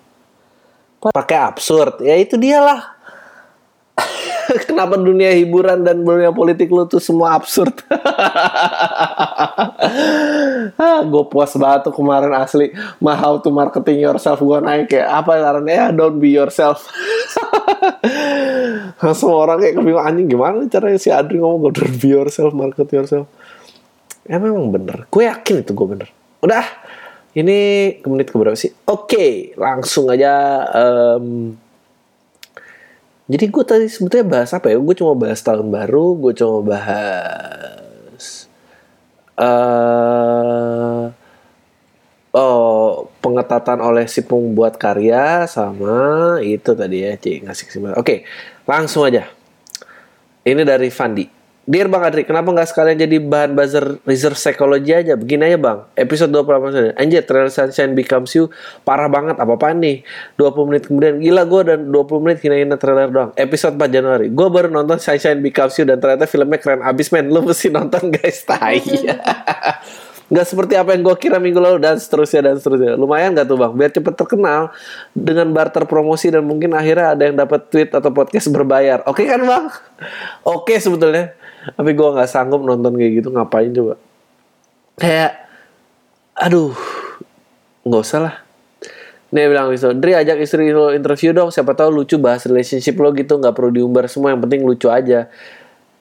pakai 1.01 1.38
absurd. 1.40 2.05
Ya 2.05 2.20
itu 2.20 2.37
dialah. 2.37 3.01
Kenapa 4.69 5.00
dunia 5.00 5.33
hiburan 5.33 5.81
dan 5.81 6.04
dunia 6.04 6.29
politik 6.33 6.69
lu 6.69 6.85
tuh 6.85 7.00
semua 7.00 7.40
absurd? 7.40 7.73
Ah, 10.81 11.02
gue 11.04 11.25
puas 11.29 11.50
banget 11.56 11.88
tuh 11.88 11.94
kemarin 11.94 12.33
asli. 12.37 12.73
Mahal 13.02 13.40
tuh 13.40 13.52
marketing 13.52 14.00
yourself. 14.04 14.40
Gue 14.40 14.61
naik 14.61 14.92
kayak 14.92 15.08
apa 15.08 15.40
caranya 15.40 15.73
ya 15.73 15.87
don't 15.92 16.21
be 16.21 16.33
yourself. 16.33 16.88
Semua 19.19 19.37
orang 19.48 19.58
kayak 19.61 19.75
kebingung 19.81 20.04
anjing 20.04 20.29
gimana 20.29 20.65
caranya 20.69 21.00
si 21.00 21.08
Adri 21.08 21.40
ngomong 21.40 21.73
don't 21.73 21.96
be 21.96 22.08
yourself 22.13 22.52
market 22.52 22.88
yourself 22.92 23.27
ya 24.27 24.37
memang 24.37 24.73
bener 24.73 25.06
gue 25.08 25.23
yakin 25.25 25.64
itu 25.64 25.73
gue 25.73 25.87
bener 25.87 26.08
udah 26.40 26.66
ini 27.37 27.58
ke 28.02 28.06
menit 28.10 28.29
keberapa 28.33 28.58
sih 28.58 28.75
oke 28.88 29.54
langsung 29.56 30.10
aja 30.10 30.66
um, 30.75 31.54
jadi 33.31 33.46
gue 33.46 33.62
tadi 33.62 33.87
sebetulnya 33.87 34.27
bahas 34.27 34.50
apa 34.50 34.75
ya? 34.75 34.79
Gue 34.83 34.98
cuma 34.98 35.14
bahas 35.14 35.38
tahun 35.38 35.71
baru, 35.71 36.18
gue 36.18 36.35
cuma 36.35 36.75
bahas 36.75 38.50
uh, 39.38 41.14
oh 42.35 43.06
pengetatan 43.23 43.79
oleh 43.79 44.10
si 44.10 44.27
pembuat 44.27 44.75
karya 44.83 45.46
sama 45.46 46.42
itu 46.42 46.75
tadi 46.75 47.06
ya, 47.06 47.14
cik 47.14 47.46
ngasih 47.46 47.64
kesimpulan. 47.71 47.94
Oke, 48.02 48.27
langsung 48.66 49.06
aja. 49.06 49.31
Ini 50.42 50.66
dari 50.66 50.90
Fandi. 50.90 51.40
Dear 51.71 51.87
Bang 51.87 52.02
Adri, 52.02 52.27
kenapa 52.27 52.50
nggak 52.50 52.66
sekalian 52.66 52.98
jadi 52.98 53.23
bahan 53.23 53.54
buzzer 53.54 54.02
research 54.02 54.42
psychology 54.42 54.90
aja? 54.90 55.14
Begini 55.14 55.54
aja 55.54 55.54
Bang, 55.54 55.87
episode 55.94 56.35
28 56.35 56.75
saja. 56.75 56.90
Anjir, 56.98 57.23
Trailer 57.23 57.46
Sunshine 57.46 57.94
Becomes 57.94 58.35
You 58.35 58.50
parah 58.83 59.06
banget, 59.06 59.38
apa-apaan 59.38 59.79
nih? 59.79 60.02
20 60.35 60.66
menit 60.66 60.83
kemudian, 60.90 61.23
gila 61.23 61.46
gue 61.46 61.62
dan 61.71 61.87
20 61.94 62.25
menit 62.27 62.42
hina-hina 62.42 62.75
trailer 62.75 63.06
doang. 63.14 63.31
Episode 63.38 63.79
4 63.79 63.87
Januari, 63.87 64.27
gue 64.35 64.48
baru 64.50 64.66
nonton 64.66 64.98
Sunshine 64.98 65.38
Becomes 65.38 65.79
You 65.79 65.87
dan 65.87 66.02
ternyata 66.02 66.27
filmnya 66.27 66.58
keren 66.58 66.83
abis 66.83 67.14
men. 67.14 67.31
Lu 67.31 67.38
mesti 67.38 67.71
nonton 67.71 68.10
guys, 68.10 68.42
tai. 68.50 68.83
Gak 70.35 70.46
seperti 70.50 70.75
apa 70.75 70.94
yang 70.94 71.06
gue 71.06 71.16
kira 71.23 71.38
minggu 71.38 71.62
lalu 71.62 71.79
dan 71.79 72.02
seterusnya 72.02 72.50
dan 72.50 72.58
seterusnya. 72.58 72.98
Lumayan 72.98 73.31
gak 73.35 73.46
tuh 73.46 73.58
bang? 73.58 73.75
Biar 73.79 73.90
cepet 73.94 74.14
terkenal 74.18 74.75
dengan 75.14 75.50
barter 75.54 75.87
promosi 75.87 76.35
dan 76.35 76.46
mungkin 76.46 76.75
akhirnya 76.75 77.18
ada 77.18 77.23
yang 77.31 77.38
dapat 77.38 77.71
tweet 77.71 77.94
atau 77.94 78.10
podcast 78.10 78.50
berbayar. 78.50 79.06
Oke 79.06 79.27
kan 79.27 79.42
bang? 79.42 79.71
Oke 80.46 80.79
sebetulnya. 80.79 81.35
Tapi 81.61 81.90
gue 81.92 82.08
nggak 82.15 82.31
sanggup 82.31 82.63
nonton 82.63 82.96
kayak 82.96 83.13
gitu. 83.21 83.29
Ngapain 83.33 83.71
coba? 83.73 83.94
Kayak, 85.00 85.33
aduh, 86.37 86.77
nggak 87.85 88.02
usah 88.04 88.21
lah. 88.21 88.35
Dia 89.31 89.46
bilang 89.46 89.71
gitu, 89.71 89.94
Dri 89.94 90.11
ajak 90.11 90.42
istri 90.42 90.75
lo 90.75 90.90
interview 90.90 91.31
dong, 91.31 91.54
siapa 91.54 91.71
tahu 91.79 92.02
lucu 92.02 92.19
bahas 92.19 92.42
relationship 92.50 92.98
lo 92.98 93.15
gitu, 93.15 93.38
nggak 93.38 93.54
perlu 93.54 93.71
diumbar 93.71 94.11
semua, 94.11 94.35
yang 94.35 94.42
penting 94.42 94.67
lucu 94.67 94.90
aja 94.90 95.31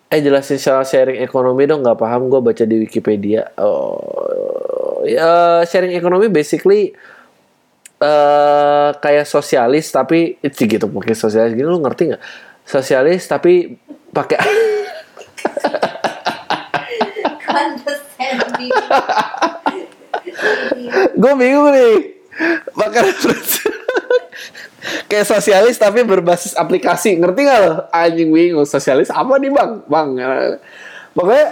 eh 0.09 0.25
jelasin 0.25 0.57
soal 0.57 0.81
sharing 0.81 1.21
ekonomi 1.21 1.69
dong 1.69 1.85
nggak 1.85 2.01
paham 2.01 2.33
gue 2.33 2.41
baca 2.41 2.65
di 2.65 2.81
Wikipedia 2.81 3.45
oh 3.61 5.05
ya 5.05 5.61
sharing 5.69 5.93
ekonomi 5.93 6.33
basically 6.33 6.97
uh, 8.01 8.89
kayak 8.97 9.29
sosialis 9.29 9.93
tapi 9.93 10.41
itu 10.41 10.65
gitu 10.65 10.89
mungkin 10.89 11.13
sosialis 11.13 11.53
gini 11.53 11.69
lu 11.69 11.77
ngerti 11.77 12.09
nggak 12.09 12.23
sosialis 12.65 13.29
tapi 13.29 13.77
pakai 14.09 14.41
gue 21.19 21.33
bingung 21.35 21.69
nih. 21.75 21.95
Makan 22.71 23.03
kayak 25.11 25.27
sosialis 25.27 25.75
tapi 25.75 26.07
berbasis 26.07 26.55
aplikasi. 26.55 27.19
Ngerti 27.19 27.39
gak 27.43 27.59
lo? 27.59 27.73
Anjing 27.91 28.31
bingung. 28.31 28.63
Sosialis 28.63 29.11
apa 29.11 29.35
nih 29.35 29.51
bang? 29.51 29.71
Bang 29.89 30.09
pokoknya 31.13 31.47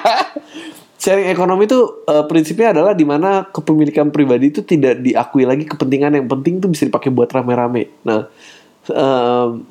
sharing 1.02 1.28
ekonomi 1.28 1.68
itu 1.68 1.80
uh, 2.08 2.24
prinsipnya 2.24 2.72
adalah 2.72 2.96
di 2.96 3.04
mana 3.04 3.44
kepemilikan 3.50 4.08
pribadi 4.08 4.48
itu 4.48 4.64
tidak 4.64 5.04
diakui 5.04 5.44
lagi 5.44 5.68
kepentingan 5.68 6.16
yang 6.16 6.26
penting 6.30 6.62
itu 6.62 6.66
bisa 6.70 6.88
dipakai 6.88 7.12
buat 7.12 7.28
rame-rame. 7.28 7.92
Nah 8.08 8.30
um, 8.88 9.68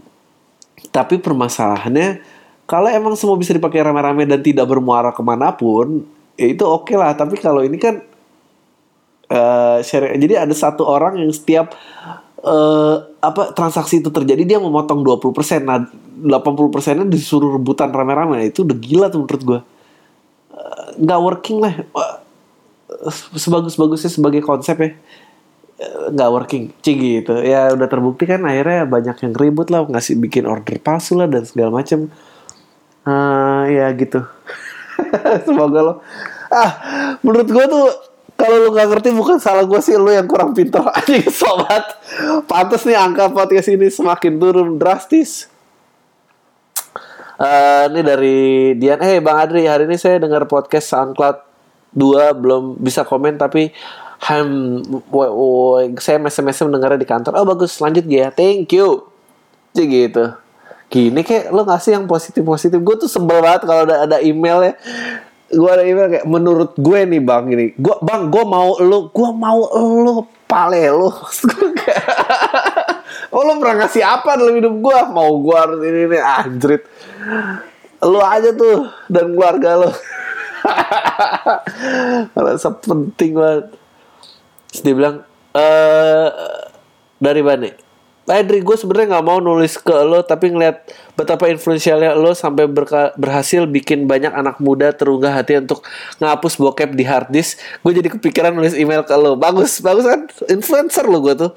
tapi 0.93 1.18
permasalahannya 1.18 2.22
kalau 2.64 2.88
emang 2.88 3.14
semua 3.20 3.36
bisa 3.36 3.51
dipakai 3.51 3.84
rame-rame 3.84 4.24
dan 4.24 4.39
tidak 4.39 4.66
bermuara 4.72 5.11
ke 5.11 5.20
mana 5.20 5.51
pun 5.51 6.07
ya 6.39 6.47
itu 6.47 6.64
oke 6.64 6.89
okay 6.91 6.95
lah. 6.95 7.11
Tapi 7.11 7.36
kalau 7.36 7.59
ini 7.59 7.76
kan 7.76 7.99
uh, 9.28 9.78
sharing 9.84 10.16
jadi 10.20 10.47
ada 10.47 10.55
satu 10.55 10.88
orang 10.88 11.20
yang 11.20 11.32
setiap 11.36 11.76
uh, 12.39 12.95
apa 13.20 13.51
transaksi 13.51 13.99
itu 13.99 14.09
terjadi 14.09 14.55
dia 14.55 14.59
memotong 14.64 15.03
20% 15.03 15.36
nah 15.64 15.84
80 16.24 16.74
persennya 16.74 17.05
disuruh 17.07 17.59
rebutan 17.59 17.91
rame-rame. 17.91 18.47
Itu 18.47 18.64
udah 18.64 18.78
gila 18.80 19.11
tuh 19.11 19.28
menurut 19.28 19.43
gue 19.43 19.59
uh, 20.55 20.88
nggak 21.03 21.20
working 21.20 21.59
lah. 21.59 21.74
Uh, 21.91 22.18
sebagus-bagusnya 23.36 24.07
sebagai 24.07 24.39
konsep 24.39 24.80
ya. 24.80 24.89
Nggak 26.16 26.30
uh, 26.32 26.34
working. 26.34 26.72
Cing 26.80 26.95
gitu. 27.03 27.43
Ya 27.43 27.76
udah 27.76 27.91
terbukti 27.91 28.24
kan 28.24 28.47
akhirnya 28.47 28.88
banyak 28.88 29.20
yang 29.20 29.34
ribut 29.36 29.68
lah 29.68 29.84
ngasih 29.84 30.16
bikin 30.16 30.47
order 30.47 30.80
palsu 30.80 31.20
lah 31.20 31.28
dan 31.28 31.43
segala 31.43 31.84
macem 31.84 32.07
uh, 33.07 33.63
ya 33.67 33.87
gitu. 33.95 34.23
Semoga 35.47 35.79
lo. 35.81 35.93
Ah 36.53 36.71
menurut 37.23 37.49
gue 37.49 37.65
tuh 37.65 37.87
kalau 38.33 38.57
lu 38.59 38.69
nggak 38.73 38.89
ngerti 38.89 39.09
bukan 39.13 39.37
salah 39.37 39.63
gue 39.63 39.79
sih 39.79 39.95
lu 39.95 40.09
yang 40.09 40.27
kurang 40.27 40.51
pintar. 40.51 40.83
Aja 40.97 41.17
sobat 41.29 41.85
pantas 42.49 42.83
nih 42.83 42.97
angka 42.97 43.29
podcast 43.31 43.69
ini 43.71 43.87
semakin 43.87 44.39
turun 44.41 44.69
drastis. 44.77 45.49
Uh, 47.33 47.89
ini 47.89 48.01
dari 48.05 48.37
Dian. 48.77 49.01
Eh 49.01 49.17
hey, 49.17 49.19
bang 49.19 49.37
Adri 49.41 49.65
hari 49.65 49.89
ini 49.89 49.97
saya 49.97 50.21
dengar 50.21 50.45
podcast 50.45 50.93
SoundCloud 50.93 51.37
2 51.97 52.39
belum 52.39 52.63
bisa 52.77 53.03
komen 53.03 53.35
tapi 53.41 53.73
ham 54.23 54.79
saya 55.99 56.21
SMS 56.23 56.63
mendengarnya 56.63 57.01
di 57.01 57.09
kantor. 57.09 57.33
Oh 57.41 57.45
bagus 57.45 57.77
lanjut 57.83 58.05
ya 58.07 58.31
thank 58.31 58.71
you. 58.71 59.07
Jadi 59.73 59.89
gitu 59.89 60.42
gini 60.93 61.25
kayak 61.25 61.49
lo 61.49 61.65
ngasih 61.65 61.97
yang 61.97 62.05
positif 62.05 62.45
positif 62.45 62.77
gue 62.77 62.95
tuh 63.01 63.09
sebel 63.09 63.41
banget 63.41 63.65
kalau 63.65 63.81
ada 63.89 64.05
ada 64.05 64.17
email 64.21 64.61
ya. 64.61 64.73
Gue 65.49 65.69
ada 65.69 65.81
email 65.81 66.07
kayak 66.09 66.25
menurut 66.29 66.77
gue 66.77 66.99
nih 67.09 67.21
bang 67.21 67.45
ini 67.49 67.65
gue 67.73 67.95
bang 68.05 68.29
gue 68.29 68.43
mau 68.45 68.77
lo 68.77 69.09
gue 69.09 69.29
mau 69.33 69.65
lo 69.73 70.29
pale 70.45 70.85
lo. 70.93 71.09
Oh 73.33 73.41
lo 73.41 73.57
pernah 73.57 73.81
ngasih 73.81 74.05
apa 74.05 74.37
dalam 74.37 74.53
hidup 74.53 74.77
gue 74.77 74.99
mau 75.09 75.41
gue 75.41 75.57
harus 75.57 75.81
ini 75.81 76.05
nih 76.05 76.21
anjrit. 76.21 76.85
Lo 78.05 78.21
aja 78.21 78.53
tuh 78.53 78.85
dan 79.09 79.33
keluarga 79.33 79.81
lo. 79.81 79.89
Merasa 82.37 82.77
penting 82.77 83.33
banget. 83.33 83.73
Terus 84.69 84.81
dia 84.85 84.93
bilang 84.93 85.25
eh 85.57 86.29
dari 87.17 87.41
mana 87.41 87.73
Adri 88.24 88.63
gue 88.63 88.78
sebenarnya 88.80 89.19
nggak 89.19 89.26
mau 89.28 89.43
nulis 89.43 89.76
ke 89.76 89.91
lo 89.91 90.24
tapi 90.24 90.47
ngeliat 90.47 90.88
betapa 91.19 91.51
influensialnya 91.51 92.15
lo 92.15 92.32
sampai 92.32 92.71
berhasil 93.19 93.67
bikin 93.67 94.07
banyak 94.07 94.32
anak 94.32 94.63
muda 94.63 94.95
terunggah 94.95 95.36
hati 95.36 95.59
untuk 95.59 95.84
ngapus 96.24 96.55
bokep 96.55 96.95
di 96.95 97.03
hard 97.03 97.28
disk. 97.36 97.59
Gue 97.84 97.91
jadi 97.91 98.07
kepikiran 98.07 98.55
nulis 98.55 98.80
email 98.80 99.03
ke 99.03 99.11
lo. 99.19 99.36
Bagus 99.36 99.84
bagus 99.84 100.07
kan? 100.07 100.32
Influencer 100.47 101.03
lo 101.03 101.19
gue 101.19 101.36
tuh. 101.36 101.51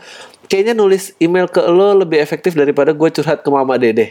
Kayaknya 0.50 0.74
nulis 0.74 1.14
email 1.22 1.46
ke 1.46 1.62
lo 1.62 1.94
lebih 2.02 2.18
efektif 2.18 2.58
daripada 2.58 2.90
gue 2.90 3.08
curhat 3.14 3.46
ke 3.46 3.48
mama 3.50 3.78
dede. 3.78 4.10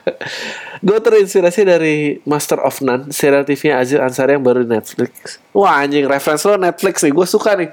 Gue 0.86 0.96
terinspirasi 0.96 1.60
dari 1.68 1.96
Master 2.24 2.56
of 2.64 2.80
None 2.80 3.12
serial 3.12 3.44
TV 3.44 3.68
Aziz 3.68 4.00
Ansari 4.00 4.36
yang 4.36 4.44
baru 4.44 4.64
di 4.64 4.72
Netflix. 4.72 5.36
Wah 5.52 5.84
anjing 5.84 6.08
reference 6.08 6.40
lo 6.48 6.56
Netflix 6.56 7.04
nih 7.04 7.12
gue 7.12 7.26
suka 7.28 7.52
nih 7.52 7.68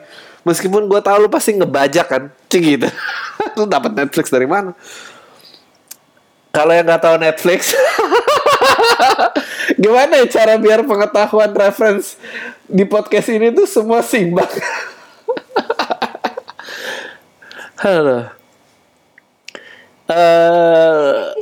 meskipun 0.47 0.87
gue 0.87 1.03
tahu 1.03 1.27
lu 1.27 1.29
pasti 1.29 1.59
ngebajak 1.59 2.07
kan 2.07 2.23
cing 2.47 2.63
gitu. 2.63 2.87
Lu 3.59 3.67
dapat 3.67 3.91
Netflix 3.91 4.31
dari 4.31 4.47
mana? 4.47 4.71
Kalau 6.55 6.71
yang 6.71 6.87
nggak 6.87 7.03
tahu 7.03 7.15
Netflix 7.19 7.75
gimana 9.83 10.23
ya 10.23 10.25
cara 10.31 10.57
biar 10.57 10.81
pengetahuan 10.87 11.53
reference 11.53 12.17
di 12.65 12.87
podcast 12.87 13.29
ini 13.29 13.53
tuh 13.53 13.69
semua 13.69 14.01
simbang 14.01 14.49
halo. 17.83 18.33
Uh, 20.07 21.35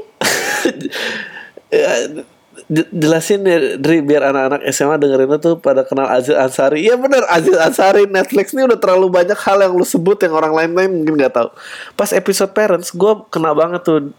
jelasin 2.70 3.46
dari 3.78 4.02
biar 4.02 4.34
anak-anak 4.34 4.66
SMA 4.74 4.98
dengerin 4.98 5.38
itu 5.38 5.54
pada 5.62 5.86
kenal 5.86 6.10
Aziz 6.10 6.34
Ansari. 6.34 6.82
Iya 6.90 6.98
bener 6.98 7.22
Aziz 7.30 7.54
Ansari 7.54 8.10
Netflix 8.10 8.58
ini 8.58 8.66
udah 8.66 8.80
terlalu 8.82 9.14
banyak 9.14 9.38
hal 9.38 9.62
yang 9.62 9.78
lu 9.78 9.86
sebut 9.86 10.18
yang 10.26 10.34
orang 10.34 10.54
lain-lain 10.54 10.90
mungkin 10.90 11.14
nggak 11.22 11.34
tahu. 11.38 11.50
Pas 11.94 12.10
episode 12.10 12.58
Parents 12.58 12.90
gue 12.90 13.14
kena 13.30 13.54
banget 13.54 13.86
tuh 13.86 14.10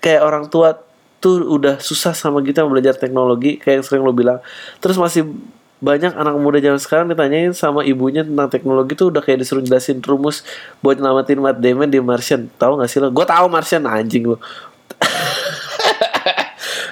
kayak 0.00 0.24
orang 0.24 0.48
tua 0.48 0.80
tuh 1.20 1.44
udah 1.44 1.80
susah 1.80 2.16
sama 2.16 2.40
kita 2.40 2.64
belajar 2.64 2.96
teknologi 2.96 3.60
kayak 3.60 3.80
yang 3.80 3.84
sering 3.84 4.02
lu 4.04 4.16
bilang. 4.16 4.40
Terus 4.80 4.96
masih 4.96 5.28
banyak 5.84 6.16
anak 6.16 6.40
muda 6.40 6.56
zaman 6.64 6.80
sekarang 6.80 7.06
ditanyain 7.12 7.52
sama 7.52 7.84
ibunya 7.84 8.24
tentang 8.24 8.48
teknologi 8.48 8.96
tuh 8.96 9.12
udah 9.12 9.20
kayak 9.20 9.44
disuruh 9.44 9.60
jelasin 9.60 10.00
rumus 10.00 10.40
buat 10.80 10.96
nyelamatin 10.96 11.36
Matt 11.36 11.60
Damon 11.60 11.92
di 11.92 12.00
Martian. 12.00 12.48
Tahu 12.56 12.80
gak 12.80 12.88
sih 12.88 13.04
lo? 13.04 13.12
Gue 13.12 13.28
tahu 13.28 13.44
Martian 13.52 13.84
anjing 13.84 14.24
lo. 14.32 14.40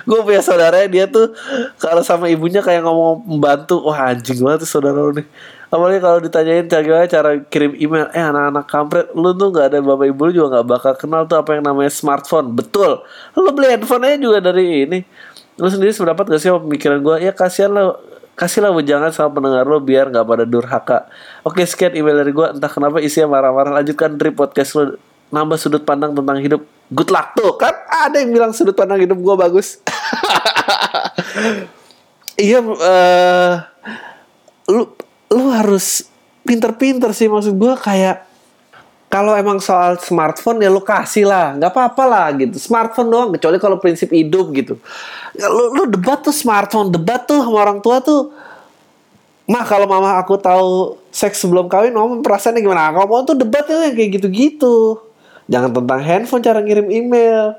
Gue 0.04 0.20
punya 0.22 0.42
saudara 0.42 0.84
dia 0.86 1.06
tuh 1.06 1.34
kalau 1.78 2.02
sama 2.04 2.26
ibunya 2.28 2.60
kayak 2.60 2.82
ngomong 2.86 3.26
membantu 3.26 3.82
wah 3.82 4.12
anjing 4.12 4.38
banget 4.42 4.66
tuh 4.66 4.70
saudara 4.78 4.98
lu 4.98 5.16
nih. 5.16 5.26
Apalagi 5.72 6.04
kalau 6.04 6.18
ditanyain 6.20 6.68
cara 6.68 7.08
cara 7.08 7.30
kirim 7.48 7.72
email 7.80 8.06
eh 8.12 8.20
anak-anak 8.20 8.66
kampret 8.68 9.06
lu 9.16 9.32
tuh 9.32 9.48
nggak 9.48 9.66
ada 9.72 9.78
bapak 9.80 10.06
ibu 10.12 10.20
lu 10.28 10.32
juga 10.36 10.60
nggak 10.60 10.66
bakal 10.68 10.92
kenal 11.00 11.22
tuh 11.24 11.40
apa 11.40 11.56
yang 11.56 11.64
namanya 11.64 11.88
smartphone. 11.88 12.52
Betul. 12.52 13.00
Lu 13.32 13.48
beli 13.56 13.72
handphone 13.72 14.04
aja 14.04 14.16
juga 14.20 14.38
dari 14.44 14.84
ini. 14.84 15.00
Lu 15.56 15.68
sendiri 15.68 15.92
sependapat 15.92 16.32
gak 16.32 16.40
sih 16.40 16.48
sama 16.48 16.64
pemikiran 16.64 17.00
gue 17.00 17.16
ya 17.24 17.32
kasihan 17.32 17.72
lo 17.72 18.00
kasihlah 18.32 18.72
wejangan 18.72 19.12
sama 19.12 19.36
pendengar 19.36 19.68
lo 19.68 19.80
biar 19.80 20.08
nggak 20.08 20.24
pada 20.24 20.44
durhaka. 20.48 20.98
Oke 21.44 21.64
sekian 21.64 21.92
email 21.96 22.20
dari 22.20 22.32
gue 22.32 22.46
entah 22.52 22.72
kenapa 22.72 23.00
isinya 23.00 23.36
marah-marah. 23.36 23.80
Lanjutkan 23.80 24.16
dari 24.16 24.32
podcast 24.32 24.76
lo 24.76 24.96
nambah 25.32 25.56
sudut 25.56 25.82
pandang 25.82 26.12
tentang 26.12 26.38
hidup. 26.38 26.62
Good 26.92 27.08
luck 27.08 27.32
tuh 27.32 27.56
kan? 27.56 27.72
Ada 27.88 28.20
yang 28.20 28.36
bilang 28.36 28.52
sudut 28.52 28.76
pandang 28.76 29.00
hidup 29.00 29.16
gue 29.16 29.34
bagus. 29.34 29.80
Iya 32.32 32.64
uh, 32.64 33.54
lu 34.72 34.88
lu 35.28 35.44
harus 35.52 36.08
pinter-pinter 36.42 37.12
sih 37.12 37.28
maksud 37.28 37.54
gue 37.54 37.74
kayak 37.76 38.24
kalau 39.12 39.36
emang 39.36 39.60
soal 39.60 40.00
smartphone 40.00 40.64
ya 40.64 40.72
lu 40.72 40.80
kasih 40.80 41.28
lah 41.28 41.52
nggak 41.60 41.68
apa-apa 41.68 42.04
lah 42.08 42.26
gitu. 42.32 42.56
Smartphone 42.56 43.12
doang 43.12 43.28
kecuali 43.36 43.60
kalau 43.60 43.76
prinsip 43.76 44.08
hidup 44.08 44.48
gitu. 44.56 44.80
Ya, 45.36 45.52
lu, 45.52 45.76
lu 45.76 45.84
debat 45.92 46.24
tuh 46.24 46.32
smartphone 46.32 46.88
debat 46.88 47.20
tuh 47.28 47.44
sama 47.44 47.60
orang 47.60 47.84
tua 47.84 48.00
tuh. 48.00 48.32
Mah 49.44 49.68
kalau 49.68 49.84
mama 49.84 50.16
aku 50.16 50.40
tahu 50.40 50.96
seks 51.12 51.44
sebelum 51.44 51.68
kawin 51.68 51.92
mama 51.92 52.24
perasaannya 52.24 52.64
gimana? 52.64 52.88
Kalau 52.96 53.04
mau 53.04 53.20
tuh 53.28 53.36
debatnya 53.36 53.92
kayak 53.92 54.16
gitu-gitu 54.16 54.96
jangan 55.50 55.70
tentang 55.74 56.00
handphone 56.02 56.42
cara 56.44 56.58
ngirim 56.62 56.88
email. 56.90 57.56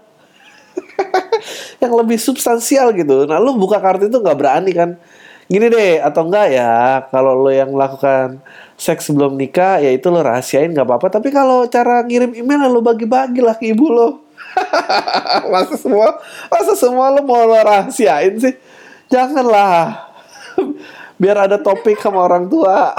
Yang 1.81 1.93
lebih 1.93 2.17
substansial 2.17 2.95
gitu. 2.95 3.27
Nah 3.29 3.37
lu 3.37 3.55
buka 3.59 3.77
kartu 3.77 4.07
itu 4.09 4.17
nggak 4.19 4.37
berani 4.37 4.71
kan? 4.73 4.89
Gini 5.51 5.67
deh 5.67 5.99
atau 5.99 6.25
enggak 6.25 6.55
ya 6.55 7.03
kalau 7.11 7.35
lo 7.35 7.51
yang 7.51 7.75
melakukan 7.75 8.39
seks 8.79 9.11
sebelum 9.11 9.35
nikah 9.35 9.83
ya 9.83 9.91
itu 9.91 10.07
lo 10.07 10.23
rahasiain 10.23 10.71
nggak 10.71 10.87
apa-apa. 10.87 11.19
Tapi 11.19 11.29
kalau 11.29 11.67
cara 11.67 12.01
ngirim 12.01 12.31
email 12.33 12.71
lo 12.71 12.79
bagi-bagi 12.79 13.43
lah 13.43 13.53
ke 13.59 13.75
ibu 13.75 13.91
lo 13.91 14.23
masa 15.53 15.75
semua 15.75 16.21
masa 16.47 16.73
semua 16.79 17.11
lo 17.11 17.21
mau 17.27 17.43
lo 17.43 17.59
rahasiain 17.59 18.39
sih? 18.39 18.55
Janganlah. 19.11 20.09
Biar 21.21 21.45
ada 21.45 21.59
topik 21.59 21.99
sama 21.99 22.23
orang 22.23 22.47
tua 22.47 22.95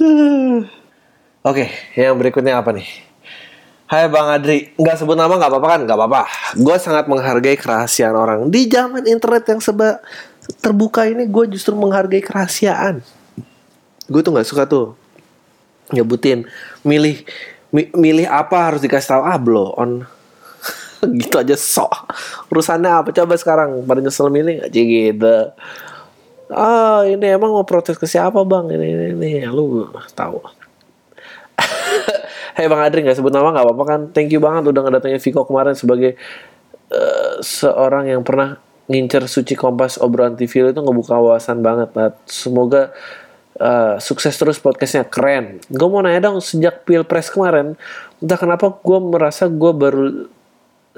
Oke, 1.50 1.64
yang 1.96 2.16
berikutnya 2.20 2.60
apa 2.60 2.72
nih? 2.72 2.88
Hai 3.90 4.06
Bang 4.06 4.30
Adri, 4.30 4.70
nggak 4.78 5.02
sebut 5.02 5.18
nama 5.18 5.34
nggak 5.34 5.50
apa-apa 5.50 5.68
kan? 5.68 5.80
Nggak 5.82 5.98
apa-apa. 5.98 6.22
Gue 6.54 6.76
sangat 6.78 7.10
menghargai 7.10 7.58
kerahasiaan 7.58 8.14
orang. 8.14 8.38
Di 8.46 8.70
zaman 8.70 9.02
internet 9.02 9.50
yang 9.50 9.58
seba 9.58 9.98
terbuka 10.62 11.10
ini, 11.10 11.26
gue 11.26 11.44
justru 11.50 11.74
menghargai 11.74 12.22
kerahasiaan. 12.22 13.02
Gue 14.06 14.20
tuh 14.22 14.30
nggak 14.30 14.46
suka 14.46 14.70
tuh 14.70 14.94
nyebutin, 15.90 16.46
milih 16.86 17.26
mi, 17.74 17.88
milih 17.94 18.26
apa 18.26 18.70
harus 18.70 18.82
dikasih 18.82 19.18
tahu 19.18 19.22
ah 19.26 19.38
blow 19.38 19.74
on 19.78 20.04
gitu 21.22 21.40
aja 21.40 21.56
sok 21.56 22.10
urusannya 22.52 22.90
apa 22.90 23.10
coba 23.14 23.34
sekarang 23.38 23.86
pada 23.86 24.02
nyesel 24.02 24.28
milih 24.28 24.66
aja 24.66 24.80
gitu 24.80 25.36
ah 26.50 27.06
ini 27.06 27.26
emang 27.30 27.54
mau 27.54 27.66
protes 27.66 27.96
ke 27.96 28.06
siapa 28.10 28.42
bang 28.42 28.74
ini 28.74 28.86
ini, 28.90 29.06
ini. 29.14 29.30
lu 29.46 29.86
tahu 30.14 30.42
Hey 32.56 32.66
Bang 32.66 32.82
Adri 32.82 33.06
nggak 33.06 33.16
sebut 33.16 33.32
nama 33.32 33.52
nggak 33.54 33.64
apa-apa 33.64 33.84
kan. 33.86 34.00
Thank 34.10 34.34
you 34.34 34.40
banget 34.42 34.68
udah 34.68 34.82
ngedatengin 34.84 35.20
Viko 35.22 35.46
kemarin 35.46 35.76
sebagai 35.76 36.18
uh, 36.92 37.38
seorang 37.40 38.10
yang 38.10 38.26
pernah 38.26 38.58
ngincer 38.90 39.30
Suci 39.30 39.54
Kompas 39.54 40.02
obrolan 40.02 40.34
TV 40.34 40.66
itu 40.66 40.80
ngebuka 40.82 41.14
wawasan 41.14 41.62
banget. 41.62 41.94
Nah, 41.94 42.10
semoga 42.26 42.90
uh, 43.62 43.96
sukses 44.02 44.34
terus 44.34 44.58
podcastnya 44.58 45.06
keren. 45.06 45.62
Gue 45.70 45.88
mau 45.88 46.02
nanya 46.02 46.26
dong 46.26 46.42
sejak 46.42 46.82
pilpres 46.82 47.30
kemarin, 47.30 47.78
entah 48.18 48.38
kenapa 48.40 48.66
gue 48.82 48.98
merasa 48.98 49.46
gue 49.46 49.72
baru 49.72 50.26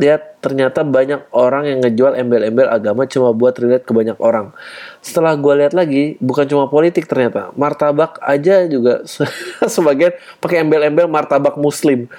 lihat 0.02 0.42
ternyata 0.42 0.82
banyak 0.82 1.30
orang 1.30 1.70
yang 1.70 1.78
ngejual 1.86 2.18
embel-embel 2.18 2.66
agama 2.66 3.06
cuma 3.06 3.30
buat 3.30 3.54
relate 3.54 3.86
ke 3.86 3.94
banyak 3.94 4.18
orang. 4.18 4.50
Setelah 4.98 5.38
gue 5.38 5.54
lihat 5.62 5.70
lagi, 5.78 6.18
bukan 6.18 6.50
cuma 6.50 6.66
politik 6.66 7.06
ternyata, 7.06 7.54
martabak 7.54 8.18
aja 8.18 8.66
juga 8.66 9.06
sebagian 9.74 10.10
pakai 10.42 10.66
embel-embel 10.66 11.06
martabak 11.06 11.54
muslim. 11.54 12.10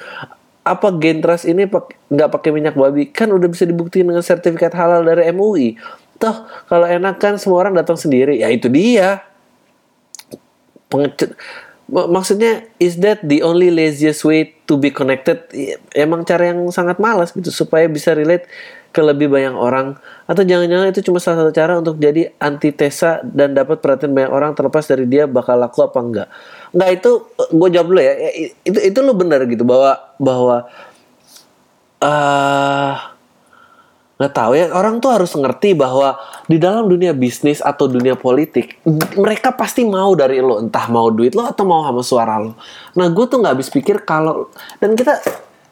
Apa 0.64 0.96
Gentras 0.96 1.44
ini 1.44 1.68
nggak 2.08 2.30
pakai 2.32 2.56
minyak 2.56 2.80
babi? 2.80 3.12
Kan 3.12 3.36
udah 3.36 3.52
bisa 3.52 3.68
dibuktiin 3.68 4.08
dengan 4.08 4.24
sertifikat 4.24 4.72
halal 4.72 5.04
dari 5.04 5.28
MUI. 5.36 5.76
Toh 6.16 6.48
kalau 6.72 6.88
enak 6.88 7.20
kan 7.20 7.36
semua 7.36 7.68
orang 7.68 7.76
datang 7.76 8.00
sendiri. 8.00 8.40
Ya 8.40 8.48
itu 8.48 8.72
dia. 8.72 9.28
Pengecut 10.88 11.36
maksudnya 11.90 12.64
is 12.80 13.00
that 13.04 13.20
the 13.24 13.44
only 13.44 13.68
laziest 13.72 14.24
way 14.24 14.56
to 14.68 14.80
be 14.80 14.90
connected? 14.90 15.44
Emang 15.94 16.24
cara 16.24 16.52
yang 16.56 16.72
sangat 16.72 16.98
malas 16.98 17.36
gitu 17.36 17.52
supaya 17.52 17.88
bisa 17.92 18.16
relate 18.16 18.48
ke 18.94 19.02
lebih 19.02 19.28
banyak 19.28 19.58
orang. 19.58 19.98
Atau 20.30 20.46
jangan-jangan 20.46 20.94
itu 20.94 21.02
cuma 21.02 21.18
salah 21.18 21.44
satu 21.44 21.52
cara 21.52 21.82
untuk 21.82 21.98
jadi 21.98 22.30
antitesa 22.38 23.26
dan 23.26 23.58
dapat 23.58 23.82
perhatian 23.82 24.14
banyak 24.14 24.32
orang 24.32 24.54
terlepas 24.54 24.86
dari 24.86 25.10
dia 25.10 25.26
bakal 25.26 25.58
laku 25.58 25.82
apa 25.84 26.00
enggak. 26.00 26.28
Enggak 26.72 26.90
itu 27.02 27.12
gue 27.52 27.70
jawab 27.74 27.88
dulu 27.90 28.02
ya. 28.06 28.14
Itu 28.64 28.80
itu 28.80 29.00
lo 29.02 29.14
benar 29.18 29.44
gitu 29.50 29.66
bahwa 29.66 29.98
bahwa 30.22 30.58
uh, 32.00 33.13
nggak 34.24 34.40
tahu 34.40 34.56
ya 34.56 34.72
orang 34.72 35.04
tuh 35.04 35.12
harus 35.12 35.36
ngerti 35.36 35.76
bahwa 35.76 36.16
di 36.48 36.56
dalam 36.56 36.88
dunia 36.88 37.12
bisnis 37.12 37.60
atau 37.60 37.92
dunia 37.92 38.16
politik 38.16 38.80
mereka 39.20 39.52
pasti 39.52 39.84
mau 39.84 40.16
dari 40.16 40.40
lo 40.40 40.64
entah 40.64 40.88
mau 40.88 41.12
duit 41.12 41.36
lo 41.36 41.44
atau 41.44 41.68
mau 41.68 41.84
sama 41.84 42.00
suara 42.00 42.40
lo. 42.40 42.56
Nah 42.96 43.12
gue 43.12 43.26
tuh 43.28 43.44
nggak 43.44 43.52
habis 43.52 43.68
pikir 43.68 44.08
kalau 44.08 44.48
dan 44.80 44.96
kita 44.96 45.20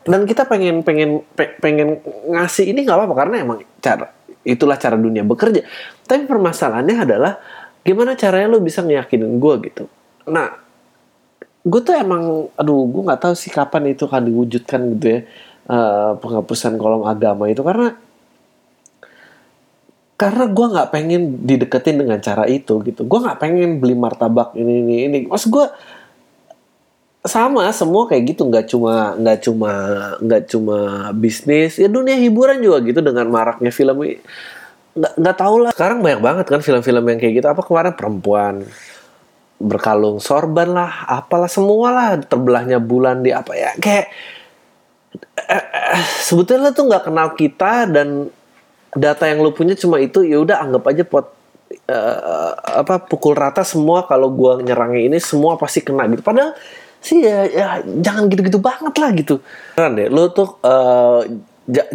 dan 0.03 0.27
kita 0.27 0.43
pengen 0.51 0.83
pengen 0.83 1.23
pengen 1.63 2.03
ngasih 2.27 2.75
ini 2.75 2.83
nggak 2.83 2.99
apa-apa 2.99 3.15
karena 3.15 3.35
emang 3.39 3.63
cara 3.79 4.11
itulah 4.43 4.75
cara 4.75 4.99
dunia 4.99 5.23
bekerja. 5.23 5.63
Tapi 6.03 6.27
permasalahannya 6.27 6.97
adalah 7.07 7.39
gimana 7.87 8.19
caranya 8.19 8.51
lo 8.51 8.59
bisa 8.59 8.83
ngeyakinin 8.83 9.39
gue 9.39 9.53
gitu. 9.71 9.83
Nah 10.27 10.59
gue 11.63 11.81
tuh 11.87 11.95
emang 11.95 12.51
aduh 12.59 12.83
gue 12.83 13.01
nggak 13.07 13.21
tahu 13.23 13.33
sih 13.39 13.47
kapan 13.47 13.95
itu 13.95 14.11
akan 14.11 14.27
diwujudkan 14.27 14.81
gitu 14.99 15.07
ya 15.07 15.19
uh, 15.71 16.19
penghapusan 16.19 16.75
kolom 16.75 17.07
agama 17.07 17.47
itu. 17.47 17.63
Karena 17.63 18.10
karena 20.21 20.45
gue 20.45 20.67
nggak 20.69 20.89
pengen 20.93 21.21
dideketin 21.41 21.97
dengan 21.97 22.21
cara 22.21 22.45
itu 22.45 22.77
gitu. 22.85 23.01
Gue 23.09 23.19
nggak 23.25 23.41
pengen 23.41 23.81
beli 23.81 23.97
martabak 23.97 24.53
ini 24.53 24.85
ini 24.85 24.95
ini. 25.09 25.17
Mas 25.25 25.49
gue 25.49 25.65
sama 27.25 27.65
semua 27.73 28.05
kayak 28.05 28.37
gitu. 28.37 28.45
Nggak 28.45 28.69
cuma 28.69 29.17
nggak 29.17 29.39
cuma 29.41 29.71
nggak 30.21 30.43
cuma 30.53 30.77
bisnis. 31.17 31.81
Ya 31.81 31.89
dunia 31.89 32.21
hiburan 32.21 32.61
juga 32.61 32.85
gitu 32.85 33.01
dengan 33.01 33.33
maraknya 33.33 33.73
film 33.73 33.97
nggak 34.93 35.13
nggak 35.17 35.37
tahu 35.41 35.55
lah. 35.65 35.71
Sekarang 35.73 36.05
banyak 36.05 36.21
banget 36.21 36.45
kan 36.45 36.61
film-film 36.61 37.01
yang 37.01 37.17
kayak 37.17 37.33
gitu. 37.41 37.47
Apa 37.49 37.65
kemarin? 37.65 37.97
Perempuan 37.97 38.55
berkalung 39.57 40.17
sorban 40.21 40.69
lah 40.69 41.05
apalah 41.05 41.49
semua 41.49 41.89
lah 41.89 42.07
terbelahnya 42.21 42.77
bulan 42.77 43.25
di 43.25 43.33
apa 43.33 43.57
ya. 43.57 43.73
Kayak 43.73 44.05
eh, 45.49 45.65
eh, 45.97 46.05
sebetulnya 46.21 46.77
tuh 46.77 46.93
nggak 46.93 47.09
kenal 47.09 47.33
kita 47.33 47.89
dan 47.89 48.29
data 48.95 49.23
yang 49.27 49.39
lu 49.39 49.55
punya 49.55 49.75
cuma 49.75 49.99
itu 50.03 50.23
ya 50.27 50.39
udah 50.41 50.63
anggap 50.63 50.83
aja 50.91 51.03
pot 51.07 51.31
uh, 51.87 52.51
apa 52.83 52.99
pukul 53.07 53.35
rata 53.35 53.63
semua 53.63 54.03
kalau 54.07 54.31
gua 54.31 54.59
nyerangnya 54.59 55.15
ini 55.15 55.17
semua 55.19 55.55
pasti 55.55 55.79
kena 55.83 56.07
gitu. 56.11 56.23
Padahal 56.23 56.55
sih 57.01 57.23
ya, 57.23 57.47
ya 57.49 57.67
jangan 57.81 58.27
gitu-gitu 58.27 58.59
banget 58.59 58.93
lah 58.99 59.09
gitu. 59.15 59.35
Kan 59.79 59.95
deh 59.95 60.11
lu 60.11 60.27
tuh 60.31 60.59
uh, 60.63 61.23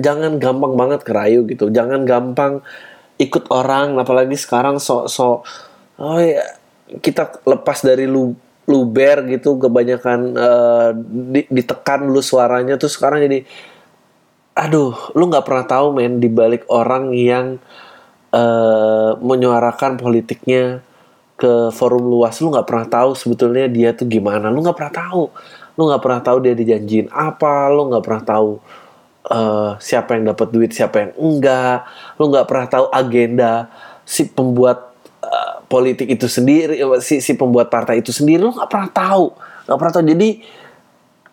jangan 0.01 0.41
gampang 0.41 0.73
banget 0.75 1.01
kerayu 1.05 1.45
gitu. 1.45 1.69
Jangan 1.69 2.09
gampang 2.09 2.65
ikut 3.17 3.49
orang 3.49 3.97
apalagi 3.97 4.37
sekarang 4.37 4.77
sok 4.77 5.09
sok 5.09 5.39
oh 6.01 6.21
ya 6.21 6.45
kita 7.01 7.41
lepas 7.49 7.81
dari 7.81 8.05
lu 8.05 8.37
luber 8.67 9.25
gitu 9.31 9.57
kebanyakan 9.57 10.21
uh, 10.37 10.91
di, 11.33 11.47
ditekan 11.49 12.11
lu 12.11 12.21
suaranya 12.21 12.77
tuh 12.77 12.91
sekarang 12.91 13.25
jadi 13.25 13.47
aduh 14.57 14.97
lu 15.13 15.29
nggak 15.29 15.45
pernah 15.45 15.69
tahu 15.69 15.87
men 15.93 16.17
di 16.17 16.33
balik 16.33 16.65
orang 16.73 17.13
yang 17.13 17.61
uh, 18.33 19.13
menyuarakan 19.21 20.01
politiknya 20.01 20.81
ke 21.37 21.69
forum 21.77 22.09
luas 22.09 22.41
lu 22.41 22.49
nggak 22.49 22.65
pernah 22.65 22.89
tahu 22.89 23.13
sebetulnya 23.13 23.69
dia 23.69 23.93
tuh 23.93 24.09
gimana. 24.09 24.49
Lu 24.49 24.65
nggak 24.65 24.77
pernah 24.77 24.95
tahu. 24.97 25.23
Lu 25.77 25.83
nggak 25.93 26.03
pernah 26.03 26.21
tahu 26.25 26.39
dia 26.41 26.57
dijanjiin 26.57 27.13
apa 27.13 27.69
lu 27.69 27.93
nggak 27.93 28.01
pernah 28.01 28.25
tahu 28.25 28.51
uh, 29.29 29.77
siapa 29.77 30.17
yang 30.17 30.33
dapat 30.33 30.49
duit 30.49 30.73
siapa 30.73 30.97
yang 31.05 31.13
enggak. 31.21 31.85
Lu 32.17 32.33
nggak 32.33 32.49
pernah 32.49 32.67
tahu 32.73 32.87
agenda 32.89 33.69
si 34.09 34.25
pembuat 34.25 34.97
uh, 35.21 35.61
politik 35.69 36.09
itu 36.09 36.25
sendiri 36.25 36.81
si 37.05 37.21
si 37.21 37.37
pembuat 37.37 37.69
partai 37.69 38.01
itu 38.01 38.09
sendiri. 38.09 38.41
Lu 38.41 38.57
nggak 38.57 38.73
pernah 38.73 38.89
tahu. 38.89 39.27
Nggak 39.69 39.77
pernah 39.77 39.93
tahu. 39.93 40.05
Jadi 40.09 40.31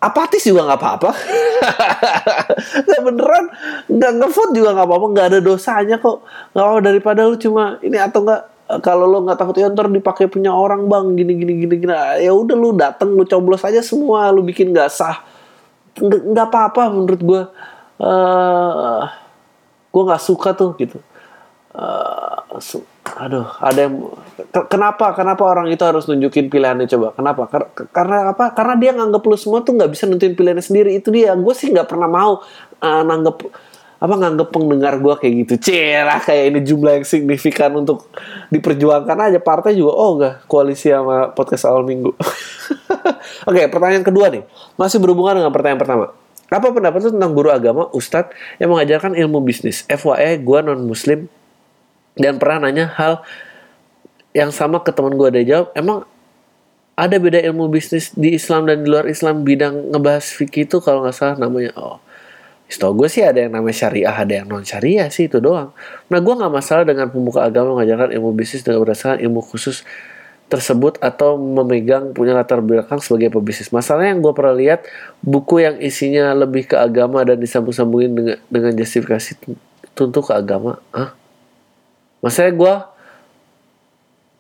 apatis 0.04 0.44
juga 0.44 0.68
nggak 0.68 0.80
apa-apa. 0.80 1.12
Nggak 2.88 3.02
beneran 3.08 3.46
nggak 3.88 4.12
ngevote 4.20 4.52
juga 4.52 4.70
nggak 4.76 4.88
apa-apa. 4.88 5.06
Nggak 5.16 5.28
ada 5.32 5.40
dosanya 5.40 5.96
kok. 5.98 6.28
Nggak 6.52 6.66
apa 6.68 6.78
daripada 6.84 7.22
lu 7.24 7.36
cuma 7.40 7.80
ini 7.80 7.98
atau 7.98 8.20
nggak 8.28 8.42
kalau 8.84 9.06
lo 9.08 9.24
nggak 9.24 9.38
takut 9.40 9.56
ya 9.60 9.72
ntar 9.72 9.88
dipakai 9.88 10.28
punya 10.28 10.52
orang 10.52 10.88
bang 10.92 11.16
gini 11.16 11.34
gini 11.40 11.54
gini 11.64 11.76
gini. 11.80 11.94
Ya 12.20 12.32
udah 12.36 12.56
lu 12.56 12.76
dateng 12.76 13.16
lu 13.16 13.24
coblos 13.24 13.64
aja 13.64 13.80
semua 13.80 14.28
lu 14.36 14.44
bikin 14.44 14.76
nggak 14.76 14.92
sah. 14.92 15.24
Nggak 16.04 16.48
apa-apa 16.52 16.92
menurut 16.92 17.22
gue 17.22 17.42
uh, 18.04 19.02
gue 19.94 20.04
nggak 20.04 20.24
suka 20.24 20.52
tuh 20.52 20.76
gitu. 20.76 21.00
Uh, 21.74 22.60
aduh 23.04 23.52
ada 23.60 23.80
yang 23.84 24.16
kenapa 24.72 25.12
kenapa 25.12 25.44
orang 25.44 25.68
itu 25.68 25.84
harus 25.84 26.08
nunjukin 26.08 26.48
pilihannya 26.48 26.88
coba? 26.88 27.12
Kenapa? 27.12 27.44
Karena 27.92 28.32
apa? 28.32 28.56
Karena 28.56 28.76
dia 28.80 28.92
nganggap 28.96 29.22
lu 29.28 29.36
semua 29.36 29.60
tuh 29.60 29.76
nggak 29.76 29.92
bisa 29.92 30.08
nentuin 30.08 30.34
pilihannya 30.34 30.64
sendiri. 30.64 30.96
Itu 30.96 31.12
dia. 31.12 31.36
Gue 31.36 31.52
sih 31.52 31.70
nggak 31.70 31.88
pernah 31.92 32.08
mau 32.08 32.40
uh, 32.80 33.04
nanggep 33.04 33.38
apa 34.04 34.16
nganggep 34.20 34.48
pendengar 34.52 35.00
gue 35.00 35.14
kayak 35.20 35.34
gitu. 35.48 35.54
Cerah 35.72 36.20
kayak 36.20 36.44
ini 36.56 36.60
jumlah 36.64 36.94
yang 37.00 37.08
signifikan 37.08 37.72
untuk 37.76 38.08
diperjuangkan 38.52 39.18
aja. 39.32 39.40
Partai 39.44 39.76
juga 39.76 39.96
oh 39.96 40.12
enggak 40.20 40.48
koalisi 40.48 40.92
sama 40.92 41.32
podcast 41.36 41.68
awal 41.68 41.84
minggu. 41.84 42.16
Oke 43.50 43.68
pertanyaan 43.68 44.04
kedua 44.04 44.32
nih. 44.32 44.44
Masih 44.80 45.04
berhubungan 45.04 45.44
dengan 45.44 45.52
pertanyaan 45.52 45.80
pertama. 45.80 46.06
Apa 46.52 46.70
pendapat 46.70 47.00
lu 47.08 47.12
tentang 47.16 47.34
guru 47.36 47.50
agama? 47.50 47.90
Ustadz 47.92 48.36
yang 48.60 48.72
mengajarkan 48.72 49.16
ilmu 49.16 49.44
bisnis. 49.44 49.88
FYI 49.92 50.40
gue 50.44 50.60
non 50.64 50.84
muslim 50.88 51.28
dan 52.18 52.38
pernah 52.38 52.70
nanya 52.70 52.90
hal 52.94 53.22
yang 54.34 54.50
sama 54.50 54.82
ke 54.82 54.90
teman 54.90 55.14
gue 55.14 55.30
dia 55.40 55.44
jawab 55.46 55.68
emang 55.78 56.00
ada 56.94 57.16
beda 57.18 57.42
ilmu 57.42 57.70
bisnis 57.74 58.14
di 58.14 58.38
Islam 58.38 58.70
dan 58.70 58.86
di 58.86 58.88
luar 58.90 59.10
Islam 59.10 59.42
bidang 59.42 59.94
ngebahas 59.94 60.26
fikih 60.30 60.70
itu 60.70 60.78
kalau 60.78 61.06
nggak 61.06 61.16
salah 61.18 61.38
namanya 61.38 61.74
oh 61.78 62.04
Setahu 62.74 63.06
gue 63.06 63.10
sih 63.12 63.22
ada 63.22 63.38
yang 63.38 63.54
namanya 63.54 63.86
syariah, 63.86 64.16
ada 64.16 64.34
yang 64.34 64.48
non 64.50 64.66
syariah 64.66 65.06
sih 65.14 65.30
itu 65.30 65.38
doang. 65.38 65.76
Nah 66.10 66.18
gue 66.18 66.34
nggak 66.34 66.50
masalah 66.50 66.82
dengan 66.88 67.06
pemuka 67.06 67.46
agama 67.46 67.78
mengajarkan 67.78 68.18
ilmu 68.18 68.34
bisnis 68.34 68.66
dengan 68.66 68.82
berdasarkan 68.82 69.22
ilmu 69.22 69.46
khusus 69.46 69.86
tersebut 70.50 70.98
atau 70.98 71.38
memegang 71.38 72.18
punya 72.18 72.34
latar 72.34 72.66
belakang 72.66 72.98
sebagai 72.98 73.30
pebisnis. 73.30 73.70
Masalahnya 73.70 74.18
yang 74.18 74.26
gue 74.26 74.34
pernah 74.34 74.56
lihat 74.58 74.90
buku 75.22 75.62
yang 75.62 75.78
isinya 75.78 76.34
lebih 76.34 76.66
ke 76.66 76.74
agama 76.74 77.22
dan 77.22 77.38
disambung-sambungin 77.38 78.12
dengan, 78.14 78.38
dengan 78.50 78.72
justifikasi 78.74 79.38
tentu 79.94 80.20
ke 80.26 80.34
agama. 80.34 80.82
Hah? 80.90 81.14
Masalahnya 82.24 82.56
gue 82.56 82.74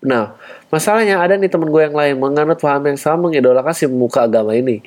Nah, 0.03 0.35
masalahnya 0.67 1.15
ada 1.23 1.39
nih 1.39 1.47
temen 1.47 1.71
gue 1.71 1.79
yang 1.79 1.95
lain 1.95 2.19
menganut 2.19 2.59
paham 2.59 2.83
yang 2.91 2.99
sama 2.99 3.31
mengidolakan 3.31 3.71
si 3.71 3.87
pemuka 3.87 4.27
agama 4.27 4.51
ini. 4.51 4.83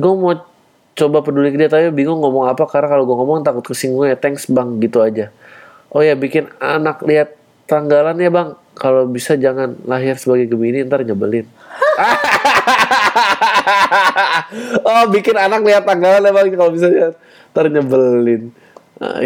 Gue 0.00 0.12
mau 0.16 0.32
coba 0.96 1.20
peduli 1.20 1.52
ke 1.52 1.60
dia 1.60 1.68
tapi 1.68 1.92
bingung 1.92 2.22
ngomong 2.24 2.48
apa 2.48 2.64
karena 2.64 2.88
kalau 2.88 3.04
gue 3.04 3.12
ngomong 3.12 3.44
takut 3.44 3.60
kesinggung 3.60 4.08
ya 4.08 4.16
thanks 4.16 4.48
bang 4.48 4.80
gitu 4.80 5.04
aja. 5.04 5.28
Oh 5.92 6.00
ya 6.00 6.16
bikin 6.16 6.48
anak 6.58 7.04
lihat 7.04 7.36
tanggalan 7.68 8.16
ya 8.16 8.32
bang. 8.32 8.56
Kalau 8.74 9.06
bisa 9.06 9.36
jangan 9.38 9.78
lahir 9.86 10.16
sebagai 10.18 10.48
gemini 10.50 10.82
ntar 10.82 11.04
nyebelin. 11.04 11.46
Oh 14.84 15.04
bikin 15.10 15.34
anak 15.34 15.60
lihat 15.66 15.84
tanggalan 15.84 16.24
ya 16.24 16.32
bang 16.32 16.46
kalau 16.56 16.72
bisa 16.72 16.88
ntar 17.52 17.68
nyebelin. 17.68 18.48
Ah, 19.02 19.20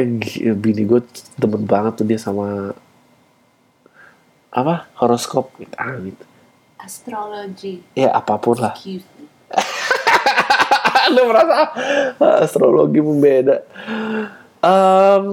bini 0.57 0.83
gue 0.83 1.01
temen 1.39 1.63
banget 1.69 2.03
tuh 2.03 2.07
dia 2.09 2.17
sama 2.17 2.73
apa? 4.53 4.89
Horoskop? 4.99 5.55
Gitu 5.59 5.75
ah 5.77 5.95
gitu. 6.01 6.25
Astrologi 6.79 7.75
ya 7.93 8.15
apa 8.15 8.39
pun 8.39 8.57
lah. 8.59 8.75
Lu 11.15 11.23
merasa 11.25 11.73
astrologi 12.45 13.01
membeda 13.01 13.65
um, 14.63 15.25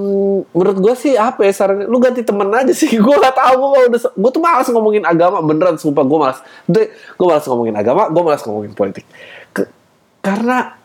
menurut 0.53 0.77
gue 0.81 0.95
sih 0.97 1.13
apa 1.17 1.45
ya 1.45 1.53
saran 1.53 1.85
lu 1.85 1.97
ganti 1.97 2.21
temen 2.21 2.49
aja 2.53 2.73
sih. 2.73 2.89
Gue 3.05 3.15
gak 3.17 3.35
tahu 3.37 3.53
gue 3.57 3.81
udah 3.93 4.01
gue 4.13 4.31
tuh 4.31 4.41
malas 4.43 4.67
ngomongin 4.69 5.03
agama 5.05 5.41
beneran 5.41 5.77
sumpah 5.77 6.03
gue 6.05 6.19
malas 6.19 6.39
gue 6.69 7.25
malas 7.25 7.45
ngomongin 7.45 7.75
agama 7.75 8.09
gue 8.09 8.23
malas 8.23 8.41
ngomongin 8.45 8.73
politik. 8.73 9.05
Ke, 9.53 9.69
karena 10.21 10.77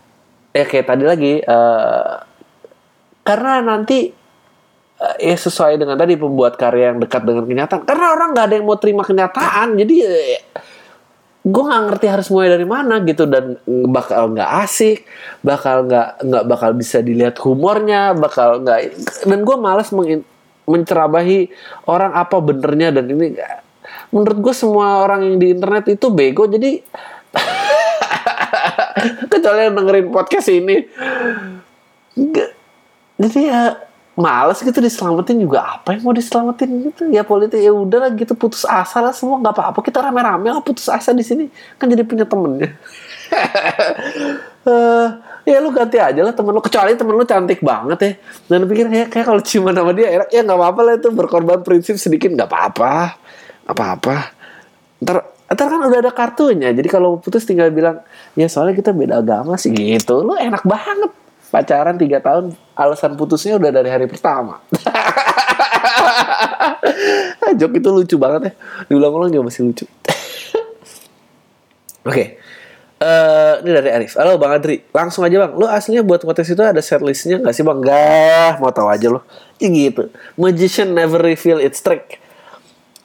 ya 0.50 0.64
kayak 0.66 0.86
tadi 0.88 1.04
lagi 1.06 1.32
uh, 1.44 2.24
karena 3.22 3.62
nanti 3.62 4.10
ya 5.16 5.36
sesuai 5.36 5.80
dengan 5.80 5.96
tadi 5.96 6.20
pembuat 6.20 6.60
karya 6.60 6.92
yang 6.92 7.00
dekat 7.00 7.24
dengan 7.24 7.48
kenyataan. 7.48 7.88
Karena 7.88 8.06
orang 8.12 8.36
nggak 8.36 8.46
ada 8.52 8.54
yang 8.60 8.66
mau 8.68 8.76
terima 8.76 9.00
kenyataan 9.00 9.80
jadi 9.80 9.96
uh, 10.04 10.38
gue 11.40 11.62
nggak 11.64 11.82
ngerti 11.88 12.06
harus 12.12 12.28
mulai 12.28 12.52
dari 12.52 12.68
mana 12.68 13.00
gitu 13.00 13.24
dan 13.24 13.56
bakal 13.88 14.36
nggak 14.36 14.50
asik, 14.60 15.08
bakal 15.40 15.88
nggak 15.88 16.20
nggak 16.20 16.44
bakal 16.44 16.70
bisa 16.76 17.00
dilihat 17.00 17.40
humornya, 17.40 18.12
bakal 18.12 18.60
nggak 18.60 18.92
dan 19.24 19.40
gue 19.40 19.56
malas 19.56 19.88
mencerabahi 20.68 21.48
orang 21.88 22.12
apa 22.12 22.36
benernya 22.44 23.00
dan 23.00 23.08
ini 23.08 23.40
menurut 24.12 24.38
gue 24.38 24.54
semua 24.54 25.00
orang 25.00 25.24
yang 25.24 25.36
di 25.40 25.56
internet 25.56 25.88
itu 25.88 26.12
bego 26.12 26.44
jadi 26.44 26.76
kecuali 29.32 29.60
yang 29.64 29.74
dengerin 29.80 30.08
podcast 30.12 30.48
ini. 30.52 30.76
Jadi 33.16 33.40
ya 33.48 33.89
males 34.20 34.60
gitu 34.60 34.78
diselamatin 34.78 35.40
juga. 35.40 35.80
Apa 35.80 35.96
yang 35.96 36.04
mau 36.04 36.12
diselamatin 36.12 36.68
gitu? 36.92 37.02
Ya 37.08 37.24
politik 37.24 37.58
ya 37.58 37.72
udahlah 37.72 38.12
gitu 38.12 38.36
putus 38.36 38.68
asa 38.68 39.00
lah 39.00 39.16
semua 39.16 39.40
nggak 39.40 39.56
apa-apa. 39.56 39.80
Kita 39.80 40.04
rame-rame 40.04 40.52
lah 40.52 40.60
putus 40.60 40.86
asa 40.92 41.16
di 41.16 41.24
sini. 41.24 41.48
Kan 41.80 41.88
jadi 41.88 42.04
punya 42.04 42.28
temennya 42.28 42.76
uh, 44.66 45.06
ya 45.50 45.58
lu 45.62 45.70
ganti 45.72 45.98
aja 45.98 46.20
lah 46.20 46.34
temen 46.34 46.52
lu. 46.54 46.62
Kecuali 46.62 46.94
temen 46.98 47.14
lu 47.14 47.24
cantik 47.24 47.60
banget 47.62 47.98
ya. 47.98 48.12
Dan 48.50 48.66
pikir 48.66 48.86
ya 48.90 49.06
kayak 49.08 49.26
kalau 49.26 49.40
ciuman 49.42 49.74
sama 49.74 49.92
dia 49.94 50.20
enak. 50.20 50.28
Ya 50.30 50.40
nggak 50.44 50.58
apa-apa 50.58 50.80
lah 50.84 50.94
itu 50.98 51.08
berkorban 51.14 51.60
prinsip 51.62 51.96
sedikit 51.96 52.30
nggak 52.34 52.48
apa-apa. 52.50 53.16
Apa-apa. 53.70 54.14
Ntar 55.00 55.16
ntar 55.50 55.66
kan 55.66 55.80
udah 55.82 55.98
ada 55.98 56.12
kartunya. 56.14 56.70
Jadi 56.70 56.88
kalau 56.90 57.18
putus 57.18 57.46
tinggal 57.46 57.70
bilang 57.74 58.02
ya 58.38 58.46
soalnya 58.46 58.76
kita 58.76 58.90
beda 58.94 59.22
agama 59.22 59.56
sih. 59.56 59.72
Gitu. 59.72 60.14
Lu 60.22 60.36
enak 60.36 60.62
banget 60.66 61.10
pacaran 61.50 61.98
tiga 61.98 62.22
tahun 62.22 62.54
alasan 62.78 63.18
putusnya 63.18 63.58
udah 63.58 63.74
dari 63.74 63.90
hari 63.90 64.06
pertama 64.06 64.62
jok 67.58 67.82
itu 67.82 67.88
lucu 67.90 68.16
banget 68.16 68.50
ya 68.50 68.52
diulang-ulang 68.86 69.34
juga 69.34 69.50
masih 69.50 69.66
lucu 69.66 69.84
oke 72.06 72.06
okay. 72.06 72.38
Uh, 73.00 73.56
eh, 73.56 73.64
ini 73.64 73.70
dari 73.80 73.90
Arif. 73.96 74.12
Halo 74.12 74.36
Bang 74.36 74.52
Adri, 74.52 74.84
langsung 74.92 75.24
aja 75.24 75.40
Bang. 75.40 75.56
Lu 75.56 75.64
aslinya 75.64 76.04
buat 76.04 76.20
podcast 76.20 76.52
itu 76.52 76.60
ada 76.60 76.84
set 76.84 77.00
listnya 77.00 77.40
nggak 77.40 77.56
sih 77.56 77.64
Bang? 77.64 77.80
Gak, 77.80 78.60
mau 78.60 78.68
tahu 78.76 78.92
aja 78.92 79.08
lo. 79.08 79.24
Ya 79.56 79.72
gitu. 79.72 80.12
Magician 80.36 80.92
never 80.92 81.16
reveal 81.16 81.64
its 81.64 81.80
trick. 81.80 82.20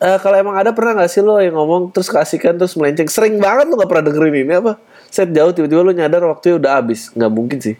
Uh, 0.03 0.19
kalau 0.19 0.35
emang 0.35 0.59
ada 0.59 0.75
pernah 0.75 0.99
nggak 0.99 1.07
sih 1.07 1.23
lo 1.23 1.39
yang 1.39 1.55
ngomong 1.55 1.95
terus 1.95 2.11
kasihkan 2.11 2.59
terus 2.59 2.75
melenceng? 2.75 3.07
Sering 3.07 3.39
banget 3.39 3.71
lo 3.71 3.79
nggak 3.79 3.87
pernah 3.87 4.11
dengerin 4.11 4.35
ini 4.43 4.53
apa? 4.59 4.75
Set 5.07 5.31
jauh 5.31 5.55
tiba-tiba 5.55 5.79
lo 5.79 5.95
nyadar 5.95 6.27
waktunya 6.27 6.59
udah 6.59 6.71
habis. 6.75 7.15
Nggak 7.15 7.31
mungkin 7.31 7.63
sih 7.63 7.79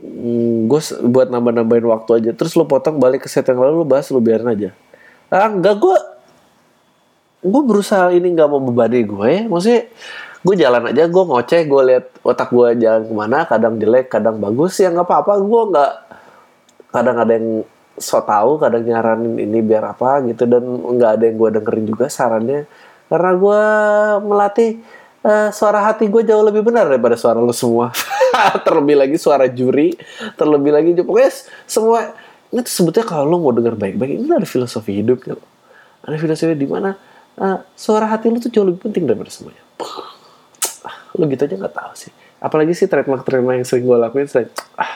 gue 0.00 0.80
buat 1.04 1.28
nambah-nambahin 1.28 1.86
waktu 1.86 2.10
aja. 2.22 2.30
Terus 2.32 2.56
lo 2.56 2.64
potong 2.64 2.96
balik 2.96 3.24
ke 3.24 3.28
set 3.28 3.44
yang 3.48 3.60
lalu 3.60 3.84
lo 3.84 3.86
bahas 3.86 4.08
lo 4.08 4.20
biarin 4.20 4.48
aja. 4.48 4.70
Ah 5.28 5.52
enggak 5.52 5.76
gue 5.76 5.96
gue 7.40 7.62
berusaha 7.64 8.12
ini 8.12 8.32
nggak 8.36 8.48
mau 8.48 8.60
bebani 8.64 9.04
gue 9.04 9.26
ya. 9.28 9.42
Maksudnya 9.48 9.82
gue 10.40 10.54
jalan 10.56 10.82
aja 10.88 11.04
gue 11.04 11.24
ngoceh 11.28 11.62
gue 11.68 11.82
lihat 11.92 12.04
otak 12.24 12.48
gue 12.48 12.68
jalan 12.80 13.02
ke 13.04 13.14
mana 13.14 13.38
kadang 13.44 13.76
jelek 13.76 14.08
kadang 14.08 14.40
bagus. 14.40 14.80
Ya 14.80 14.88
nggak 14.88 15.04
apa-apa 15.04 15.32
gue 15.40 15.62
nggak 15.76 15.92
kadang 16.90 17.16
ada 17.20 17.32
yang 17.36 17.48
so 18.00 18.16
tau 18.24 18.56
kadang 18.56 18.82
nyaranin 18.88 19.36
ini 19.36 19.60
biar 19.60 19.84
apa 19.92 20.24
gitu. 20.24 20.48
Dan 20.48 20.64
nggak 20.96 21.10
ada 21.20 21.24
yang 21.28 21.36
gue 21.36 21.50
dengerin 21.60 21.86
juga 21.86 22.06
sarannya. 22.08 22.64
Karena 23.12 23.30
gue 23.36 23.62
melatih 24.24 24.70
uh, 25.24 25.48
suara 25.52 25.84
hati 25.84 26.08
gue 26.08 26.22
jauh 26.24 26.44
lebih 26.44 26.64
benar 26.64 26.88
daripada 26.88 27.20
suara 27.20 27.40
lo 27.40 27.52
semua. 27.52 27.92
terlebih 28.66 28.96
lagi 28.98 29.16
suara 29.16 29.46
juri, 29.50 29.94
terlebih 30.36 30.70
lagi 30.74 30.90
pokoknya 31.00 31.32
semua 31.64 32.14
itu 32.50 32.66
sebetulnya 32.66 33.06
kalau 33.06 33.24
lo 33.30 33.36
mau 33.38 33.54
dengar 33.54 33.78
baik-baik 33.78 34.18
ini 34.18 34.26
ada 34.26 34.48
filosofi 34.48 34.98
hidup 34.98 35.22
gitu. 35.22 35.38
Ada 36.02 36.16
filosofi 36.18 36.54
di 36.58 36.66
mana 36.66 36.96
uh, 37.38 37.58
suara 37.78 38.10
hati 38.10 38.32
lo 38.32 38.42
tuh 38.42 38.50
jauh 38.50 38.66
lebih 38.66 38.90
penting 38.90 39.06
daripada 39.06 39.30
semuanya. 39.30 39.62
Lo 41.14 41.24
gitu 41.30 41.42
aja 41.46 41.54
nggak 41.54 41.74
tahu 41.74 41.92
sih. 41.94 42.12
Apalagi 42.42 42.72
sih 42.74 42.90
trademark 42.90 43.22
trademark 43.22 43.62
yang 43.62 43.68
sering 43.68 43.84
gue 43.84 43.96
lakuin 44.00 44.26
selain 44.26 44.48
ah, 44.80 44.92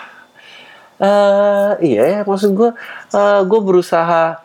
uh, 1.01 1.73
iya 1.83 2.03
ya 2.07 2.21
maksud 2.25 2.55
gue 2.55 2.71
uh, 3.15 3.41
gue 3.45 3.61
berusaha 3.61 4.44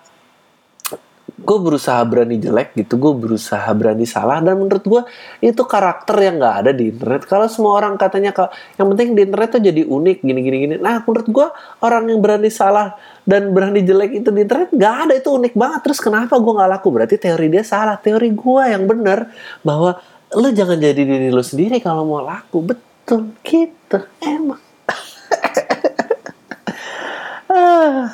gue 1.40 1.58
berusaha 1.64 2.04
berani 2.04 2.36
jelek 2.36 2.76
gitu 2.76 3.00
gue 3.00 3.14
berusaha 3.16 3.68
berani 3.72 4.04
salah 4.04 4.44
dan 4.44 4.60
menurut 4.60 4.84
gue 4.84 5.02
itu 5.40 5.62
karakter 5.64 6.16
yang 6.20 6.36
nggak 6.40 6.56
ada 6.66 6.72
di 6.76 6.92
internet. 6.92 7.24
Kalau 7.26 7.48
semua 7.48 7.80
orang 7.80 7.96
katanya 7.96 8.36
kalau 8.36 8.52
yang 8.76 8.88
penting 8.94 9.16
di 9.16 9.22
internet 9.26 9.50
tuh 9.56 9.62
jadi 9.64 9.82
unik 9.88 10.18
gini 10.22 10.40
gini 10.44 10.58
gini. 10.68 10.76
Nah 10.78 11.02
menurut 11.04 11.28
gue 11.28 11.48
orang 11.84 12.04
yang 12.12 12.20
berani 12.20 12.52
salah 12.52 12.96
dan 13.24 13.52
berani 13.56 13.82
jelek 13.82 14.20
itu 14.20 14.30
di 14.30 14.42
internet 14.44 14.70
nggak 14.76 14.96
ada 15.08 15.14
itu 15.16 15.30
unik 15.32 15.54
banget. 15.56 15.80
Terus 15.88 16.00
kenapa 16.04 16.34
gue 16.38 16.54
nggak 16.54 16.70
laku? 16.76 16.88
Berarti 16.92 17.16
teori 17.16 17.48
dia 17.48 17.64
salah. 17.64 17.96
Teori 17.98 18.30
gue 18.36 18.64
yang 18.68 18.84
benar 18.86 19.32
bahwa 19.64 19.98
lo 20.36 20.48
jangan 20.54 20.78
jadi 20.78 21.02
diri 21.02 21.30
lo 21.32 21.42
sendiri 21.42 21.80
kalau 21.80 22.04
mau 22.06 22.22
laku. 22.22 22.62
Betul 22.62 23.34
gitu 23.42 24.00
emang. 24.22 24.62
Ah. 27.50 28.14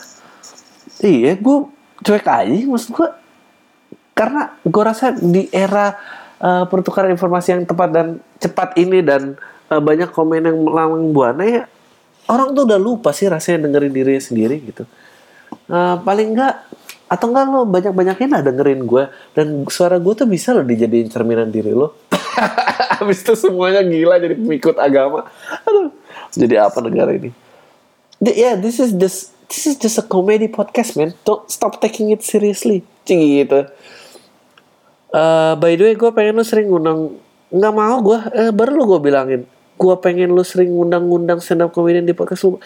iya 1.03 1.35
gue 1.35 1.74
cuek 2.05 2.25
aja 2.29 2.53
maksud 2.69 2.89
gue 2.93 3.09
karena 4.15 4.53
gue 4.63 4.83
rasa 4.85 5.11
di 5.17 5.49
era 5.51 5.97
uh, 6.39 6.63
pertukaran 6.69 7.11
informasi 7.11 7.57
yang 7.57 7.63
tepat 7.65 7.89
dan 7.91 8.07
cepat 8.39 8.77
ini 8.79 9.01
dan 9.01 9.35
uh, 9.73 9.81
banyak 9.81 10.13
komen 10.13 10.45
yang 10.45 10.57
melambang 10.61 11.11
buana 11.11 11.43
ya 11.43 11.63
orang 12.29 12.53
tuh 12.53 12.63
udah 12.65 12.79
lupa 12.79 13.13
sih 13.13 13.29
rasanya 13.29 13.69
dengerin 13.69 13.93
dirinya 13.93 14.23
sendiri 14.23 14.57
gitu. 14.65 14.83
Uh, 15.69 15.97
paling 16.01 16.33
enggak 16.33 16.65
atau 17.05 17.29
enggak 17.29 17.45
lo 17.53 17.61
banyak-banyakin 17.69 18.29
lah 18.33 18.41
dengerin 18.41 18.81
gue 18.85 19.03
dan 19.37 19.47
suara 19.69 20.01
gue 20.01 20.13
tuh 20.17 20.25
bisa 20.25 20.57
lo 20.57 20.65
dijadiin 20.65 21.09
cerminan 21.09 21.53
diri 21.53 21.73
lo. 21.73 21.93
Habis 22.97 23.21
itu 23.21 23.33
semuanya 23.37 23.85
gila 23.85 24.17
jadi 24.17 24.35
pengikut 24.37 24.77
agama. 24.81 25.29
Aduh 25.69 25.93
jadi 26.33 26.65
apa 26.65 26.81
negara 26.81 27.13
ini? 27.13 27.29
Yeah 28.21 28.57
this 28.57 28.81
is 28.81 28.95
just 28.95 29.34
this 29.49 29.69
is 29.69 29.75
just 29.77 30.01
a 30.01 30.05
comedy 30.05 30.49
podcast 30.49 30.97
man. 30.97 31.13
Don't 31.23 31.45
stop 31.49 31.81
taking 31.81 32.11
it 32.11 32.21
seriously. 32.25 32.83
Gitu. 33.05 33.69
Eh, 35.15 35.53
by 35.55 35.71
the 35.77 35.83
way 35.87 35.93
gue 35.95 36.11
pengen 36.11 36.35
lu 36.35 36.43
sering 36.43 36.67
ngundang 36.67 37.15
nggak 37.53 37.73
mau 37.73 37.95
gue 38.03 38.19
eh, 38.35 38.51
baru 38.51 38.75
lu 38.75 38.83
gue 38.97 38.99
bilangin. 38.99 39.41
Gue 39.75 39.95
pengen 39.99 40.31
lu 40.31 40.43
sering 40.43 40.71
ngundang-ngundang 40.71 41.39
stand 41.43 41.63
up 41.63 41.71
comedian 41.71 42.03
di 42.03 42.15
podcast 42.15 42.47
lu. 42.47 42.57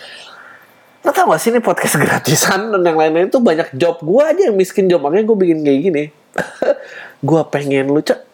Lo 1.00 1.10
tau 1.16 1.32
gak 1.32 1.40
sih 1.40 1.50
ini 1.54 1.64
podcast 1.64 1.96
gratisan 1.96 2.76
dan 2.76 2.84
yang 2.84 3.00
lain-lain 3.00 3.32
tuh 3.32 3.40
banyak 3.40 3.72
job 3.78 4.04
gue 4.04 4.24
aja 4.24 4.52
yang 4.52 4.58
miskin 4.58 4.92
job. 4.92 5.00
Makanya 5.00 5.26
gue 5.30 5.38
bikin 5.38 5.60
kayak 5.64 5.80
gini. 5.80 6.04
Gue 7.30 7.42
pengen 7.52 7.92
lu 7.92 8.00
cek 8.00 8.30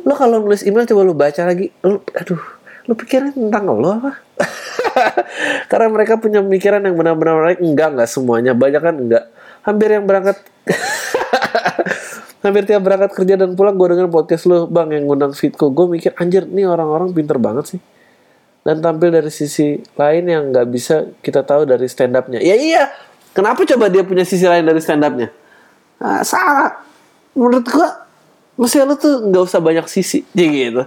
lo 0.00 0.16
kalau 0.16 0.40
nulis 0.40 0.64
email 0.64 0.88
coba 0.88 1.02
lu 1.04 1.12
baca 1.12 1.42
lagi. 1.44 1.68
Lu 1.84 2.00
aduh 2.16 2.40
lu 2.88 2.96
pikirin 2.96 3.36
tentang 3.36 3.68
lo 3.68 3.92
apa 3.92 4.18
karena 5.70 5.88
mereka 5.88 6.18
punya 6.18 6.40
pemikiran 6.42 6.82
yang 6.84 6.96
benar-benar 6.96 7.52
baik 7.52 7.60
enggak 7.62 7.88
enggak 7.96 8.08
semuanya. 8.10 8.52
Banyak 8.52 8.82
kan? 8.82 8.94
Enggak. 8.96 9.24
Hampir 9.66 9.88
yang 9.92 10.04
berangkat 10.08 10.36
hampir 12.44 12.64
tiap 12.64 12.80
berangkat 12.80 13.12
kerja 13.12 13.34
dan 13.36 13.52
pulang 13.52 13.76
gue 13.76 13.92
denger 13.92 14.08
podcast 14.08 14.48
lu 14.48 14.64
bang 14.68 14.96
yang 14.96 15.04
ngundang 15.08 15.32
Fitko. 15.36 15.72
Gue 15.72 15.86
mikir 15.88 16.16
anjir 16.16 16.48
nih 16.48 16.66
orang-orang 16.66 17.12
pinter 17.12 17.36
banget 17.36 17.76
sih. 17.76 17.80
Dan 18.60 18.84
tampil 18.84 19.08
dari 19.08 19.32
sisi 19.32 19.80
lain 19.96 20.24
yang 20.28 20.52
nggak 20.52 20.66
bisa 20.68 21.08
kita 21.24 21.40
tahu 21.40 21.64
dari 21.64 21.88
stand 21.88 22.12
upnya 22.12 22.40
ya 22.44 22.56
iya. 22.56 22.84
Kenapa 23.30 23.62
coba 23.62 23.86
dia 23.86 24.02
punya 24.02 24.26
sisi 24.26 24.42
lain 24.42 24.66
dari 24.66 24.82
stand 24.82 25.00
upnya 25.00 25.32
nah, 25.96 26.20
salah. 26.20 26.82
Menurut 27.32 27.64
gua 27.70 28.10
mesti 28.60 28.76
lu 28.84 28.94
tuh 29.00 29.24
nggak 29.32 29.42
usah 29.48 29.60
banyak 29.64 29.88
sisi 29.88 30.20
gitu 30.36 30.84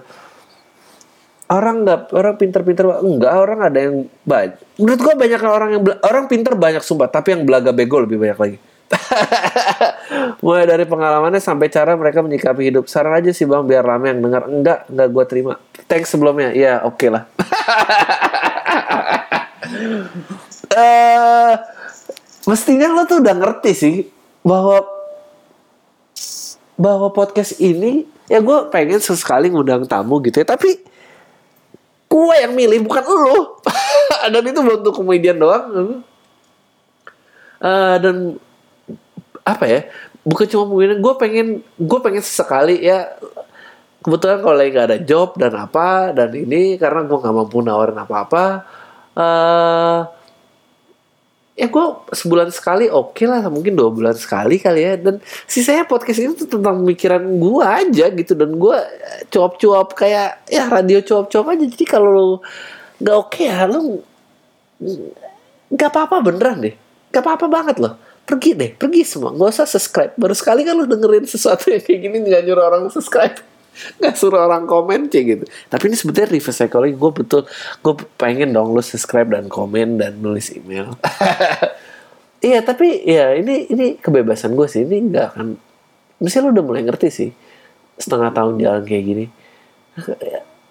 orang 1.53 1.85
nggak 1.85 1.99
orang 2.17 2.35
pinter-pinter 2.41 2.85
enggak 3.05 3.33
orang 3.37 3.59
ada 3.61 3.77
yang 3.77 4.09
banyak 4.25 4.57
menurut 4.81 4.99
gua 5.05 5.13
banyak 5.13 5.39
orang 5.45 5.69
yang 5.77 5.81
orang 6.01 6.25
pinter 6.25 6.57
banyak 6.57 6.81
sumpah 6.81 7.05
tapi 7.13 7.37
yang 7.37 7.45
belaga 7.45 7.69
bego 7.69 8.01
lebih 8.01 8.17
banyak 8.17 8.39
lagi. 8.41 8.57
Mulai 10.45 10.69
dari 10.69 10.85
pengalamannya 10.85 11.41
sampai 11.41 11.65
cara 11.73 11.97
mereka 11.97 12.21
menyikapi 12.21 12.69
hidup. 12.69 12.85
Saran 12.85 13.17
aja 13.17 13.33
sih 13.33 13.49
bang 13.49 13.65
biar 13.65 13.81
rame 13.81 14.13
yang 14.13 14.21
dengar 14.21 14.45
enggak 14.45 14.85
enggak 14.89 15.07
gua 15.09 15.25
terima. 15.25 15.53
Thanks 15.89 16.13
sebelumnya. 16.13 16.53
Ya 16.53 16.81
oke 16.81 17.07
lah. 17.09 17.23
Eh 20.73 21.53
mestinya 22.49 22.89
lo 22.89 23.05
tuh 23.05 23.21
udah 23.21 23.35
ngerti 23.37 23.71
sih 23.77 23.95
bahwa 24.41 24.81
bahwa 26.73 27.13
podcast 27.13 27.61
ini 27.61 28.09
ya 28.25 28.41
gue 28.41 28.57
pengen 28.73 28.97
sesekali 28.97 29.53
ngundang 29.53 29.85
tamu 29.85 30.17
gitu 30.25 30.41
ya. 30.41 30.47
Tapi 30.49 30.81
gue 32.13 32.35
yang 32.37 32.53
milih 32.53 32.85
bukan 32.85 33.03
lo. 33.09 33.57
Dan 34.33 34.43
itu 34.45 34.59
belum 34.61 34.85
untuk 34.85 34.95
komedian 35.01 35.41
doang. 35.41 36.05
Eh, 37.63 37.95
dan 38.03 38.35
apa 39.47 39.65
ya? 39.65 39.81
Bukan 40.27 40.45
cuma 40.51 40.67
komedian 40.67 40.99
gue 40.99 41.13
pengen 41.15 41.47
gue 41.79 41.99
pengen 42.03 42.23
sesekali 42.23 42.83
ya. 42.83 43.07
Kebetulan 44.03 44.43
kalau 44.43 44.55
lagi 44.59 44.71
nggak 44.75 44.87
ada 44.91 44.99
job 44.99 45.39
dan 45.39 45.55
apa 45.55 46.11
dan 46.11 46.27
ini 46.35 46.75
karena 46.75 47.07
gue 47.07 47.17
nggak 47.23 47.35
mampu 47.35 47.63
nawarin 47.63 47.95
apa-apa 48.03 48.67
eh 49.15 49.99
ya 51.53 51.69
gue 51.69 51.85
sebulan 52.09 52.49
sekali 52.49 52.89
oke 52.89 53.29
lah 53.29 53.45
mungkin 53.45 53.77
dua 53.77 53.93
bulan 53.93 54.17
sekali 54.17 54.57
kali 54.57 54.81
ya. 54.81 54.93
Dan 54.97 55.21
sisanya 55.45 55.85
podcast 55.85 56.19
ini 56.19 56.33
tuh 56.33 56.49
tentang 56.49 56.81
pemikiran 56.81 57.21
gue 57.21 57.63
aja 57.63 58.05
gitu. 58.09 58.33
Dan 58.33 58.57
gue 58.57 58.77
cuap-cuap 59.29 59.93
kayak 59.93 60.49
ya 60.49 60.65
radio 60.67 60.99
cuap-cuap 61.05 61.53
aja. 61.53 61.65
Jadi 61.69 61.85
kalau 61.85 62.09
lu 62.09 62.27
nggak 63.01 63.17
oke 63.17 63.41
ya 63.43 63.69
lu 63.69 64.01
nggak 65.69 65.89
apa-apa 65.89 66.15
beneran 66.25 66.57
deh. 66.65 66.75
Nggak 67.13 67.23
apa-apa 67.23 67.45
banget 67.45 67.77
loh. 67.77 67.93
Pergi 68.23 68.57
deh 68.57 68.71
pergi 68.73 69.05
semua. 69.05 69.29
Nggak 69.35 69.49
usah 69.61 69.67
subscribe. 69.69 70.13
Baru 70.17 70.33
sekali 70.33 70.65
kan 70.65 70.73
lu 70.73 70.89
dengerin 70.89 71.29
sesuatu 71.29 71.69
yang 71.69 71.83
kayak 71.85 71.99
gini 72.01 72.17
nggak 72.23 72.41
nyuruh 72.49 72.65
orang 72.65 72.89
subscribe 72.89 73.52
nggak 73.99 74.15
suruh 74.15 74.45
orang 74.45 74.69
komen 74.69 75.09
cek 75.09 75.23
gitu. 75.23 75.45
Tapi 75.69 75.83
ini 75.89 75.95
sebetulnya 75.97 76.29
reverse 76.29 76.57
psychology. 76.63 76.93
Gue 76.95 77.11
betul 77.11 77.41
gue 77.81 77.93
pengen 78.19 78.53
dong 78.53 78.73
lu 78.73 78.81
subscribe 78.81 79.29
dan 79.29 79.49
komen 79.49 79.97
dan 80.01 80.21
nulis 80.21 80.53
email. 80.53 80.93
Iya 82.43 82.59
tapi 82.59 83.07
ya 83.07 83.39
ini 83.39 83.71
ini 83.71 83.85
kebebasan 83.95 84.51
gue 84.59 84.67
sih. 84.67 84.83
Ini 84.83 85.15
nggak 85.15 85.25
akan 85.31 85.55
mesti 86.19 86.37
lu 86.43 86.51
udah 86.51 86.63
mulai 86.67 86.83
ngerti 86.83 87.07
sih 87.07 87.29
setengah 87.95 88.35
tahun 88.35 88.59
jalan 88.59 88.83
kayak 88.83 89.03
gini. 89.07 89.25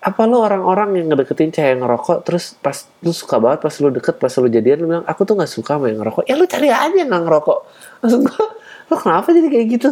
Apa 0.05 0.29
lo 0.29 0.45
orang-orang 0.45 1.01
yang 1.01 1.09
ngedeketin 1.09 1.49
cewek 1.49 1.73
yang 1.73 1.81
ngerokok 1.81 2.29
terus 2.29 2.61
pas 2.61 2.77
lu 3.01 3.17
suka 3.17 3.41
banget 3.41 3.65
pas 3.65 3.73
lu 3.81 3.89
deket 3.89 4.21
pas 4.21 4.29
lu 4.37 4.53
jadian 4.53 4.85
lu 4.85 4.87
bilang 4.93 5.07
aku 5.09 5.25
tuh 5.25 5.33
nggak 5.33 5.49
suka 5.49 5.81
sama 5.81 5.89
yang 5.89 6.05
ngerokok. 6.05 6.29
Ya 6.29 6.37
lu 6.37 6.45
cari 6.45 6.69
aja 6.69 6.93
yang 6.93 7.09
nggak 7.09 7.25
ngerokok. 7.25 7.59
Maksud 8.05 8.21
gua 8.21 8.45
lo 8.93 8.95
kenapa 9.01 9.29
jadi 9.33 9.49
kayak 9.49 9.67
gitu? 9.73 9.91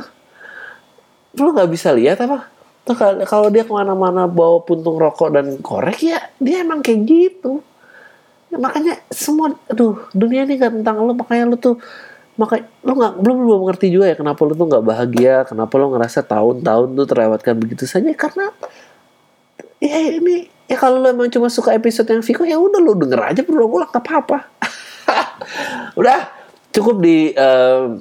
Lu 1.41 1.49
nggak 1.57 1.71
bisa 1.73 1.97
lihat 1.97 2.21
apa 2.21 2.60
kal- 2.95 3.23
kalau 3.27 3.49
dia 3.51 3.67
ke 3.67 3.73
mana-mana 3.73 4.27
bawa 4.31 4.63
puntung 4.63 4.97
rokok 4.97 5.35
dan 5.35 5.59
korek 5.61 6.01
ya 6.05 6.19
dia 6.39 6.63
emang 6.63 6.81
kayak 6.85 7.07
gitu. 7.07 7.63
Ya, 8.51 8.59
makanya 8.59 8.99
semua 9.15 9.55
aduh 9.71 10.11
dunia 10.11 10.43
ini 10.43 10.59
gak 10.59 10.75
tentang 10.75 11.07
lo 11.07 11.15
makanya 11.15 11.45
lu 11.47 11.57
tuh 11.59 11.79
makanya 12.35 12.67
lu 12.83 12.93
nggak 12.99 13.15
belum 13.23 13.37
belum 13.47 13.59
mengerti 13.63 13.87
juga 13.95 14.11
ya 14.11 14.17
kenapa 14.19 14.41
lu 14.43 14.59
tuh 14.59 14.67
nggak 14.67 14.85
bahagia 14.87 15.35
kenapa 15.47 15.73
lu 15.77 15.87
ngerasa 15.95 16.25
tahun-tahun 16.27 16.89
tuh 16.99 17.07
terlewatkan 17.07 17.55
begitu 17.59 17.85
saja. 17.87 18.11
Karena 18.17 18.51
ya 19.79 19.99
ini 20.19 20.51
ya 20.67 20.77
kalau 20.79 20.99
lo 20.99 21.09
emang 21.11 21.31
cuma 21.31 21.47
suka 21.47 21.75
episode 21.75 22.11
yang 22.11 22.23
Viko 22.23 22.43
ya 22.43 22.59
udah 22.59 22.81
lo 22.83 22.99
denger 22.99 23.21
aja 23.23 23.41
berulang-ulang 23.47 23.91
gak 23.91 24.03
apa-apa. 24.03 24.39
Udah 26.01 26.31
cukup 26.71 27.03
di 27.03 27.35
em, 27.35 27.99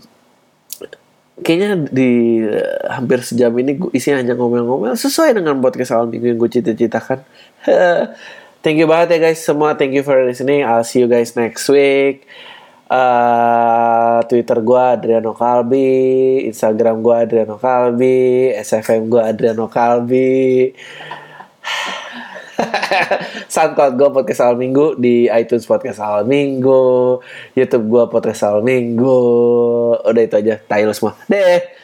kayaknya 1.41 1.89
di 1.89 2.41
eh, 2.45 2.85
hampir 2.89 3.23
sejam 3.23 3.51
ini 3.59 3.79
isinya 3.91 4.21
hanya 4.21 4.35
ngomel-ngomel. 4.35 4.95
Sesuai 4.95 5.35
dengan 5.37 5.59
podcast 5.59 5.95
awal 5.95 6.07
minggu 6.11 6.35
yang 6.35 6.39
gue 6.39 6.51
cita-citakan. 6.51 7.23
Thank 8.63 8.75
you 8.75 8.87
banget 8.91 9.15
ya 9.15 9.31
guys 9.31 9.39
semua. 9.39 9.75
Thank 9.79 9.95
you 9.95 10.03
for 10.03 10.19
listening. 10.23 10.67
I'll 10.67 10.83
see 10.83 10.99
you 10.99 11.07
guys 11.07 11.35
next 11.39 11.67
week. 11.71 12.27
Eh, 12.89 14.17
Twitter 14.25 14.65
gue 14.65 14.81
Adriano 14.81 15.37
Kalbi 15.37 16.41
Instagram 16.49 17.05
gue 17.05 17.15
Adriano 17.21 17.61
Kalbi 17.61 18.49
SFM 18.57 19.05
gue 19.05 19.21
Adriano 19.21 19.69
Kalbi 19.69 20.73
SoundCloud 23.53 23.93
gue 23.95 24.09
podcast 24.11 24.41
awal 24.43 24.57
minggu 24.59 24.99
di 24.99 25.31
iTunes 25.31 25.63
podcast 25.63 26.03
awal 26.03 26.27
minggu 26.27 27.19
YouTube 27.55 27.85
gue 27.87 28.03
podcast 28.11 28.45
awal 28.45 28.61
minggu. 28.61 29.19
Udah 30.03 30.23
itu 30.23 30.35
aja 30.35 30.59
tayo 30.67 30.91
semua. 30.91 31.15
Deh 31.31 31.78